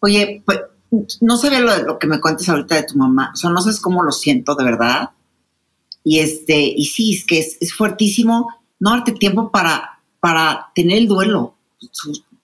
Oye, 0.00 0.42
pues 0.44 0.60
no 1.20 1.36
sé 1.36 1.50
lo, 1.60 1.76
lo 1.84 1.98
que 1.98 2.06
me 2.06 2.20
cuentes 2.20 2.48
ahorita 2.48 2.76
de 2.76 2.84
tu 2.84 2.96
mamá. 2.96 3.32
O 3.34 3.36
sea, 3.36 3.50
no 3.50 3.60
sabes 3.60 3.80
cómo 3.80 4.02
lo 4.02 4.12
siento 4.12 4.54
de 4.54 4.64
verdad. 4.64 5.10
Y 6.04 6.20
este, 6.20 6.58
y 6.58 6.86
sí, 6.86 7.14
es 7.14 7.26
que 7.26 7.38
es, 7.38 7.74
fuertísimo 7.74 8.48
no 8.80 8.90
darte 8.90 9.12
tiempo 9.12 9.50
para, 9.50 10.00
para 10.20 10.70
tener 10.74 10.98
el 10.98 11.08
duelo, 11.08 11.56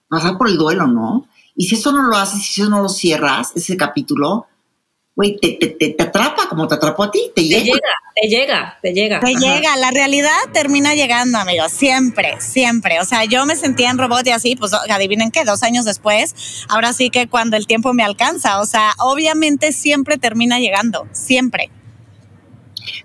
pasar 0.07 0.37
por 0.37 0.49
el 0.49 0.57
duelo, 0.57 0.85
¿no? 0.85 1.27
Y 1.55 1.67
si 1.67 1.75
eso 1.75 1.91
no 1.91 2.03
lo 2.03 2.17
haces, 2.17 2.41
si 2.45 2.61
eso 2.61 2.69
no 2.69 2.81
lo 2.81 2.89
cierras, 2.89 3.53
ese 3.55 3.77
capítulo, 3.77 4.47
güey, 5.15 5.37
te, 5.39 5.53
te, 5.53 5.89
te, 5.93 6.03
atrapa 6.03 6.49
como 6.49 6.67
te 6.67 6.75
atrapó 6.75 7.03
a 7.03 7.11
ti, 7.11 7.31
te, 7.33 7.43
llega. 7.43 7.79
Te 8.13 8.27
llega, 8.27 8.77
te 8.81 8.93
llega. 8.93 9.19
Te 9.21 9.33
llega, 9.33 9.77
la 9.77 9.89
realidad 9.91 10.35
termina 10.51 10.93
llegando, 10.93 11.37
amigos, 11.37 11.71
siempre, 11.71 12.35
siempre. 12.41 12.99
O 12.99 13.05
sea, 13.05 13.23
yo 13.23 13.45
me 13.45 13.55
sentía 13.55 13.89
en 13.89 13.97
robot 13.97 14.27
y 14.27 14.31
así, 14.31 14.55
pues 14.57 14.73
adivinen 14.73 15.31
qué, 15.31 15.45
dos 15.45 15.63
años 15.63 15.85
después, 15.85 16.65
ahora 16.67 16.91
sí 16.91 17.09
que 17.09 17.27
cuando 17.29 17.55
el 17.55 17.65
tiempo 17.67 17.93
me 17.93 18.03
alcanza, 18.03 18.59
o 18.59 18.65
sea, 18.65 18.91
obviamente 18.99 19.71
siempre 19.71 20.17
termina 20.17 20.59
llegando, 20.59 21.07
siempre. 21.13 21.71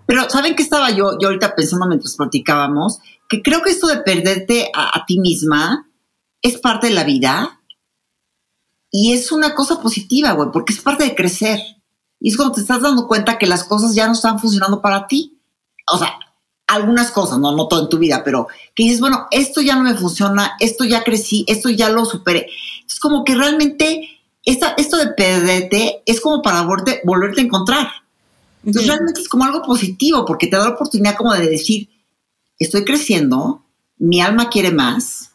Pero, 0.06 0.28
¿saben 0.28 0.56
qué 0.56 0.62
estaba 0.62 0.90
yo, 0.90 1.16
yo 1.20 1.28
ahorita 1.28 1.54
pensando 1.54 1.86
mientras 1.86 2.16
platicábamos? 2.16 2.98
Que 3.28 3.42
creo 3.42 3.62
que 3.62 3.70
esto 3.70 3.86
de 3.86 3.98
perderte 3.98 4.70
a, 4.74 4.98
a 4.98 5.06
ti 5.06 5.20
misma 5.20 5.88
es 6.42 6.58
parte 6.58 6.88
de 6.88 6.94
la 6.94 7.04
vida 7.04 7.59
y 8.90 9.12
es 9.12 9.30
una 9.32 9.54
cosa 9.54 9.80
positiva, 9.80 10.32
güey, 10.32 10.50
porque 10.52 10.72
es 10.72 10.80
parte 10.80 11.04
de 11.04 11.14
crecer. 11.14 11.60
Y 12.18 12.30
es 12.30 12.36
cuando 12.36 12.54
te 12.54 12.60
estás 12.60 12.82
dando 12.82 13.06
cuenta 13.06 13.38
que 13.38 13.46
las 13.46 13.64
cosas 13.64 13.94
ya 13.94 14.06
no 14.06 14.12
están 14.12 14.38
funcionando 14.38 14.82
para 14.82 15.06
ti. 15.06 15.38
O 15.92 15.98
sea, 15.98 16.18
algunas 16.66 17.10
cosas, 17.10 17.38
no, 17.38 17.56
no 17.56 17.66
todo 17.66 17.82
en 17.82 17.88
tu 17.88 17.98
vida, 17.98 18.22
pero 18.24 18.46
que 18.74 18.84
dices, 18.84 19.00
bueno, 19.00 19.26
esto 19.30 19.60
ya 19.60 19.74
no 19.76 19.82
me 19.82 19.94
funciona, 19.94 20.56
esto 20.60 20.84
ya 20.84 21.02
crecí, 21.02 21.44
esto 21.48 21.68
ya 21.68 21.88
lo 21.88 22.04
superé. 22.04 22.48
Es 22.86 23.00
como 23.00 23.24
que 23.24 23.34
realmente 23.34 24.08
esta, 24.44 24.70
esto 24.72 24.96
de 24.96 25.08
perderte 25.08 26.02
es 26.06 26.20
como 26.20 26.42
para 26.42 26.62
volverte, 26.62 27.00
volverte 27.04 27.40
a 27.40 27.44
encontrar. 27.44 27.88
Entonces 28.64 28.88
realmente 28.88 29.20
es 29.20 29.28
como 29.28 29.44
algo 29.44 29.62
positivo 29.62 30.24
porque 30.24 30.46
te 30.46 30.56
da 30.56 30.64
la 30.64 30.74
oportunidad 30.74 31.16
como 31.16 31.32
de 31.32 31.48
decir, 31.48 31.88
estoy 32.58 32.84
creciendo, 32.84 33.64
mi 33.98 34.20
alma 34.20 34.50
quiere 34.50 34.70
más, 34.70 35.30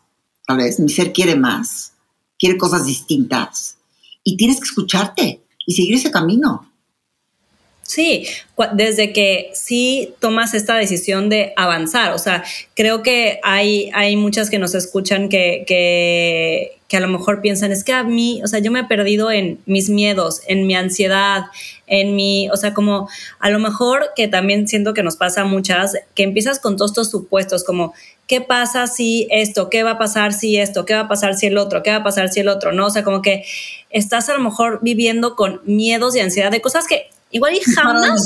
tal 0.46 0.58
vez, 0.58 0.80
mi 0.80 0.90
ser 0.90 1.12
quiere 1.12 1.36
más, 1.36 1.95
quiere 2.38 2.58
cosas 2.58 2.86
distintas 2.86 3.78
y 4.24 4.38
tienes 4.38 4.58
que 4.60 4.66
escucharte 4.66 5.42
y 5.66 5.74
seguir 5.74 5.96
ese 5.96 6.12
camino. 6.12 6.72
Sí, 7.88 8.26
desde 8.74 9.14
que 9.14 9.52
sí 9.54 10.16
tomas 10.20 10.56
esta 10.56 10.76
decisión 10.76 11.30
de 11.30 11.54
avanzar, 11.56 12.14
o 12.14 12.18
sea, 12.18 12.44
creo 12.74 13.04
que 13.04 13.40
hay, 13.44 13.92
hay 13.94 14.16
muchas 14.16 14.50
que 14.50 14.58
nos 14.58 14.74
escuchan 14.74 15.30
que, 15.30 15.66
que, 15.68 16.80
que, 16.88 16.98
a 16.98 17.00
lo 17.00 17.08
mejor 17.08 17.42
piensan, 17.42 17.72
es 17.72 17.84
que 17.84 17.94
a 17.94 18.04
mí, 18.04 18.42
o 18.44 18.48
sea, 18.48 18.58
yo 18.58 18.72
me 18.72 18.80
he 18.80 18.84
perdido 18.86 19.30
en 19.30 19.60
mis 19.68 19.90
miedos, 19.92 20.42
en 20.48 20.66
mi 20.66 20.74
ansiedad, 20.74 21.44
en 21.86 22.16
mi, 22.16 22.50
o 22.50 22.58
sea, 22.58 22.74
como 22.74 23.08
a 23.40 23.52
lo 23.52 23.60
mejor 23.60 24.14
que 24.16 24.28
también 24.28 24.68
siento 24.68 24.96
que 24.96 25.04
nos 25.04 25.16
pasa 25.16 25.42
a 25.42 25.46
muchas, 25.46 25.94
que 26.16 26.24
empiezas 26.24 26.60
con 26.60 26.78
todos 26.78 26.90
estos 26.90 27.12
supuestos, 27.12 27.64
como, 27.64 27.94
¿qué 28.26 28.42
pasa 28.42 28.88
si 28.88 29.28
esto? 29.30 29.70
¿Qué 29.70 29.84
va 29.84 29.92
a 29.92 29.98
pasar 30.00 30.34
si 30.34 30.58
esto? 30.58 30.88
¿Qué 30.88 30.96
va 30.96 31.02
a 31.02 31.08
pasar 31.08 31.36
si 31.36 31.46
el 31.46 31.60
otro? 31.60 31.84
¿Qué 31.84 31.92
va 31.92 31.98
a 31.98 32.04
pasar 32.04 32.30
si 32.30 32.40
el 32.40 32.48
otro? 32.48 32.72
No, 32.72 32.88
o 32.88 32.90
sea, 32.90 33.04
como 33.04 33.22
que 33.22 33.46
estás 33.92 34.28
a 34.30 34.34
lo 34.34 34.40
mejor 34.40 34.80
viviendo 34.82 35.36
con 35.36 35.62
miedos 35.66 36.16
y 36.16 36.20
ansiedad 36.20 36.50
de 36.50 36.62
cosas 36.62 36.88
que 36.88 37.10
igual 37.32 37.56
y 37.56 37.62
jamás. 37.62 38.24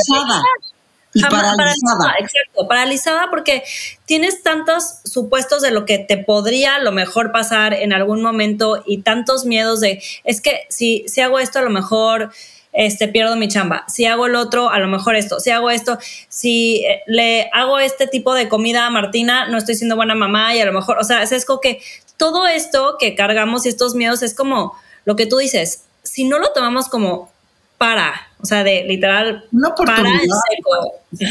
Y 1.13 1.23
paralizada. 1.23 2.15
Exacto, 2.19 2.67
paralizada 2.67 3.29
porque 3.31 3.63
tienes 4.05 4.43
tantos 4.43 4.99
supuestos 5.05 5.61
de 5.61 5.71
lo 5.71 5.85
que 5.85 5.97
te 5.97 6.17
podría 6.17 6.75
a 6.75 6.79
lo 6.79 6.91
mejor 6.91 7.31
pasar 7.31 7.73
en 7.73 7.93
algún 7.93 8.21
momento 8.21 8.83
y 8.85 8.99
tantos 8.99 9.45
miedos 9.45 9.79
de, 9.79 10.03
es 10.23 10.39
que 10.39 10.67
si, 10.69 11.05
si 11.07 11.21
hago 11.21 11.39
esto 11.39 11.57
a 11.57 11.63
lo 11.63 11.71
mejor 11.71 12.31
este, 12.73 13.07
pierdo 13.07 13.35
mi 13.35 13.47
chamba, 13.47 13.85
si 13.87 14.05
hago 14.05 14.27
el 14.27 14.35
otro 14.35 14.69
a 14.69 14.77
lo 14.77 14.87
mejor 14.87 15.15
esto, 15.15 15.39
si 15.39 15.49
hago 15.49 15.71
esto, 15.71 15.97
si 16.27 16.85
eh, 16.85 17.01
le 17.07 17.49
hago 17.53 17.79
este 17.79 18.05
tipo 18.05 18.35
de 18.35 18.47
comida 18.47 18.85
a 18.85 18.91
Martina, 18.91 19.47
no 19.47 19.57
estoy 19.57 19.75
siendo 19.75 19.95
buena 19.95 20.13
mamá 20.13 20.53
y 20.53 20.61
a 20.61 20.65
lo 20.65 20.73
mejor, 20.73 20.99
o 20.99 21.03
sea, 21.03 21.23
es 21.23 21.45
como 21.45 21.59
que 21.59 21.81
todo 22.17 22.45
esto 22.45 22.97
que 22.99 23.15
cargamos 23.15 23.65
y 23.65 23.69
estos 23.69 23.95
miedos 23.95 24.21
es 24.21 24.35
como 24.35 24.75
lo 25.05 25.15
que 25.15 25.25
tú 25.25 25.37
dices, 25.37 25.85
si 26.03 26.25
no 26.25 26.37
lo 26.37 26.51
tomamos 26.51 26.87
como 26.87 27.31
para, 27.79 28.27
o 28.41 28.45
sea, 28.45 28.63
de 28.63 28.83
literal, 28.83 29.45
para 29.77 29.99
en 30.01 30.19
seco. 30.19 31.27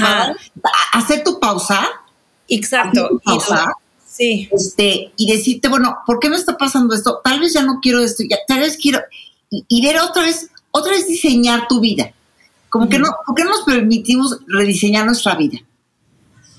Hacer 0.94 1.22
tu 1.22 1.38
pausa. 1.38 1.86
Exacto. 2.48 3.20
pausa. 3.22 3.66
sí. 4.04 4.48
Este, 4.50 5.12
y 5.16 5.30
decirte, 5.30 5.68
bueno, 5.68 5.98
¿por 6.06 6.18
qué 6.18 6.30
me 6.30 6.36
está 6.36 6.56
pasando 6.56 6.94
esto? 6.94 7.20
Tal 7.22 7.38
vez 7.38 7.52
ya 7.52 7.62
no 7.62 7.78
quiero 7.80 8.02
esto, 8.02 8.24
ya, 8.28 8.38
tal 8.48 8.60
vez 8.60 8.78
quiero. 8.78 9.00
Y, 9.50 9.86
ver 9.86 10.00
otra 10.00 10.22
vez, 10.22 10.50
otra 10.70 10.92
vez 10.92 11.06
diseñar 11.06 11.68
tu 11.68 11.80
vida. 11.80 12.12
Como 12.70 12.88
que 12.88 12.98
no, 12.98 13.08
¿por 13.26 13.34
qué 13.34 13.44
no 13.44 13.50
nos 13.50 13.62
permitimos 13.62 14.38
rediseñar 14.46 15.04
nuestra 15.04 15.34
vida? 15.34 15.58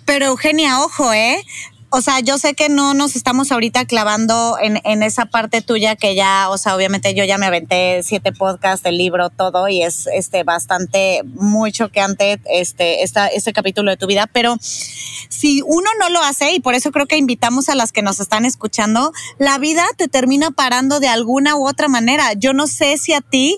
Pero 0.06 0.28
Eugenia, 0.28 0.82
ojo, 0.82 1.12
¿eh? 1.13 1.43
O 1.91 2.02
sea, 2.02 2.19
yo 2.19 2.38
sé 2.38 2.54
que 2.54 2.69
no 2.69 2.93
nos 2.93 3.15
estamos 3.15 3.52
ahorita 3.52 3.86
clavando 3.86 4.58
en, 4.62 4.80
en, 4.84 5.02
esa 5.02 5.25
parte 5.25 5.62
tuya 5.62 5.95
que 5.95 6.13
ya, 6.13 6.49
o 6.49 6.58
sea, 6.58 6.75
obviamente 6.75 7.15
yo 7.15 7.23
ya 7.23 7.38
me 7.39 7.47
aventé 7.47 8.04
siete 8.04 8.32
podcasts, 8.32 8.86
el 8.86 8.97
libro, 8.97 9.30
todo, 9.30 9.67
y 9.67 9.82
es 9.82 10.08
este 10.13 10.43
bastante, 10.43 11.21
muy 11.25 11.71
choqueante 11.71 12.39
este, 12.45 13.04
este 13.04 13.54
capítulo 13.54 13.89
de 13.89 13.97
tu 13.97 14.06
vida, 14.06 14.28
pero 14.32 14.58
si 14.62 15.63
uno 15.65 15.89
no 15.99 16.10
lo 16.10 16.21
hace, 16.21 16.52
y 16.54 16.60
por 16.60 16.75
eso 16.75 16.91
creo 16.91 17.08
que 17.08 17.17
invitamos 17.17 17.69
a 17.69 17.75
las 17.75 17.91
que 17.91 18.04
nos 18.04 18.19
están 18.19 18.45
escuchando, 18.45 19.12
la 19.39 19.58
vida 19.58 19.86
te 19.97 20.08
termina 20.08 20.52
parando 20.52 20.99
de 20.99 21.08
alguna 21.08 21.56
u 21.56 21.67
otra 21.67 21.88
manera. 21.88 22.34
Yo 22.34 22.54
no 22.54 22.67
sé 22.67 22.97
si 22.97 23.13
a 23.13 23.21
ti 23.21 23.58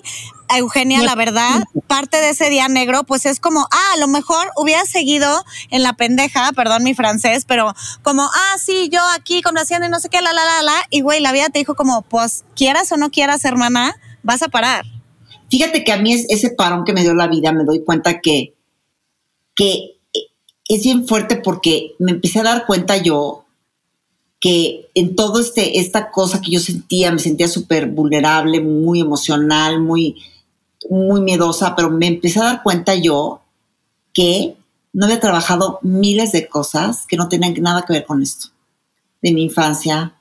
Eugenia, 0.58 1.02
la 1.02 1.14
verdad, 1.14 1.64
parte 1.86 2.18
de 2.18 2.30
ese 2.30 2.50
día 2.50 2.68
negro, 2.68 3.04
pues 3.04 3.26
es 3.26 3.40
como, 3.40 3.66
ah, 3.70 3.90
a 3.94 3.96
lo 3.98 4.08
mejor 4.08 4.48
hubiera 4.56 4.84
seguido 4.84 5.44
en 5.70 5.82
la 5.82 5.94
pendeja, 5.94 6.52
perdón 6.52 6.84
mi 6.84 6.94
francés, 6.94 7.44
pero 7.46 7.74
como, 8.02 8.22
ah, 8.22 8.58
sí, 8.58 8.88
yo 8.90 9.00
aquí 9.14 9.42
conociendo 9.42 9.86
y 9.86 9.90
no 9.90 10.00
sé 10.00 10.08
qué, 10.08 10.20
la, 10.20 10.32
la, 10.32 10.44
la, 10.44 10.62
la, 10.62 10.82
y 10.90 11.00
güey, 11.00 11.20
la 11.20 11.32
vida 11.32 11.48
te 11.48 11.58
dijo 11.58 11.74
como, 11.74 12.02
pues 12.02 12.44
quieras 12.54 12.90
o 12.92 12.96
no 12.96 13.10
quieras, 13.10 13.44
hermana, 13.44 13.94
vas 14.22 14.42
a 14.42 14.48
parar. 14.48 14.84
Fíjate 15.50 15.84
que 15.84 15.92
a 15.92 15.98
mí 15.98 16.12
es 16.12 16.26
ese 16.30 16.50
parón 16.50 16.84
que 16.84 16.92
me 16.92 17.02
dio 17.02 17.14
la 17.14 17.28
vida, 17.28 17.52
me 17.52 17.64
doy 17.64 17.84
cuenta 17.84 18.20
que, 18.20 18.54
que 19.54 19.98
es 20.68 20.82
bien 20.82 21.06
fuerte 21.06 21.36
porque 21.36 21.94
me 21.98 22.12
empecé 22.12 22.40
a 22.40 22.44
dar 22.44 22.66
cuenta 22.66 22.96
yo 22.96 23.44
que 24.42 24.88
en 24.94 25.14
todo 25.14 25.40
este, 25.40 25.78
esta 25.78 26.10
cosa 26.10 26.40
que 26.40 26.50
yo 26.50 26.58
sentía, 26.58 27.12
me 27.12 27.20
sentía 27.20 27.46
súper 27.46 27.86
vulnerable, 27.86 28.60
muy 28.60 29.00
emocional, 29.00 29.80
muy, 29.80 30.16
muy 30.90 31.20
miedosa, 31.20 31.74
pero 31.76 31.90
me 31.90 32.06
empecé 32.06 32.40
a 32.40 32.44
dar 32.44 32.62
cuenta 32.62 32.94
yo 32.94 33.42
que 34.12 34.56
no 34.92 35.06
había 35.06 35.20
trabajado 35.20 35.78
miles 35.82 36.32
de 36.32 36.48
cosas 36.48 37.06
que 37.06 37.16
no 37.16 37.28
tenían 37.28 37.54
nada 37.62 37.84
que 37.86 37.94
ver 37.94 38.04
con 38.04 38.22
esto. 38.22 38.48
De 39.22 39.32
mi 39.32 39.44
infancia, 39.44 40.14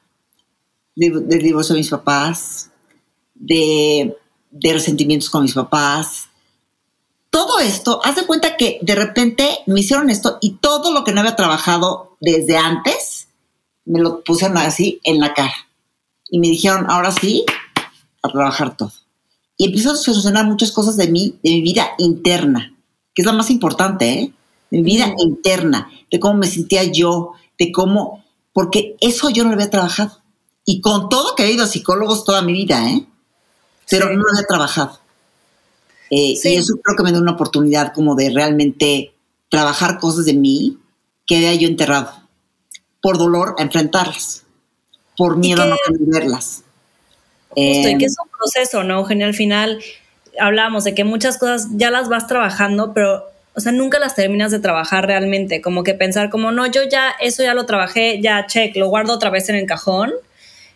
del 0.95 1.27
divorcio 1.41 1.73
de 1.73 1.81
mis 1.81 1.89
papás, 1.89 2.69
de, 3.33 4.15
de 4.51 4.73
resentimientos 4.73 5.29
con 5.29 5.43
mis 5.43 5.53
papás. 5.53 6.29
Todo 7.29 7.59
esto, 7.59 8.01
haz 8.03 8.15
de 8.15 8.25
cuenta 8.25 8.57
que 8.57 8.79
de 8.81 8.95
repente 8.95 9.59
me 9.65 9.79
hicieron 9.79 10.09
esto 10.09 10.37
y 10.41 10.55
todo 10.55 10.93
lo 10.93 11.03
que 11.03 11.11
no 11.11 11.21
había 11.21 11.35
trabajado 11.35 12.17
desde 12.19 12.57
antes, 12.57 13.27
me 13.85 13.99
lo 13.99 14.23
pusieron 14.23 14.57
así 14.57 14.99
en 15.03 15.19
la 15.19 15.33
cara. 15.33 15.55
Y 16.29 16.39
me 16.39 16.47
dijeron, 16.47 16.85
ahora 16.89 17.11
sí, 17.11 17.45
a 18.21 18.29
trabajar 18.29 18.77
todo 18.77 18.91
y 19.61 19.65
empiezo 19.65 19.91
a 19.91 19.95
solucionar 19.95 20.47
muchas 20.47 20.71
cosas 20.71 20.97
de 20.97 21.07
mí, 21.07 21.37
de 21.43 21.51
mi 21.51 21.61
vida 21.61 21.91
interna, 21.99 22.75
que 23.13 23.21
es 23.21 23.25
la 23.27 23.31
más 23.31 23.51
importante, 23.51 24.09
¿eh? 24.11 24.33
De 24.71 24.77
mi 24.79 24.81
vida 24.81 25.13
interna, 25.19 25.87
de 26.09 26.19
cómo 26.19 26.33
me 26.33 26.47
sentía 26.47 26.83
yo, 26.85 27.33
de 27.59 27.71
cómo, 27.71 28.25
porque 28.53 28.95
eso 29.01 29.29
yo 29.29 29.43
no 29.43 29.49
lo 29.49 29.57
había 29.57 29.69
trabajado. 29.69 30.17
Y 30.65 30.81
con 30.81 31.09
todo 31.09 31.35
que 31.35 31.43
he 31.43 31.51
ido 31.51 31.63
a 31.63 31.67
psicólogos 31.67 32.25
toda 32.25 32.41
mi 32.41 32.53
vida, 32.53 32.89
¿eh? 32.89 33.05
Pero 33.87 34.09
no 34.09 34.23
lo 34.23 34.31
había 34.31 34.47
trabajado. 34.47 34.99
Eh, 36.09 36.33
y 36.43 36.55
eso 36.55 36.73
creo 36.83 36.97
que 36.97 37.03
me 37.03 37.11
da 37.11 37.19
una 37.19 37.33
oportunidad 37.33 37.93
como 37.93 38.15
de 38.15 38.31
realmente 38.31 39.13
trabajar 39.49 39.99
cosas 39.99 40.25
de 40.25 40.33
mí 40.33 40.79
que 41.27 41.35
había 41.35 41.53
yo 41.53 41.67
enterrado, 41.67 42.11
por 42.99 43.19
dolor 43.19 43.53
a 43.59 43.61
enfrentarlas, 43.61 44.41
por 45.15 45.37
miedo 45.37 45.61
a 45.61 45.67
no 45.67 45.75
verlas. 46.07 46.63
Justo, 47.49 47.89
y 47.89 47.97
que 47.99 48.05
es 48.05 48.15
un 48.20 48.20
proceso, 48.41 48.83
¿no, 48.83 48.99
Eugenia? 48.99 49.27
Al 49.27 49.33
final 49.33 49.79
hablamos 50.39 50.83
de 50.83 50.95
que 50.95 51.03
muchas 51.03 51.37
cosas 51.37 51.67
ya 51.71 51.91
las 51.91 52.09
vas 52.09 52.27
trabajando, 52.27 52.93
pero, 52.93 53.29
o 53.53 53.59
sea, 53.59 53.71
nunca 53.71 53.99
las 53.99 54.15
terminas 54.15 54.51
de 54.51 54.59
trabajar 54.59 55.05
realmente. 55.05 55.61
Como 55.61 55.83
que 55.83 55.93
pensar 55.93 56.29
como, 56.29 56.51
no, 56.51 56.65
yo 56.67 56.81
ya, 56.83 57.13
eso 57.19 57.43
ya 57.43 57.53
lo 57.53 57.65
trabajé, 57.65 58.19
ya, 58.21 58.45
check, 58.47 58.75
lo 58.75 58.89
guardo 58.89 59.13
otra 59.13 59.29
vez 59.29 59.49
en 59.49 59.55
el 59.55 59.65
cajón. 59.65 60.11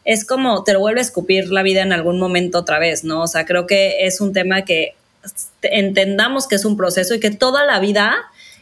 Es 0.04 0.26
como 0.26 0.64
te 0.64 0.74
lo 0.74 0.80
vuelve 0.80 1.00
a 1.00 1.04
escupir 1.04 1.50
la 1.50 1.64
vida 1.64 1.82
en 1.82 1.92
algún 1.92 2.20
momento 2.20 2.60
otra 2.60 2.78
vez, 2.78 3.04
¿no? 3.04 3.24
O 3.24 3.28
sea, 3.28 3.46
creo 3.46 3.66
que 3.66 4.06
es 4.06 4.22
un 4.22 4.34
tema 4.34 4.64
que 4.64 4.94
entendamos 5.64 6.48
que 6.48 6.56
es 6.56 6.66
un 6.66 6.78
proceso 6.78 7.16
y 7.16 7.20
que 7.20 7.32
toda 7.32 7.66
la 7.66 7.80
vida 7.80 8.16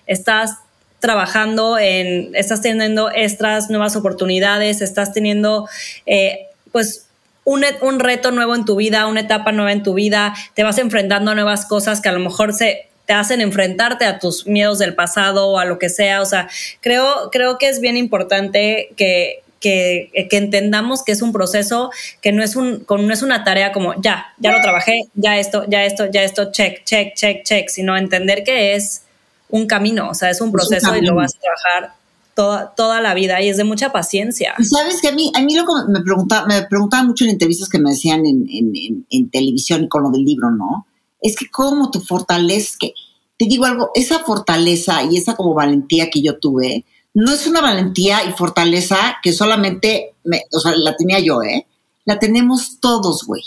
estás 0.07 0.57
trabajando 0.99 1.77
en, 1.77 2.33
estás 2.33 2.61
teniendo 2.61 3.11
extras, 3.13 3.69
nuevas 3.69 3.97
oportunidades, 3.97 4.81
estás 4.81 5.11
teniendo, 5.11 5.67
eh, 6.05 6.47
pues, 6.71 7.07
un, 7.43 7.99
reto 7.99 8.31
nuevo 8.31 8.55
en 8.55 8.65
tu 8.65 8.75
vida, 8.75 9.07
una 9.07 9.21
etapa 9.21 9.51
nueva 9.51 9.71
en 9.71 9.83
tu 9.83 9.93
vida, 9.93 10.33
te 10.53 10.63
vas 10.63 10.77
enfrentando 10.77 11.31
a 11.31 11.35
nuevas 11.35 11.65
cosas 11.65 12.01
que 12.01 12.09
a 12.09 12.13
lo 12.13 12.19
mejor 12.19 12.53
se 12.53 12.87
te 13.05 13.13
hacen 13.13 13.41
enfrentarte 13.41 14.05
a 14.05 14.19
tus 14.19 14.47
miedos 14.47 14.79
del 14.79 14.95
pasado 14.95 15.49
o 15.49 15.59
a 15.59 15.65
lo 15.65 15.77
que 15.77 15.89
sea. 15.89 16.21
O 16.21 16.25
sea, 16.25 16.49
creo, 16.79 17.29
creo 17.31 17.57
que 17.57 17.67
es 17.67 17.81
bien 17.81 17.97
importante 17.97 18.93
que, 18.95 19.43
que, 19.59 20.09
entendamos 20.13 21.03
que 21.03 21.11
es 21.11 21.21
un 21.21 21.33
proceso, 21.33 21.91
que 22.21 22.31
no 22.31 22.43
es, 22.43 22.55
un, 22.55 22.85
no 22.87 23.13
es 23.13 23.21
una 23.21 23.43
tarea 23.43 23.71
como 23.71 23.93
ya, 24.01 24.27
ya 24.37 24.51
lo 24.51 24.61
trabajé, 24.61 24.93
ya 25.15 25.37
esto, 25.37 25.65
ya 25.67 25.85
esto, 25.85 26.09
ya 26.09 26.23
esto, 26.23 26.51
check, 26.51 26.83
check, 26.85 27.13
check, 27.13 27.43
check, 27.43 27.69
sino 27.69 27.97
entender 27.97 28.43
que 28.43 28.75
es 28.75 29.03
un 29.49 29.67
camino, 29.67 30.09
o 30.09 30.13
sea, 30.13 30.29
es 30.29 30.41
un 30.41 30.51
proceso 30.51 30.95
y 30.95 31.01
lo 31.01 31.15
vas 31.15 31.35
a 31.35 31.39
trabajar 31.39 32.02
toda, 32.35 32.73
toda 32.75 33.01
la 33.01 33.13
vida 33.13 33.41
y 33.41 33.49
es 33.49 33.57
de 33.57 33.63
mucha 33.63 33.91
paciencia. 33.91 34.53
Sabes 34.61 35.01
que 35.01 35.09
a 35.09 35.11
mí, 35.11 35.31
a 35.35 35.41
mí 35.41 35.55
lo 35.55 35.65
que 35.65 35.91
me 35.91 36.01
preguntaba, 36.01 36.45
me 36.47 36.63
preguntaba 36.63 37.03
mucho 37.03 37.23
en 37.23 37.31
entrevistas 37.31 37.69
que 37.69 37.79
me 37.79 37.91
decían 37.91 38.25
en, 38.25 39.05
en, 39.09 39.29
televisión 39.29 39.87
con 39.87 40.03
lo 40.03 40.09
del 40.09 40.23
libro, 40.23 40.51
¿no? 40.51 40.87
Es 41.21 41.35
que 41.35 41.49
cómo 41.49 41.91
tu 41.91 42.01
fortaleza, 42.01 42.75
que 42.79 42.93
te 43.37 43.45
digo 43.45 43.65
algo, 43.65 43.91
esa 43.95 44.19
fortaleza 44.19 45.03
y 45.03 45.17
esa 45.17 45.35
como 45.35 45.53
valentía 45.53 46.09
que 46.09 46.21
yo 46.21 46.37
tuve, 46.39 46.85
no 47.13 47.31
es 47.31 47.45
una 47.47 47.61
valentía 47.61 48.23
y 48.23 48.31
fortaleza 48.33 49.17
que 49.21 49.33
solamente, 49.33 50.15
me, 50.23 50.43
o 50.51 50.59
sea, 50.59 50.73
la 50.75 50.95
tenía 50.95 51.19
yo, 51.19 51.41
¿eh? 51.43 51.67
La 52.05 52.19
tenemos 52.19 52.79
todos, 52.79 53.23
güey. 53.25 53.43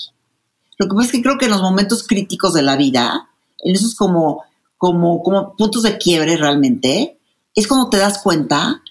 Lo 0.79 0.89
que 0.89 0.95
pasa 0.95 1.07
es 1.07 1.13
que 1.13 1.23
creo 1.23 1.39
que 1.39 1.47
en 1.47 1.51
los 1.51 1.63
momentos 1.63 2.07
críticos 2.07 2.55
de 2.55 2.63
la 2.63 2.77
vida, 2.77 3.29
en 3.65 3.75
esos 3.75 3.95
como, 3.95 4.45
como, 4.79 5.23
como 5.23 5.57
puntos 5.57 5.83
de 5.83 5.99
quiebre 5.99 6.37
realmente, 6.37 7.19
es 7.57 7.67
cuando 7.67 7.91
te 7.91 7.97
das 7.97 8.19
cuenta 8.19 8.83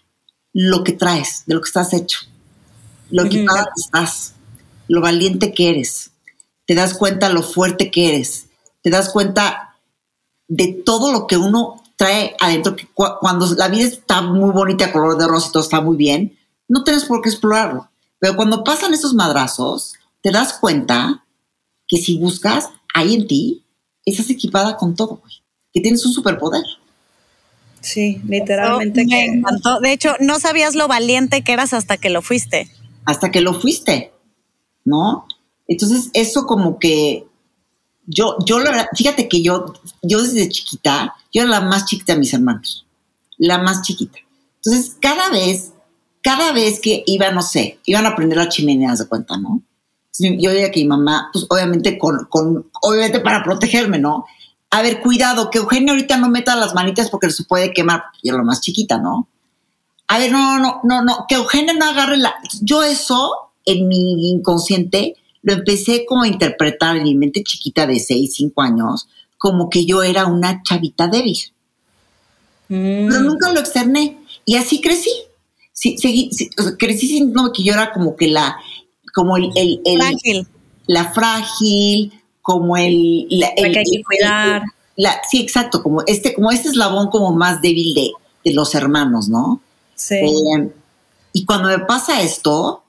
lo 0.51 0.83
que 0.83 0.91
traes, 0.91 1.43
de 1.45 1.55
lo 1.55 1.61
que 1.61 1.67
estás 1.67 1.93
hecho, 1.93 2.19
lo 3.09 3.23
equipada 3.23 3.63
que 3.63 3.81
estás, 3.81 4.33
lo 4.87 4.99
valiente 4.99 5.53
que 5.53 5.69
eres, 5.69 6.11
te 6.65 6.75
das 6.75 6.93
cuenta 6.93 7.29
lo 7.29 7.43
fuerte 7.43 7.91
que 7.91 8.09
eres, 8.09 8.47
te 8.81 8.89
das 8.89 9.09
cuenta 9.09 9.77
de 10.47 10.81
todo 10.85 11.13
lo 11.13 11.27
que 11.27 11.37
uno 11.37 11.81
trae 11.95 12.35
adentro, 12.39 12.75
que 12.75 12.87
cuando 12.93 13.47
la 13.55 13.69
vida 13.69 13.85
está 13.85 14.21
muy 14.21 14.51
bonita, 14.51 14.91
color 14.91 15.17
de 15.17 15.27
rosa 15.27 15.47
y 15.47 15.51
todo 15.51 15.63
está 15.63 15.79
muy 15.79 15.95
bien, 15.95 16.37
no 16.67 16.83
tienes 16.83 17.05
por 17.05 17.21
qué 17.21 17.29
explorarlo. 17.29 17.89
Pero 18.19 18.35
cuando 18.35 18.63
pasan 18.63 18.93
esos 18.93 19.13
madrazos, 19.13 19.93
te 20.21 20.31
das 20.31 20.53
cuenta 20.53 21.25
que 21.87 21.97
si 21.97 22.17
buscas 22.17 22.69
ahí 22.93 23.13
en 23.13 23.27
ti, 23.27 23.63
estás 24.03 24.29
equipada 24.29 24.75
con 24.75 24.95
todo, 24.95 25.17
güey 25.17 25.45
que 25.75 25.81
tienes 25.81 26.05
un 26.05 26.13
superpoder. 26.13 26.63
Sí, 27.85 28.19
literalmente. 28.27 29.05
me 29.05 29.25
encantó. 29.25 29.79
De 29.79 29.91
hecho, 29.91 30.15
no 30.19 30.39
sabías 30.39 30.73
lo 30.73 30.87
valiente 30.87 31.43
que 31.43 31.53
eras 31.53 31.71
hasta 31.71 31.97
que 31.97 32.09
lo 32.09 32.23
fuiste. 32.23 32.67
Hasta 33.05 33.29
que 33.29 33.41
lo 33.41 33.53
fuiste, 33.53 34.11
¿no? 34.83 35.27
Entonces, 35.67 36.09
eso 36.13 36.47
como 36.47 36.79
que 36.79 37.27
yo, 38.07 38.37
yo 38.43 38.57
la 38.57 38.71
verdad, 38.71 38.87
fíjate 38.95 39.29
que 39.29 39.43
yo, 39.43 39.73
yo 40.01 40.23
desde 40.23 40.49
chiquita, 40.49 41.13
yo 41.31 41.43
era 41.43 41.51
la 41.51 41.61
más 41.61 41.85
chiquita 41.85 42.13
de 42.13 42.19
mis 42.19 42.33
hermanos, 42.33 42.87
la 43.37 43.59
más 43.59 43.83
chiquita. 43.83 44.17
Entonces, 44.55 44.97
cada 44.99 45.29
vez, 45.29 45.71
cada 46.23 46.53
vez 46.53 46.79
que 46.79 47.03
iba, 47.05 47.29
no 47.29 47.43
sé, 47.43 47.77
iban 47.85 48.07
a 48.07 48.09
aprender 48.09 48.39
las 48.39 48.49
chimeneas 48.49 48.97
de 48.97 49.07
cuenta, 49.07 49.37
¿no? 49.37 49.61
yo 50.17 50.49
veía 50.51 50.71
que 50.71 50.79
mi 50.79 50.87
mamá, 50.87 51.29
pues 51.33 51.45
obviamente 51.49 51.97
con, 51.99 52.25
con, 52.29 52.71
obviamente 52.81 53.19
para 53.19 53.43
protegerme, 53.43 53.99
¿no? 53.99 54.25
A 54.71 54.81
ver, 54.81 55.01
cuidado, 55.01 55.49
que 55.49 55.59
Eugenia 55.59 55.93
ahorita 55.93 56.17
no 56.17 56.29
meta 56.29 56.55
las 56.55 56.73
manitas 56.73 57.09
porque 57.09 57.29
se 57.29 57.43
puede 57.43 57.73
quemar, 57.73 58.03
yo 58.23 58.33
era 58.33 58.37
la 58.39 58.43
más 58.43 58.61
chiquita, 58.61 58.97
¿no? 58.97 59.27
A 60.07 60.19
ver, 60.19 60.31
no, 60.31 60.59
no, 60.59 60.81
no, 60.83 61.03
no, 61.03 61.25
que 61.27 61.35
Eugenia 61.35 61.73
no 61.73 61.85
agarre 61.85 62.17
la... 62.17 62.35
Yo 62.61 62.83
eso, 62.83 63.51
en 63.65 63.87
mi 63.87 64.31
inconsciente, 64.31 65.15
lo 65.41 65.53
empecé 65.53 66.05
como 66.05 66.23
a 66.23 66.27
interpretar 66.27 66.97
en 66.97 67.03
mi 67.03 67.15
mente 67.15 67.43
chiquita 67.43 67.87
de 67.87 67.99
6, 67.99 68.33
5 68.33 68.61
años, 68.61 69.07
como 69.37 69.69
que 69.69 69.85
yo 69.85 70.03
era 70.03 70.25
una 70.25 70.61
chavita 70.63 71.07
débil. 71.07 71.37
Mm. 72.67 73.07
Pero 73.07 73.19
nunca 73.21 73.53
lo 73.53 73.59
externé. 73.59 74.17
Y 74.43 74.55
así 74.55 74.81
crecí. 74.81 75.11
Sí, 75.71 75.97
seguí, 75.97 76.29
crecí 76.79 77.07
sintiendo 77.07 77.51
que 77.51 77.63
yo 77.63 77.73
era 77.73 77.91
como 77.91 78.15
que 78.15 78.27
la, 78.27 78.57
como 79.13 79.37
el, 79.37 79.51
el, 79.55 79.79
frágil. 79.97 80.47
la 80.87 81.13
frágil, 81.13 82.13
como 82.45 82.77
el, 82.77 83.25
la, 83.31 83.55
que 83.55 83.65
hay 83.65 83.73
que 83.73 84.03
cuidar. 84.03 84.61
sí, 85.27 85.41
exacto, 85.41 85.81
como 85.81 86.03
este, 86.05 86.35
como 86.35 86.51
este 86.51 86.69
eslabón 86.69 87.09
como 87.09 87.31
más 87.31 87.59
débil 87.59 87.95
de, 87.95 88.11
de 88.43 88.53
los 88.53 88.75
hermanos, 88.75 89.29
¿no? 89.29 89.61
Sí. 89.95 90.13
Eh, 90.13 90.71
y 91.33 91.43
cuando 91.43 91.69
me 91.69 91.79
pasa 91.79 92.21
esto, 92.21 92.83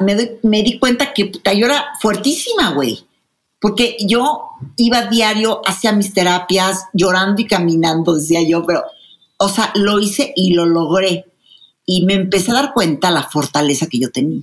me, 0.00 0.62
di 0.64 0.80
cuenta 0.80 1.12
que 1.14 1.30
yo 1.30 1.66
era 1.66 1.92
fuertísima, 2.00 2.72
güey. 2.72 3.06
Porque 3.60 3.96
yo 4.00 4.48
iba 4.76 5.06
diario 5.06 5.62
hacia 5.64 5.92
mis 5.92 6.12
terapias, 6.12 6.86
llorando 6.92 7.42
y 7.42 7.46
caminando, 7.46 8.16
decía 8.16 8.42
yo, 8.42 8.66
pero, 8.66 8.82
o 9.36 9.48
sea, 9.48 9.70
lo 9.76 10.00
hice 10.00 10.32
y 10.34 10.54
lo 10.54 10.66
logré. 10.66 11.26
Y 11.86 12.06
me 12.06 12.14
empecé 12.14 12.50
a 12.50 12.54
dar 12.54 12.72
cuenta 12.72 13.12
la 13.12 13.22
fortaleza 13.22 13.86
que 13.86 14.00
yo 14.00 14.10
tenía. 14.10 14.42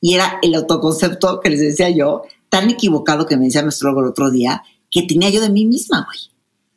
Y 0.00 0.14
era 0.14 0.38
el 0.42 0.54
autoconcepto 0.54 1.40
que 1.40 1.50
les 1.50 1.58
decía 1.58 1.90
yo, 1.90 2.22
tan 2.48 2.70
equivocado 2.70 3.26
que 3.26 3.36
me 3.36 3.46
decía 3.46 3.62
nuestro 3.62 3.90
el 3.90 4.06
otro 4.06 4.30
día, 4.30 4.62
que 4.90 5.02
tenía 5.02 5.30
yo 5.30 5.40
de 5.40 5.50
mí 5.50 5.64
misma, 5.64 6.06
güey. 6.06 6.18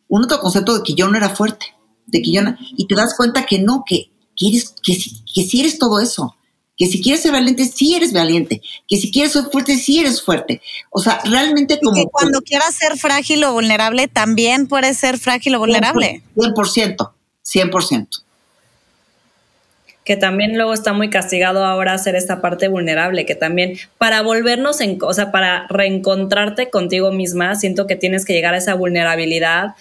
Un 0.07 0.23
autoconcepto 0.23 0.77
de 0.77 0.83
que 0.83 0.95
yo 0.95 1.07
no 1.07 1.17
era 1.17 1.29
fuerte, 1.29 1.67
de 2.07 2.21
que 2.21 2.31
yo 2.31 2.41
no, 2.41 2.55
y 2.59 2.87
te 2.87 2.95
das 2.95 3.15
cuenta 3.15 3.45
que 3.45 3.59
no, 3.59 3.83
que, 3.85 4.11
que, 4.35 4.47
eres, 4.47 4.73
que, 4.83 4.97
que 5.33 5.43
sí 5.43 5.61
eres 5.61 5.77
todo 5.77 5.99
eso 5.99 6.35
que 6.79 6.87
si 6.87 7.01
quieres 7.01 7.21
ser 7.21 7.33
valiente, 7.33 7.65
sí 7.65 7.93
eres 7.93 8.13
valiente, 8.13 8.61
que 8.87 8.95
si 8.95 9.11
quieres 9.11 9.33
ser 9.33 9.43
fuerte, 9.51 9.75
sí 9.75 9.99
eres 9.99 10.21
fuerte. 10.21 10.61
O 10.89 11.01
sea, 11.01 11.19
realmente 11.25 11.77
como... 11.83 11.93
que 11.93 12.05
cuando 12.09 12.39
quieras 12.39 12.73
ser 12.73 12.97
frágil 12.97 13.43
o 13.43 13.51
vulnerable, 13.51 14.07
también 14.07 14.65
puedes 14.65 14.97
ser 14.97 15.19
frágil 15.19 15.55
o 15.55 15.59
vulnerable. 15.59 16.23
100%, 16.37 17.11
100%. 17.43 18.07
Que 20.09 20.17
también 20.17 20.55
luego 20.55 20.73
está 20.73 20.91
muy 20.91 21.11
castigado 21.11 21.63
ahora 21.63 21.93
hacer 21.93 22.15
esta 22.15 22.41
parte 22.41 22.67
vulnerable, 22.67 23.27
que 23.27 23.35
también 23.35 23.77
para 23.99 24.23
volvernos 24.23 24.81
en, 24.81 24.97
o 25.03 25.13
sea, 25.13 25.31
para 25.31 25.67
reencontrarte 25.69 26.71
contigo 26.71 27.11
misma, 27.11 27.53
siento 27.53 27.85
que 27.85 27.95
tienes 27.95 28.25
que 28.25 28.33
llegar 28.33 28.55
a 28.55 28.57
esa 28.57 28.73
vulnerabilidad 28.73 29.75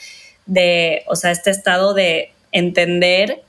de, 0.44 1.02
o 1.06 1.16
sea, 1.16 1.30
este 1.30 1.50
estado 1.50 1.94
de 1.94 2.32
entender 2.52 3.40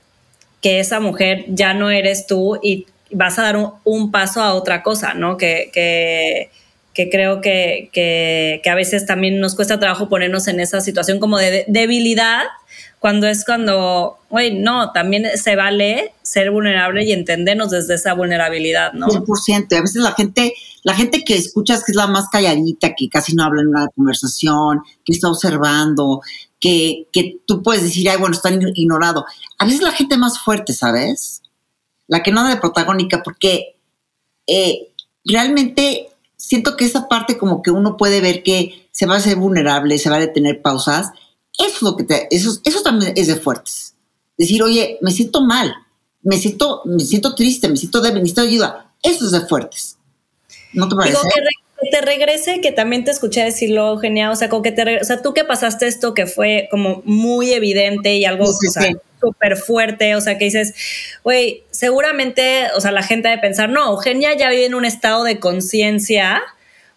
que 0.62 0.80
esa 0.80 1.00
mujer 1.00 1.44
ya 1.48 1.74
no 1.74 1.90
eres 1.90 2.26
tú 2.26 2.58
y 2.62 2.86
vas 3.10 3.38
a 3.38 3.42
dar 3.42 3.58
un, 3.84 4.10
paso 4.10 4.40
a 4.40 4.54
otra 4.54 4.82
cosa, 4.82 5.12
¿no? 5.12 5.36
Que, 5.36 5.68
que, 6.94 7.10
creo 7.10 7.42
que, 7.42 8.62
a 8.64 8.74
veces 8.74 9.04
también 9.04 9.38
nos 9.38 9.54
cuesta 9.54 9.78
trabajo 9.78 10.08
ponernos 10.08 10.48
en 10.48 10.60
esa 10.60 10.80
situación 10.80 11.20
como 11.20 11.36
de 11.36 11.66
debilidad, 11.68 12.44
cuando 13.00 13.26
es 13.26 13.44
cuando, 13.44 14.18
oye, 14.28 14.52
no, 14.52 14.92
también 14.92 15.26
se 15.36 15.56
vale 15.56 16.12
ser 16.22 16.52
vulnerable 16.52 17.04
y 17.04 17.12
entendernos 17.12 17.70
desde 17.70 17.94
esa 17.94 18.14
vulnerabilidad, 18.14 18.92
¿no? 18.92 19.08
100%. 19.08 19.76
A 19.76 19.80
veces 19.80 20.02
la 20.02 20.12
gente, 20.12 20.54
la 20.84 20.94
gente 20.94 21.24
que 21.24 21.34
escuchas 21.34 21.82
que 21.82 21.90
es 21.90 21.96
la 21.96 22.06
más 22.06 22.28
calladita, 22.30 22.94
que 22.94 23.08
casi 23.08 23.34
no 23.34 23.42
habla 23.42 23.62
en 23.62 23.68
una 23.68 23.88
conversación, 23.88 24.82
que 25.04 25.12
está 25.12 25.28
observando, 25.28 26.20
que, 26.60 27.08
que 27.12 27.38
tú 27.46 27.62
puedes 27.62 27.82
decir, 27.82 28.08
ay, 28.08 28.18
bueno, 28.18 28.36
están 28.36 28.60
ignorado. 28.74 29.24
A 29.58 29.64
veces 29.64 29.82
la 29.82 29.92
gente 29.92 30.16
más 30.16 30.38
fuerte, 30.38 30.72
¿sabes? 30.72 31.40
la 32.10 32.24
que 32.24 32.32
no 32.32 32.46
de 32.46 32.56
protagónica, 32.56 33.22
porque 33.22 33.76
eh, 34.48 34.92
realmente 35.24 36.08
siento 36.36 36.76
que 36.76 36.84
esa 36.84 37.06
parte 37.06 37.38
como 37.38 37.62
que 37.62 37.70
uno 37.70 37.96
puede 37.96 38.20
ver 38.20 38.42
que 38.42 38.88
se 38.90 39.06
va 39.06 39.14
a 39.14 39.20
ser 39.20 39.36
vulnerable, 39.36 39.96
se 39.96 40.10
va 40.10 40.16
a 40.16 40.20
detener 40.20 40.60
pausas, 40.60 41.12
eso 41.58 41.76
es 41.76 41.82
lo 41.82 41.96
que 41.96 42.04
te, 42.04 42.28
eso, 42.30 42.58
eso 42.64 42.82
también 42.82 43.12
es 43.16 43.26
de 43.26 43.36
fuertes. 43.36 43.94
Decir, 44.36 44.62
oye, 44.62 44.98
me 45.02 45.10
siento 45.10 45.42
mal, 45.42 45.74
me 46.22 46.38
siento, 46.38 46.82
me 46.84 47.00
siento 47.00 47.34
triste, 47.34 47.68
me 47.68 47.76
siento 47.76 48.00
débil, 48.00 48.22
necesito 48.22 48.42
ayuda. 48.42 48.94
Eso 49.02 49.26
es 49.26 49.32
de 49.32 49.40
fuertes. 49.42 49.98
¿No 50.72 50.88
te 50.88 50.96
parece? 50.96 51.18
que, 51.80 51.90
te 51.90 52.00
regrese, 52.02 52.60
que 52.60 52.72
también 52.72 53.04
te 53.04 53.10
escuché 53.10 53.42
decirlo, 53.42 53.98
genial, 53.98 54.32
o 54.32 54.36
sea, 54.36 54.50
como 54.50 54.62
que 54.62 54.70
te 54.70 55.00
o 55.00 55.04
sea, 55.04 55.22
tú 55.22 55.32
que 55.32 55.44
pasaste 55.44 55.86
esto 55.86 56.12
que 56.12 56.26
fue 56.26 56.68
como 56.70 57.02
muy 57.06 57.52
evidente 57.52 58.16
y 58.16 58.26
algo, 58.26 58.46
súper 59.20 59.56
fuerte, 59.56 60.14
o 60.14 60.20
sea, 60.20 60.38
que 60.38 60.46
dices, 60.46 60.74
güey, 61.24 61.64
seguramente, 61.70 62.66
o 62.74 62.80
sea, 62.80 62.92
la 62.92 63.02
gente 63.02 63.28
debe 63.28 63.40
pensar, 63.40 63.70
no, 63.70 63.92
Eugenia 63.92 64.36
ya 64.36 64.50
vive 64.50 64.66
en 64.66 64.74
un 64.74 64.84
estado 64.84 65.24
de 65.24 65.40
conciencia 65.40 66.42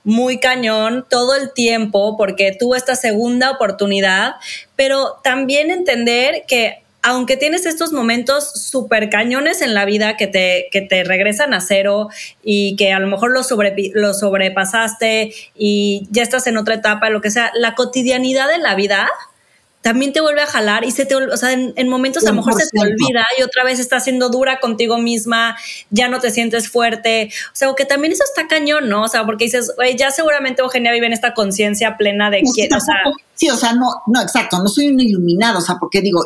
muy 0.04 0.40
cañón 0.40 1.06
todo 1.10 1.36
el 1.36 1.54
tiempo 1.54 2.18
porque 2.18 2.56
tuvo 2.58 2.76
esta 2.76 2.96
segunda 2.96 3.52
oportunidad, 3.52 4.36
pero 4.76 5.20
también 5.24 5.72
entender 5.72 6.44
que 6.48 6.84
aunque 7.06 7.36
tienes 7.36 7.66
estos 7.66 7.92
momentos 7.92 8.50
súper 8.54 9.10
cañones 9.10 9.62
en 9.62 9.74
la 9.74 9.84
vida 9.84 10.16
que 10.16 10.26
te, 10.26 10.70
que 10.72 10.80
te 10.82 11.04
regresan 11.04 11.54
a 11.54 11.60
cero 11.60 12.08
y 12.42 12.78
que 12.78 12.94
a 12.94 13.00
lo 13.00 13.08
mejor 13.08 13.32
lo, 13.32 13.44
sobre, 13.44 13.76
lo 13.94 14.14
sobrepasaste 14.14 15.34
y 15.54 16.08
ya 16.12 16.24
estás 16.24 16.48
en 16.48 16.56
otra 16.56 16.76
etapa, 16.76 17.10
lo 17.10 17.20
que 17.20 17.30
sea, 17.30 17.52
la 17.56 17.76
cotidianidad 17.76 18.48
de 18.48 18.58
la 18.58 18.76
vida 18.76 19.10
también 19.84 20.14
te 20.14 20.22
vuelve 20.22 20.42
a 20.42 20.48
jalar 20.48 20.86
y 20.86 20.92
se 20.92 21.06
te, 21.06 21.14
o 21.14 21.38
sea, 21.38 21.52
en, 21.52 21.90
momentos 21.90 22.26
a 22.26 22.30
lo 22.30 22.38
mejor 22.38 22.54
se 22.54 22.70
te 22.70 22.80
olvida 22.80 23.26
y 23.38 23.44
otra 23.44 23.66
vez 23.66 23.80
estás 23.80 24.06
siendo 24.06 24.30
dura 24.30 24.62
contigo 24.62 24.98
misma, 24.98 25.58
ya 25.90 26.08
no 26.08 26.22
te 26.22 26.32
sientes 26.32 26.70
fuerte, 26.70 27.30
o 27.48 27.56
sea, 27.56 27.68
que 27.76 27.84
también 27.84 28.14
eso 28.14 28.24
está 28.24 28.48
cañón, 28.48 28.88
¿no? 28.88 29.04
O 29.04 29.08
sea, 29.10 29.26
porque 29.26 29.44
dices, 29.44 29.74
güey, 29.76 29.98
ya 29.98 30.10
seguramente 30.10 30.62
Eugenia 30.62 30.94
vive 30.94 31.08
en 31.08 31.14
esta 31.14 31.34
conciencia 31.34 31.98
plena 31.98 32.30
de 32.30 32.44
que, 32.56 32.70
o 32.74 32.80
sea... 32.80 32.96
Sí, 33.36 33.50
o 33.50 33.58
sea, 33.58 33.74
no, 33.74 33.88
no, 34.08 34.22
exacto, 34.22 34.58
no 34.60 34.70
soy 34.70 34.88
un 34.88 35.02
iluminado, 35.02 35.60
o 35.60 35.62
sea, 35.62 35.76
porque 35.78 36.02
digo, 36.02 36.22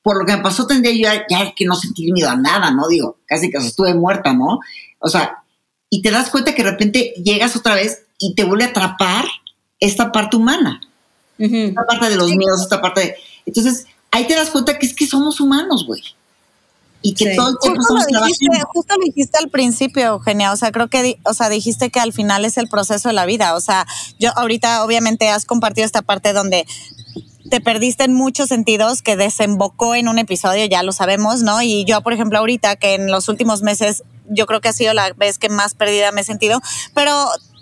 por 0.00 0.16
lo 0.16 0.24
que 0.24 0.36
me 0.36 0.42
pasó 0.42 0.68
tendría 0.68 0.92
yo 1.16 1.24
ya, 1.28 1.52
que 1.52 1.64
no 1.64 1.74
sentir 1.74 2.12
miedo 2.12 2.30
a 2.30 2.36
nada, 2.36 2.70
¿no? 2.70 2.86
Digo, 2.86 3.18
casi 3.26 3.50
que 3.50 3.58
estuve 3.58 3.92
muerta, 3.94 4.34
¿no? 4.34 4.60
O 5.00 5.08
sea, 5.08 5.42
y 5.90 6.00
te 6.00 6.12
das 6.12 6.30
cuenta 6.30 6.54
que 6.54 6.62
de 6.62 6.70
repente 6.70 7.14
llegas 7.24 7.56
otra 7.56 7.74
vez 7.74 8.04
y 8.18 8.36
te 8.36 8.44
vuelve 8.44 8.64
a 8.64 8.68
atrapar 8.68 9.24
esta 9.80 10.12
parte 10.12 10.36
humana. 10.36 10.80
Esta 11.38 11.86
parte 11.86 12.10
de 12.10 12.16
los 12.16 12.34
miedos, 12.34 12.62
esta 12.62 12.80
parte 12.80 13.00
de... 13.00 13.16
Entonces, 13.46 13.86
ahí 14.10 14.26
te 14.26 14.34
das 14.34 14.50
cuenta 14.50 14.78
que 14.78 14.86
es 14.86 14.94
que 14.94 15.06
somos 15.06 15.40
humanos, 15.40 15.84
güey. 15.86 16.02
Y 17.02 17.12
que 17.12 17.34
todo 17.36 17.50
el 17.50 17.58
tiempo 17.60 17.82
justo 17.86 18.06
lo 18.12 18.24
dijiste, 18.24 18.60
Justo 18.72 18.94
lo 18.96 19.04
dijiste 19.04 19.38
al 19.38 19.50
principio, 19.50 20.06
Eugenia. 20.06 20.52
O 20.52 20.56
sea, 20.56 20.72
creo 20.72 20.88
que, 20.88 21.18
o 21.24 21.34
sea, 21.34 21.50
dijiste 21.50 21.90
que 21.90 22.00
al 22.00 22.14
final 22.14 22.46
es 22.46 22.56
el 22.56 22.66
proceso 22.68 23.10
de 23.10 23.14
la 23.14 23.26
vida. 23.26 23.54
O 23.54 23.60
sea, 23.60 23.86
yo 24.18 24.30
ahorita 24.36 24.82
obviamente 24.82 25.28
has 25.28 25.44
compartido 25.44 25.84
esta 25.84 26.00
parte 26.00 26.32
donde 26.32 26.66
te 27.50 27.60
perdiste 27.60 28.04
en 28.04 28.14
muchos 28.14 28.48
sentidos 28.48 29.02
que 29.02 29.16
desembocó 29.16 29.94
en 29.94 30.08
un 30.08 30.18
episodio, 30.18 30.64
ya 30.64 30.82
lo 30.82 30.92
sabemos, 30.92 31.42
¿no? 31.42 31.60
Y 31.60 31.84
yo, 31.84 32.00
por 32.00 32.14
ejemplo, 32.14 32.38
ahorita 32.38 32.76
que 32.76 32.94
en 32.94 33.10
los 33.10 33.28
últimos 33.28 33.60
meses 33.60 34.02
yo 34.30 34.46
creo 34.46 34.62
que 34.62 34.68
ha 34.68 34.72
sido 34.72 34.94
la 34.94 35.12
vez 35.12 35.38
que 35.38 35.50
más 35.50 35.74
perdida 35.74 36.10
me 36.10 36.22
he 36.22 36.24
sentido, 36.24 36.62
pero 36.94 37.12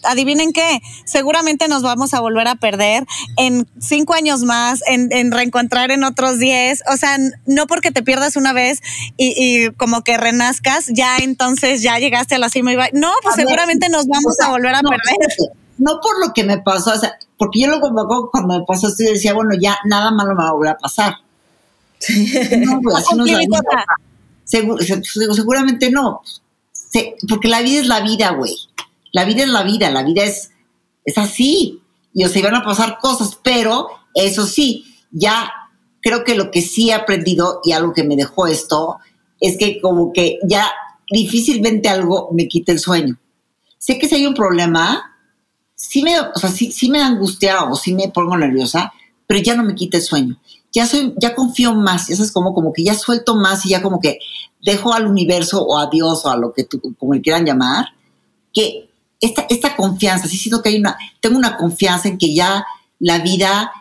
adivinen 0.04 0.52
qué, 0.52 0.80
seguramente 1.04 1.68
nos 1.68 1.82
vamos 1.82 2.14
a 2.14 2.20
volver 2.20 2.48
a 2.48 2.54
perder 2.54 3.06
en 3.36 3.68
cinco 3.80 4.14
años 4.14 4.42
más, 4.42 4.82
en, 4.86 5.32
reencontrar 5.32 5.90
en 5.90 6.04
otros 6.04 6.38
diez. 6.38 6.82
O 6.92 6.96
sea, 6.96 7.16
no 7.46 7.66
porque 7.66 7.90
te 7.90 8.02
pierdas 8.02 8.36
una 8.36 8.52
vez 8.52 8.80
y, 9.16 9.70
como 9.72 10.02
que 10.02 10.16
renazcas, 10.16 10.86
ya 10.88 11.18
entonces 11.18 11.82
ya 11.82 11.98
llegaste 11.98 12.34
a 12.34 12.38
la 12.38 12.48
cima 12.48 12.72
y 12.72 12.76
va. 12.76 12.88
No, 12.92 13.10
pues 13.22 13.36
seguramente 13.36 13.88
nos 13.88 14.06
vamos 14.06 14.38
a 14.40 14.50
volver 14.50 14.74
a 14.74 14.80
perder. 14.80 15.28
No 15.78 15.98
por 16.00 16.24
lo 16.24 16.32
que 16.32 16.44
me 16.44 16.58
pasó, 16.58 16.92
o 16.92 16.98
sea, 16.98 17.16
porque 17.38 17.60
yo 17.60 17.68
luego 17.68 18.30
cuando 18.30 18.58
me 18.58 18.64
pasó 18.64 18.88
así 18.88 19.04
decía, 19.04 19.34
bueno, 19.34 19.50
ya 19.60 19.78
nada 19.84 20.12
malo 20.12 20.34
me 20.34 20.42
va 20.42 20.50
a 20.50 20.52
volver 20.52 20.70
a 20.70 20.78
pasar. 20.78 21.16
No, 22.58 22.80
pues 22.82 23.04
seguramente 25.34 25.90
no. 25.90 26.22
porque 27.28 27.48
la 27.48 27.62
vida 27.62 27.80
es 27.80 27.86
la 27.86 28.00
vida, 28.00 28.30
güey 28.30 28.54
la 29.12 29.24
vida 29.24 29.42
es 29.42 29.48
la 29.48 29.62
vida, 29.62 29.90
la 29.90 30.02
vida 30.02 30.24
es, 30.24 30.50
es 31.04 31.18
así. 31.18 31.82
Y 32.14 32.24
o 32.24 32.28
sea, 32.28 32.40
iban 32.40 32.54
a 32.54 32.64
pasar 32.64 32.98
cosas, 33.00 33.38
pero 33.42 33.88
eso 34.14 34.46
sí, 34.46 34.84
ya 35.10 35.52
creo 36.02 36.24
que 36.24 36.34
lo 36.34 36.50
que 36.50 36.62
sí 36.62 36.90
he 36.90 36.94
aprendido 36.94 37.60
y 37.64 37.72
algo 37.72 37.92
que 37.92 38.04
me 38.04 38.16
dejó 38.16 38.46
esto 38.46 38.98
es 39.40 39.56
que 39.56 39.80
como 39.80 40.12
que 40.12 40.38
ya 40.46 40.70
difícilmente 41.10 41.88
algo 41.88 42.30
me 42.32 42.48
quita 42.48 42.72
el 42.72 42.78
sueño. 42.78 43.18
Sé 43.78 43.98
que 43.98 44.08
si 44.08 44.16
hay 44.16 44.26
un 44.26 44.34
problema, 44.34 45.16
sí 45.74 46.02
me, 46.02 46.20
o 46.20 46.34
sea, 46.36 46.50
sí, 46.50 46.70
sí 46.72 46.90
me 46.90 47.02
angustia 47.02 47.64
o 47.64 47.74
sí 47.74 47.94
me 47.94 48.08
pongo 48.08 48.36
nerviosa, 48.36 48.92
pero 49.26 49.40
ya 49.40 49.56
no 49.56 49.64
me 49.64 49.74
quita 49.74 49.96
el 49.96 50.02
sueño. 50.02 50.40
Ya 50.72 50.86
soy, 50.86 51.14
ya 51.18 51.34
confío 51.34 51.74
más, 51.74 52.08
eso 52.08 52.22
es 52.22 52.32
como, 52.32 52.54
como 52.54 52.72
que 52.72 52.84
ya 52.84 52.94
suelto 52.94 53.34
más 53.34 53.66
y 53.66 53.70
ya 53.70 53.82
como 53.82 54.00
que 54.00 54.20
dejo 54.62 54.94
al 54.94 55.06
universo 55.06 55.62
o 55.62 55.78
a 55.78 55.88
Dios 55.90 56.24
o 56.24 56.30
a 56.30 56.36
lo 56.36 56.52
que 56.52 56.64
tú, 56.64 56.80
como 56.98 57.14
le 57.14 57.20
quieran 57.20 57.44
llamar, 57.44 57.86
que 58.52 58.91
esta, 59.22 59.46
esta 59.48 59.76
confianza, 59.76 60.26
sí 60.26 60.36
siento 60.36 60.60
que 60.60 60.70
hay 60.70 60.78
una, 60.78 60.98
tengo 61.20 61.38
una 61.38 61.56
confianza 61.56 62.08
en 62.08 62.18
que 62.18 62.34
ya 62.34 62.66
la 62.98 63.20
vida 63.20 63.72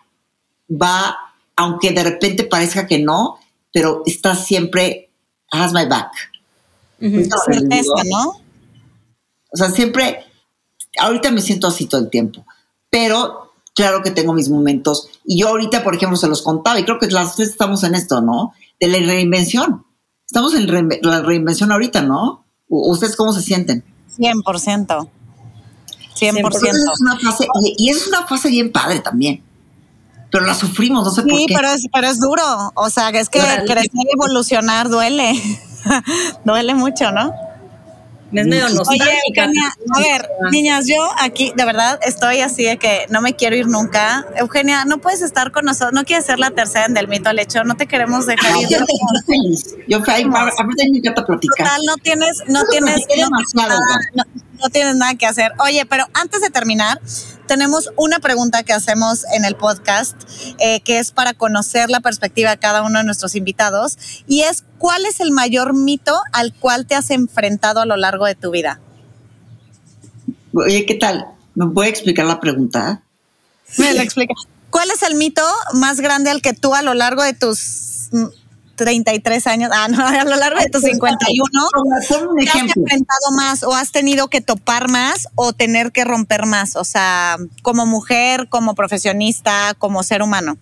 va, 0.69 1.17
aunque 1.55 1.91
de 1.91 2.03
repente 2.03 2.43
parezca 2.43 2.85
que 2.85 2.99
no, 2.99 3.39
pero 3.73 4.03
está 4.05 4.35
siempre, 4.35 5.09
has 5.51 5.73
my 5.73 5.85
back. 5.87 6.11
Certeza, 6.99 8.03
¿no? 8.05 8.39
O 9.51 9.57
sea, 9.57 9.71
siempre, 9.71 10.23
ahorita 10.99 11.31
me 11.31 11.41
siento 11.41 11.67
así 11.67 11.87
todo 11.87 12.01
el 12.01 12.11
tiempo, 12.11 12.45
pero 12.91 13.53
claro 13.73 14.03
que 14.03 14.11
tengo 14.11 14.33
mis 14.33 14.47
momentos. 14.47 15.09
Y 15.25 15.41
yo 15.41 15.47
ahorita, 15.47 15.83
por 15.83 15.95
ejemplo, 15.95 16.17
se 16.17 16.27
los 16.27 16.43
contaba, 16.43 16.79
y 16.79 16.85
creo 16.85 16.99
que 16.99 17.07
las 17.07 17.35
tres 17.35 17.49
estamos 17.49 17.83
en 17.83 17.95
esto, 17.95 18.21
¿no? 18.21 18.53
De 18.79 18.87
la 18.87 18.99
reinvención. 18.99 19.85
Estamos 20.27 20.53
en 20.53 20.67
la 21.01 21.21
reinvención 21.23 21.71
ahorita, 21.71 22.03
¿no? 22.03 22.45
¿Ustedes 22.69 23.15
cómo 23.15 23.33
se 23.33 23.41
sienten? 23.41 23.83
100%. 24.17 25.09
100%. 26.19 26.69
Es 26.69 27.01
una 27.01 27.19
fase, 27.19 27.47
y, 27.77 27.89
es 27.89 28.07
una 28.07 28.27
fase 28.27 28.49
bien 28.49 28.71
padre 28.71 28.99
también. 28.99 29.43
Pero 30.31 30.45
la 30.45 30.53
sufrimos, 30.53 31.03
no 31.03 31.11
sé 31.11 31.23
por 31.23 31.31
qué. 31.31 31.37
Sí, 31.37 31.45
pero 31.53 31.69
es, 31.69 31.87
pero 31.93 32.07
es 32.07 32.19
duro. 32.19 32.71
O 32.75 32.89
sea, 32.89 33.09
es 33.09 33.29
que 33.29 33.39
crecer 33.39 33.89
y 33.93 34.13
evolucionar 34.13 34.89
duele. 34.89 35.33
duele 36.45 36.73
mucho, 36.73 37.11
¿no? 37.11 37.33
Es 38.33 38.47
medio 38.47 38.69
nostálgica. 38.69 39.49
a 39.93 39.99
ver, 39.99 40.29
niñas, 40.51 40.85
yo 40.87 40.95
aquí 41.19 41.51
de 41.55 41.65
verdad 41.65 41.99
estoy 42.01 42.39
así 42.39 42.63
de 42.63 42.77
que 42.77 43.05
no 43.09 43.21
me 43.21 43.35
quiero 43.35 43.57
ir 43.57 43.67
nunca. 43.67 44.25
Eugenia, 44.37 44.85
no 44.85 44.99
puedes 44.99 45.21
estar 45.21 45.51
con 45.51 45.65
nosotros, 45.65 45.91
no 45.93 46.05
quieres 46.05 46.25
ser 46.25 46.39
la 46.39 46.51
tercera 46.51 46.85
en 46.85 46.93
Del 46.93 47.09
Mito 47.09 47.29
al 47.29 47.39
Hecho, 47.39 47.63
no 47.65 47.75
te 47.75 47.87
queremos 47.87 48.25
dejar 48.25 48.57
ir. 48.61 48.69
Yo 48.69 48.77
feliz. 49.25 49.75
Yo 49.87 50.01
feliz. 50.01 50.33
A 50.33 50.63
mí 50.63 50.73
me 50.91 50.97
encanta 50.99 51.25
platicar. 51.25 51.67
Total, 51.67 51.81
no 51.85 51.95
tienes, 51.97 52.43
no 52.47 52.63
tienes, 52.65 53.05
no, 53.17 53.65
no 54.13 54.23
tienes 54.69 54.95
nada 54.95 55.15
que 55.15 55.25
hacer. 55.25 55.51
Oye, 55.59 55.85
pero 55.85 56.05
antes 56.13 56.41
de 56.41 56.49
terminar, 56.49 56.99
tenemos 57.47 57.89
una 57.97 58.19
pregunta 58.19 58.63
que 58.63 58.73
hacemos 58.73 59.25
en 59.33 59.45
el 59.45 59.55
podcast, 59.55 60.15
eh, 60.59 60.81
que 60.81 60.99
es 60.99 61.11
para 61.11 61.33
conocer 61.33 61.89
la 61.89 61.99
perspectiva 61.99 62.51
de 62.51 62.57
cada 62.57 62.83
uno 62.83 62.99
de 62.99 63.05
nuestros 63.05 63.35
invitados, 63.35 63.97
y 64.27 64.41
es, 64.41 64.63
¿cuál 64.77 65.05
es 65.05 65.19
el 65.19 65.31
mayor 65.31 65.73
mito 65.73 66.17
al 66.31 66.53
cual 66.53 66.85
te 66.85 66.95
has 66.95 67.09
enfrentado 67.11 67.81
a 67.81 67.85
lo 67.85 67.97
largo 67.97 68.25
de 68.25 68.35
tu 68.35 68.51
vida? 68.51 68.79
Oye, 70.53 70.85
¿qué 70.85 70.95
tal? 70.95 71.27
¿Me 71.55 71.67
puede 71.67 71.89
explicar 71.89 72.25
la 72.25 72.39
pregunta? 72.39 73.03
Me 73.77 73.93
la 73.93 74.03
explica. 74.03 74.33
¿Cuál 74.69 74.89
es 74.91 75.03
el 75.03 75.15
mito 75.15 75.43
más 75.73 75.99
grande 75.99 76.29
al 76.29 76.41
que 76.41 76.53
tú 76.53 76.73
a 76.73 76.81
lo 76.81 76.93
largo 76.93 77.23
de 77.23 77.33
tus 77.33 78.09
33 78.75 79.47
años, 79.47 79.71
ah, 79.73 79.87
no, 79.87 80.05
a 80.05 80.23
lo 80.23 80.35
largo 80.35 80.59
de 80.59 80.69
tus 80.69 80.81
51, 80.81 81.49
¿te 82.37 82.49
has 82.49 82.75
enfrentado 82.75 83.31
más 83.35 83.63
o 83.63 83.73
has 83.73 83.91
tenido 83.91 84.27
que 84.27 84.41
topar 84.41 84.89
más 84.89 85.27
o 85.35 85.53
tener 85.53 85.91
que 85.91 86.03
romper 86.03 86.45
más? 86.45 86.75
O 86.75 86.83
sea, 86.83 87.37
como 87.61 87.85
mujer, 87.85 88.47
como 88.49 88.75
profesionista, 88.75 89.73
como 89.77 90.03
ser 90.03 90.21
humano. 90.21 90.57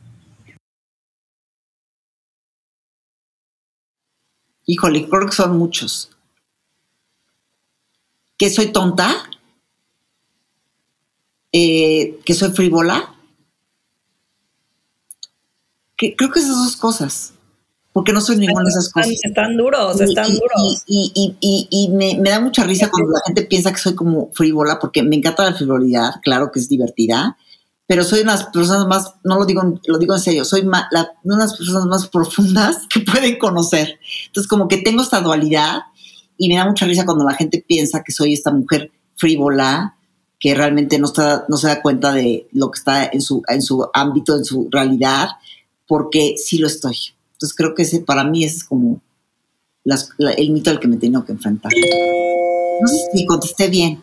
Híjole, 4.66 5.08
creo 5.10 5.26
que 5.26 5.36
son 5.36 5.58
muchos. 5.58 6.12
¿Que 8.38 8.50
soy 8.50 8.72
tonta? 8.72 9.30
Eh, 11.52 12.20
¿Que 12.24 12.34
soy 12.34 12.52
frívola? 12.52 13.16
creo 15.98 16.32
que 16.32 16.40
esas 16.40 16.56
dos 16.56 16.78
cosas 16.78 17.34
porque 17.92 18.14
no 18.14 18.22
soy 18.22 18.38
ninguna 18.38 18.64
de 18.64 18.70
esas 18.70 18.92
cosas. 18.92 19.12
Están, 19.24 19.58
duros, 19.58 20.00
están 20.00 20.32
duros. 20.34 20.84
Y, 20.88 21.90
me, 21.92 22.18
da 22.30 22.40
mucha 22.40 22.64
risa 22.64 22.90
cuando 22.90 23.12
la 23.12 23.22
gente 23.26 23.44
piensa 23.44 23.72
que 23.72 23.80
soy 23.80 23.96
como 23.96 24.30
frívola, 24.34 24.80
porque 24.80 25.04
me 25.04 25.16
encanta 25.16 25.44
la 25.44 25.56
frivolidad, 25.56 26.12
claro 26.24 26.52
que 26.52 26.60
es 26.60 26.70
divertida, 26.70 27.38
pero 27.88 28.04
soy 28.04 28.22
una 28.22 28.34
de 28.34 28.44
las 28.44 28.50
personas 28.52 28.86
más, 28.86 29.16
no 29.24 29.38
lo 29.38 29.46
digo, 29.46 29.80
lo 29.88 29.98
digo 29.98 30.14
en 30.14 30.20
serio, 30.20 30.46
soy 30.46 30.62
una 30.62 30.88
de 30.92 31.36
las 31.38 31.58
personas 31.58 31.86
más 31.86 32.08
profundas 32.08 32.78
que 32.94 33.00
pueden 33.00 33.40
conocer. 33.40 34.00
Entonces, 34.28 34.48
como 34.48 34.68
que 34.68 34.78
tengo 34.78 35.02
esta 35.02 35.22
dualidad 35.22 35.82
y 36.38 36.50
me 36.50 36.56
da 36.56 36.66
mucha 36.66 36.86
risa 36.86 37.06
cuando 37.06 37.26
la 37.26 37.34
gente 37.34 37.64
piensa 37.68 38.04
que 38.04 38.12
soy 38.12 38.34
esta 38.34 38.52
mujer 38.52 38.92
frívola, 39.16 39.98
que 40.40 40.56
realmente 40.56 41.00
no, 41.00 41.08
está, 41.08 41.46
no 41.50 41.58
se 41.58 41.68
da 41.68 41.82
cuenta 41.82 42.14
de 42.14 42.48
lo 42.54 42.72
que 42.72 42.78
está 42.78 43.06
en 43.06 43.22
su, 43.22 43.42
en 43.48 43.62
su 43.62 43.90
ámbito, 43.94 44.38
en 44.38 44.46
su 44.46 44.70
realidad, 44.72 45.30
porque 45.86 46.36
sí 46.38 46.60
lo 46.60 46.68
estoy. 46.68 46.96
Entonces 47.40 47.56
creo 47.56 47.74
que 47.74 47.84
ese 47.84 48.02
para 48.02 48.26
mí 48.26 48.44
es 48.44 48.66
como 48.66 49.00
el 49.86 50.52
mito 50.52 50.72
al 50.72 50.80
que 50.82 50.90
me 50.90 50.98
he 50.98 51.00
tenido 51.00 51.24
que 51.24 51.32
enfrentar. 51.32 51.72
No 52.82 52.88
sé 52.88 52.98
si 53.14 53.26
contesté 53.26 53.70
bien. 53.70 54.02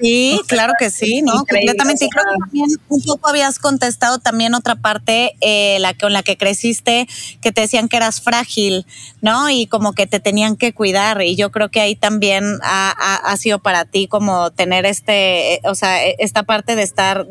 Sí, 0.00 0.40
claro 0.48 0.72
que 0.78 0.90
sí, 0.90 1.20
¿no? 1.22 1.32
Completamente. 1.32 2.06
Y 2.06 2.08
creo 2.08 2.24
que 2.24 2.38
también 2.40 2.66
un 2.88 3.02
poco 3.02 3.28
habías 3.28 3.58
contestado 3.58 4.18
también 4.18 4.54
otra 4.54 4.76
parte, 4.76 5.36
eh, 5.40 5.78
la 5.80 5.92
con 5.94 6.12
la 6.12 6.22
que 6.22 6.36
creciste, 6.36 7.06
que 7.40 7.52
te 7.52 7.62
decían 7.62 7.88
que 7.88 7.98
eras 7.98 8.20
frágil, 8.22 8.86
¿no? 9.20 9.50
Y 9.50 9.66
como 9.66 9.92
que 9.92 10.06
te 10.06 10.18
tenían 10.18 10.56
que 10.56 10.72
cuidar. 10.72 11.20
Y 11.22 11.36
yo 11.36 11.50
creo 11.50 11.70
que 11.70 11.80
ahí 11.80 11.94
también 11.94 12.58
ha, 12.62 13.36
sido 13.36 13.58
para 13.58 13.84
ti 13.84 14.06
como 14.08 14.50
tener 14.50 14.86
este, 14.86 15.54
eh, 15.54 15.60
o 15.64 15.74
sea, 15.74 16.06
e, 16.06 16.16
esta 16.18 16.44
parte 16.44 16.74
de 16.74 16.82
estar, 16.82 17.26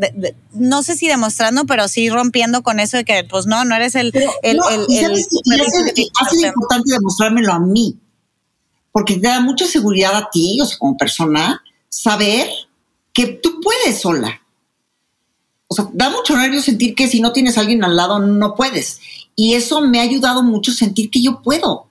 no 0.53 0.83
sé 0.83 0.95
si 0.95 1.07
demostrando, 1.07 1.65
pero 1.65 1.87
sí 1.87 2.09
rompiendo 2.09 2.61
con 2.61 2.79
eso 2.79 2.97
de 2.97 3.05
que, 3.05 3.23
pues 3.23 3.47
no, 3.47 3.65
no 3.65 3.75
eres 3.75 3.95
el... 3.95 4.13
el, 4.43 4.57
no, 4.57 4.69
el, 4.69 4.83
ha 4.83 6.29
sido 6.29 6.47
importante 6.47 6.93
demostrármelo 6.93 7.53
a 7.53 7.59
mí, 7.59 7.97
porque 8.91 9.15
te 9.15 9.27
da 9.27 9.39
mucha 9.39 9.65
seguridad 9.65 10.15
a 10.15 10.29
ti, 10.31 10.59
o 10.61 10.65
sea, 10.65 10.77
como 10.77 10.97
persona 10.97 11.61
saber 11.91 12.49
que 13.13 13.27
tú 13.27 13.59
puedes 13.61 14.01
sola. 14.01 14.41
O 15.67 15.75
sea, 15.75 15.87
da 15.93 16.09
mucho 16.09 16.35
nervio 16.35 16.61
sentir 16.61 16.95
que 16.95 17.07
si 17.07 17.21
no 17.21 17.31
tienes 17.31 17.57
alguien 17.57 17.83
al 17.83 17.95
lado 17.95 18.19
no 18.19 18.55
puedes. 18.55 18.99
Y 19.35 19.53
eso 19.53 19.81
me 19.81 19.99
ha 19.99 20.03
ayudado 20.03 20.41
mucho 20.41 20.71
sentir 20.71 21.11
que 21.11 21.21
yo 21.21 21.41
puedo, 21.41 21.87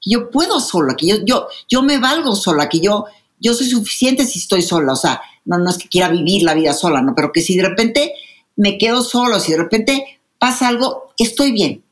que 0.00 0.10
yo 0.10 0.30
puedo 0.30 0.60
sola, 0.60 0.94
que 0.94 1.06
yo, 1.06 1.16
yo, 1.24 1.48
yo 1.68 1.82
me 1.82 1.98
valgo 1.98 2.36
sola, 2.36 2.68
que 2.68 2.80
yo, 2.80 3.06
yo 3.40 3.54
soy 3.54 3.68
suficiente 3.68 4.24
si 4.24 4.38
estoy 4.38 4.62
sola. 4.62 4.92
O 4.92 4.96
sea, 4.96 5.20
no, 5.44 5.58
no 5.58 5.70
es 5.70 5.78
que 5.78 5.88
quiera 5.88 6.08
vivir 6.08 6.42
la 6.42 6.54
vida 6.54 6.72
sola, 6.72 7.02
no, 7.02 7.14
pero 7.14 7.32
que 7.32 7.40
si 7.40 7.56
de 7.56 7.68
repente 7.68 8.14
me 8.56 8.78
quedo 8.78 9.02
solo, 9.02 9.40
si 9.40 9.52
de 9.52 9.58
repente 9.58 10.20
pasa 10.38 10.68
algo, 10.68 11.12
estoy 11.16 11.52
bien. 11.52 11.82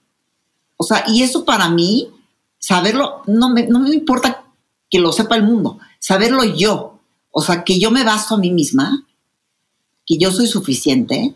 O 0.76 0.84
sea, 0.84 1.04
y 1.06 1.22
eso 1.22 1.44
para 1.44 1.68
mí, 1.68 2.10
saberlo, 2.58 3.22
no 3.26 3.50
me, 3.50 3.66
no 3.66 3.80
me 3.80 3.90
importa 3.90 4.44
que 4.90 5.00
lo 5.00 5.12
sepa 5.12 5.36
el 5.36 5.42
mundo, 5.42 5.78
saberlo 5.98 6.44
yo, 6.44 6.95
o 7.38 7.42
sea, 7.42 7.64
que 7.64 7.78
yo 7.78 7.90
me 7.90 8.02
basto 8.02 8.36
a 8.36 8.38
mí 8.38 8.50
misma, 8.50 9.06
que 10.06 10.16
yo 10.16 10.32
soy 10.32 10.46
suficiente 10.46 11.34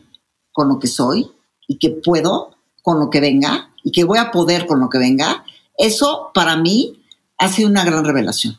con 0.51 0.67
lo 0.71 0.79
que 0.79 0.87
soy 0.87 1.31
y 1.69 1.77
que 1.77 1.91
puedo 1.91 2.57
con 2.81 2.99
lo 2.99 3.11
que 3.11 3.21
venga 3.21 3.69
y 3.85 3.93
que 3.93 4.05
voy 4.05 4.17
a 4.17 4.31
poder 4.31 4.65
con 4.65 4.81
lo 4.81 4.89
que 4.89 4.97
venga, 4.97 5.45
eso 5.77 6.31
para 6.33 6.57
mí 6.57 7.05
ha 7.37 7.49
sido 7.49 7.69
una 7.69 7.85
gran 7.85 8.03
revelación. 8.03 8.59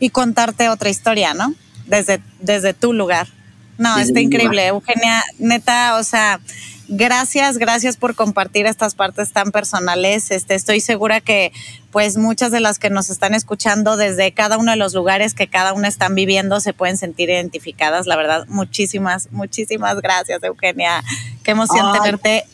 Y 0.00 0.08
contarte 0.08 0.70
otra 0.70 0.88
historia, 0.88 1.34
¿no? 1.34 1.52
Desde, 1.84 2.22
desde 2.40 2.72
tu 2.72 2.94
lugar. 2.94 3.28
No, 3.76 3.98
está 3.98 4.18
increíble, 4.18 4.66
Eugenia, 4.66 5.22
neta, 5.38 5.98
o 5.98 6.04
sea, 6.04 6.40
gracias, 6.88 7.58
gracias 7.58 7.96
por 7.96 8.14
compartir 8.14 8.66
estas 8.66 8.94
partes 8.94 9.32
tan 9.32 9.52
personales. 9.52 10.30
Este, 10.30 10.54
estoy 10.54 10.80
segura 10.80 11.20
que 11.20 11.52
pues 11.92 12.16
muchas 12.16 12.50
de 12.50 12.60
las 12.60 12.78
que 12.78 12.90
nos 12.90 13.10
están 13.10 13.34
escuchando 13.34 13.96
desde 13.96 14.32
cada 14.32 14.58
uno 14.58 14.72
de 14.72 14.76
los 14.76 14.94
lugares 14.94 15.34
que 15.34 15.46
cada 15.46 15.72
una 15.72 15.88
están 15.88 16.14
viviendo 16.14 16.60
se 16.60 16.72
pueden 16.72 16.96
sentir 16.96 17.30
identificadas. 17.30 18.06
La 18.06 18.16
verdad, 18.16 18.46
muchísimas, 18.48 19.30
muchísimas 19.30 20.00
gracias, 20.00 20.42
Eugenia. 20.42 21.02
Qué 21.42 21.52
emoción 21.52 21.92
tenerte 21.92 22.44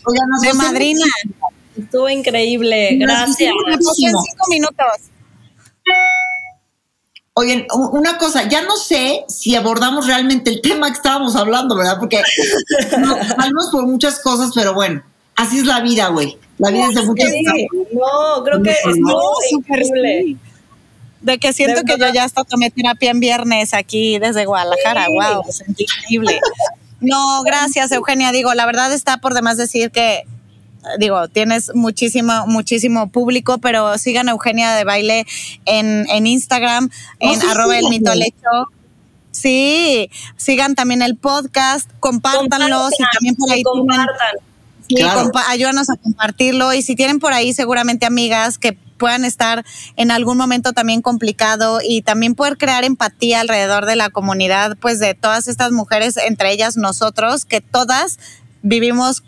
de 0.42 0.54
madrina. 0.54 1.06
Estuvo 1.76 2.08
increíble, 2.08 2.96
gracias. 2.96 3.52
cinco 3.96 4.44
minutos. 4.50 5.13
Oye, 7.36 7.66
una 7.92 8.16
cosa, 8.16 8.48
ya 8.48 8.62
no 8.62 8.76
sé 8.76 9.24
si 9.28 9.56
abordamos 9.56 10.06
realmente 10.06 10.50
el 10.50 10.60
tema 10.60 10.86
que 10.86 10.92
estábamos 10.92 11.34
hablando, 11.34 11.76
¿verdad? 11.76 11.96
Porque 11.98 12.22
nos 12.98 13.26
salimos 13.26 13.70
por 13.72 13.84
muchas 13.86 14.20
cosas, 14.20 14.52
pero 14.54 14.72
bueno, 14.72 15.02
así 15.34 15.58
es 15.58 15.66
la 15.66 15.80
vida, 15.80 16.08
güey. 16.08 16.38
La 16.58 16.70
vida 16.70 16.86
es 16.90 16.94
de 16.94 17.02
muchas 17.02 17.28
cosas. 17.28 17.54
No, 17.92 18.44
creo 18.44 18.62
que 18.62 18.70
es 18.70 19.52
increíble. 19.52 20.36
De 21.22 21.38
que 21.38 21.52
siento 21.52 21.82
que 21.82 21.98
yo 21.98 22.12
ya 22.12 22.22
hasta 22.22 22.44
tomé 22.44 22.70
terapia 22.70 23.10
en 23.10 23.18
viernes 23.18 23.74
aquí 23.74 24.18
desde 24.20 24.46
Guadalajara. 24.46 25.08
Wow, 25.08 25.42
es 25.48 25.64
increíble. 25.66 26.40
No, 27.00 27.42
gracias, 27.42 27.90
Eugenia. 27.90 28.30
Digo, 28.30 28.54
la 28.54 28.64
verdad 28.64 28.92
está 28.92 29.16
por 29.16 29.34
demás 29.34 29.56
decir 29.56 29.90
que 29.90 30.22
digo, 30.98 31.28
tienes 31.28 31.74
muchísimo, 31.74 32.46
muchísimo 32.46 33.10
público, 33.10 33.58
pero 33.58 33.96
sigan 33.98 34.28
a 34.28 34.32
Eugenia 34.32 34.74
de 34.74 34.84
Baile 34.84 35.26
en, 35.64 36.06
en 36.08 36.26
Instagram, 36.26 36.90
en 37.20 37.42
arroba 37.42 37.78
el 37.78 37.88
mito 37.88 38.12
Sí, 39.30 40.10
sigan 40.36 40.76
también 40.76 41.02
el 41.02 41.16
podcast, 41.16 41.90
compártanlo, 41.98 42.88
y 42.96 43.04
también 43.12 43.34
por 43.34 43.50
ahí 43.50 43.62
compartan. 43.62 44.36
Sí, 44.88 44.96
ayúdanos 45.48 45.88
a 45.90 45.96
compartirlo 45.96 46.74
y 46.74 46.82
si 46.82 46.94
tienen 46.94 47.18
por 47.18 47.32
ahí 47.32 47.54
seguramente 47.54 48.04
amigas 48.04 48.58
que 48.58 48.74
puedan 48.98 49.24
estar 49.24 49.64
en 49.96 50.10
algún 50.10 50.36
momento 50.36 50.72
también 50.72 51.02
complicado 51.02 51.80
y 51.82 52.02
también 52.02 52.34
poder 52.34 52.58
crear 52.58 52.84
empatía 52.84 53.40
alrededor 53.40 53.86
de 53.86 53.96
la 53.96 54.10
comunidad, 54.10 54.76
pues 54.78 54.98
de 55.00 55.14
todas 55.14 55.48
estas 55.48 55.72
mujeres, 55.72 56.16
entre 56.16 56.52
ellas 56.52 56.76
nosotros, 56.76 57.44
que 57.44 57.60
todas 57.60 58.18
vivimos 58.64 59.22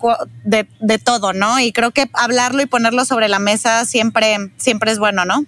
de, 0.45 0.67
de, 0.81 0.99
todo, 0.99 1.35
¿no? 1.35 1.61
Y 1.61 1.73
creo 1.73 1.91
que 1.93 2.09
hablarlo 2.15 2.63
y 2.63 2.67
ponerlo 2.67 3.05
sobre 3.05 3.29
la 3.29 3.39
mesa 3.39 3.85
siempre, 3.85 4.51
siempre 4.57 4.91
es 4.91 4.99
bueno, 4.99 5.25
¿no? 5.27 5.45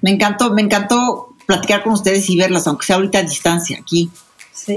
Me 0.00 0.12
encantó, 0.12 0.54
me 0.54 0.62
encantó 0.62 1.34
platicar 1.46 1.82
con 1.82 1.92
ustedes 1.92 2.30
y 2.30 2.36
verlas, 2.36 2.66
aunque 2.68 2.86
sea 2.86 2.96
ahorita 2.96 3.18
a 3.18 3.22
distancia 3.22 3.78
aquí. 3.80 4.08
Sí. 4.52 4.76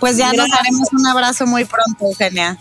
Pues 0.00 0.16
ya 0.16 0.32
nos 0.32 0.48
daremos 0.50 0.92
un 0.92 1.06
abrazo 1.06 1.46
muy 1.46 1.64
pronto, 1.64 2.06
Eugenia. 2.06 2.58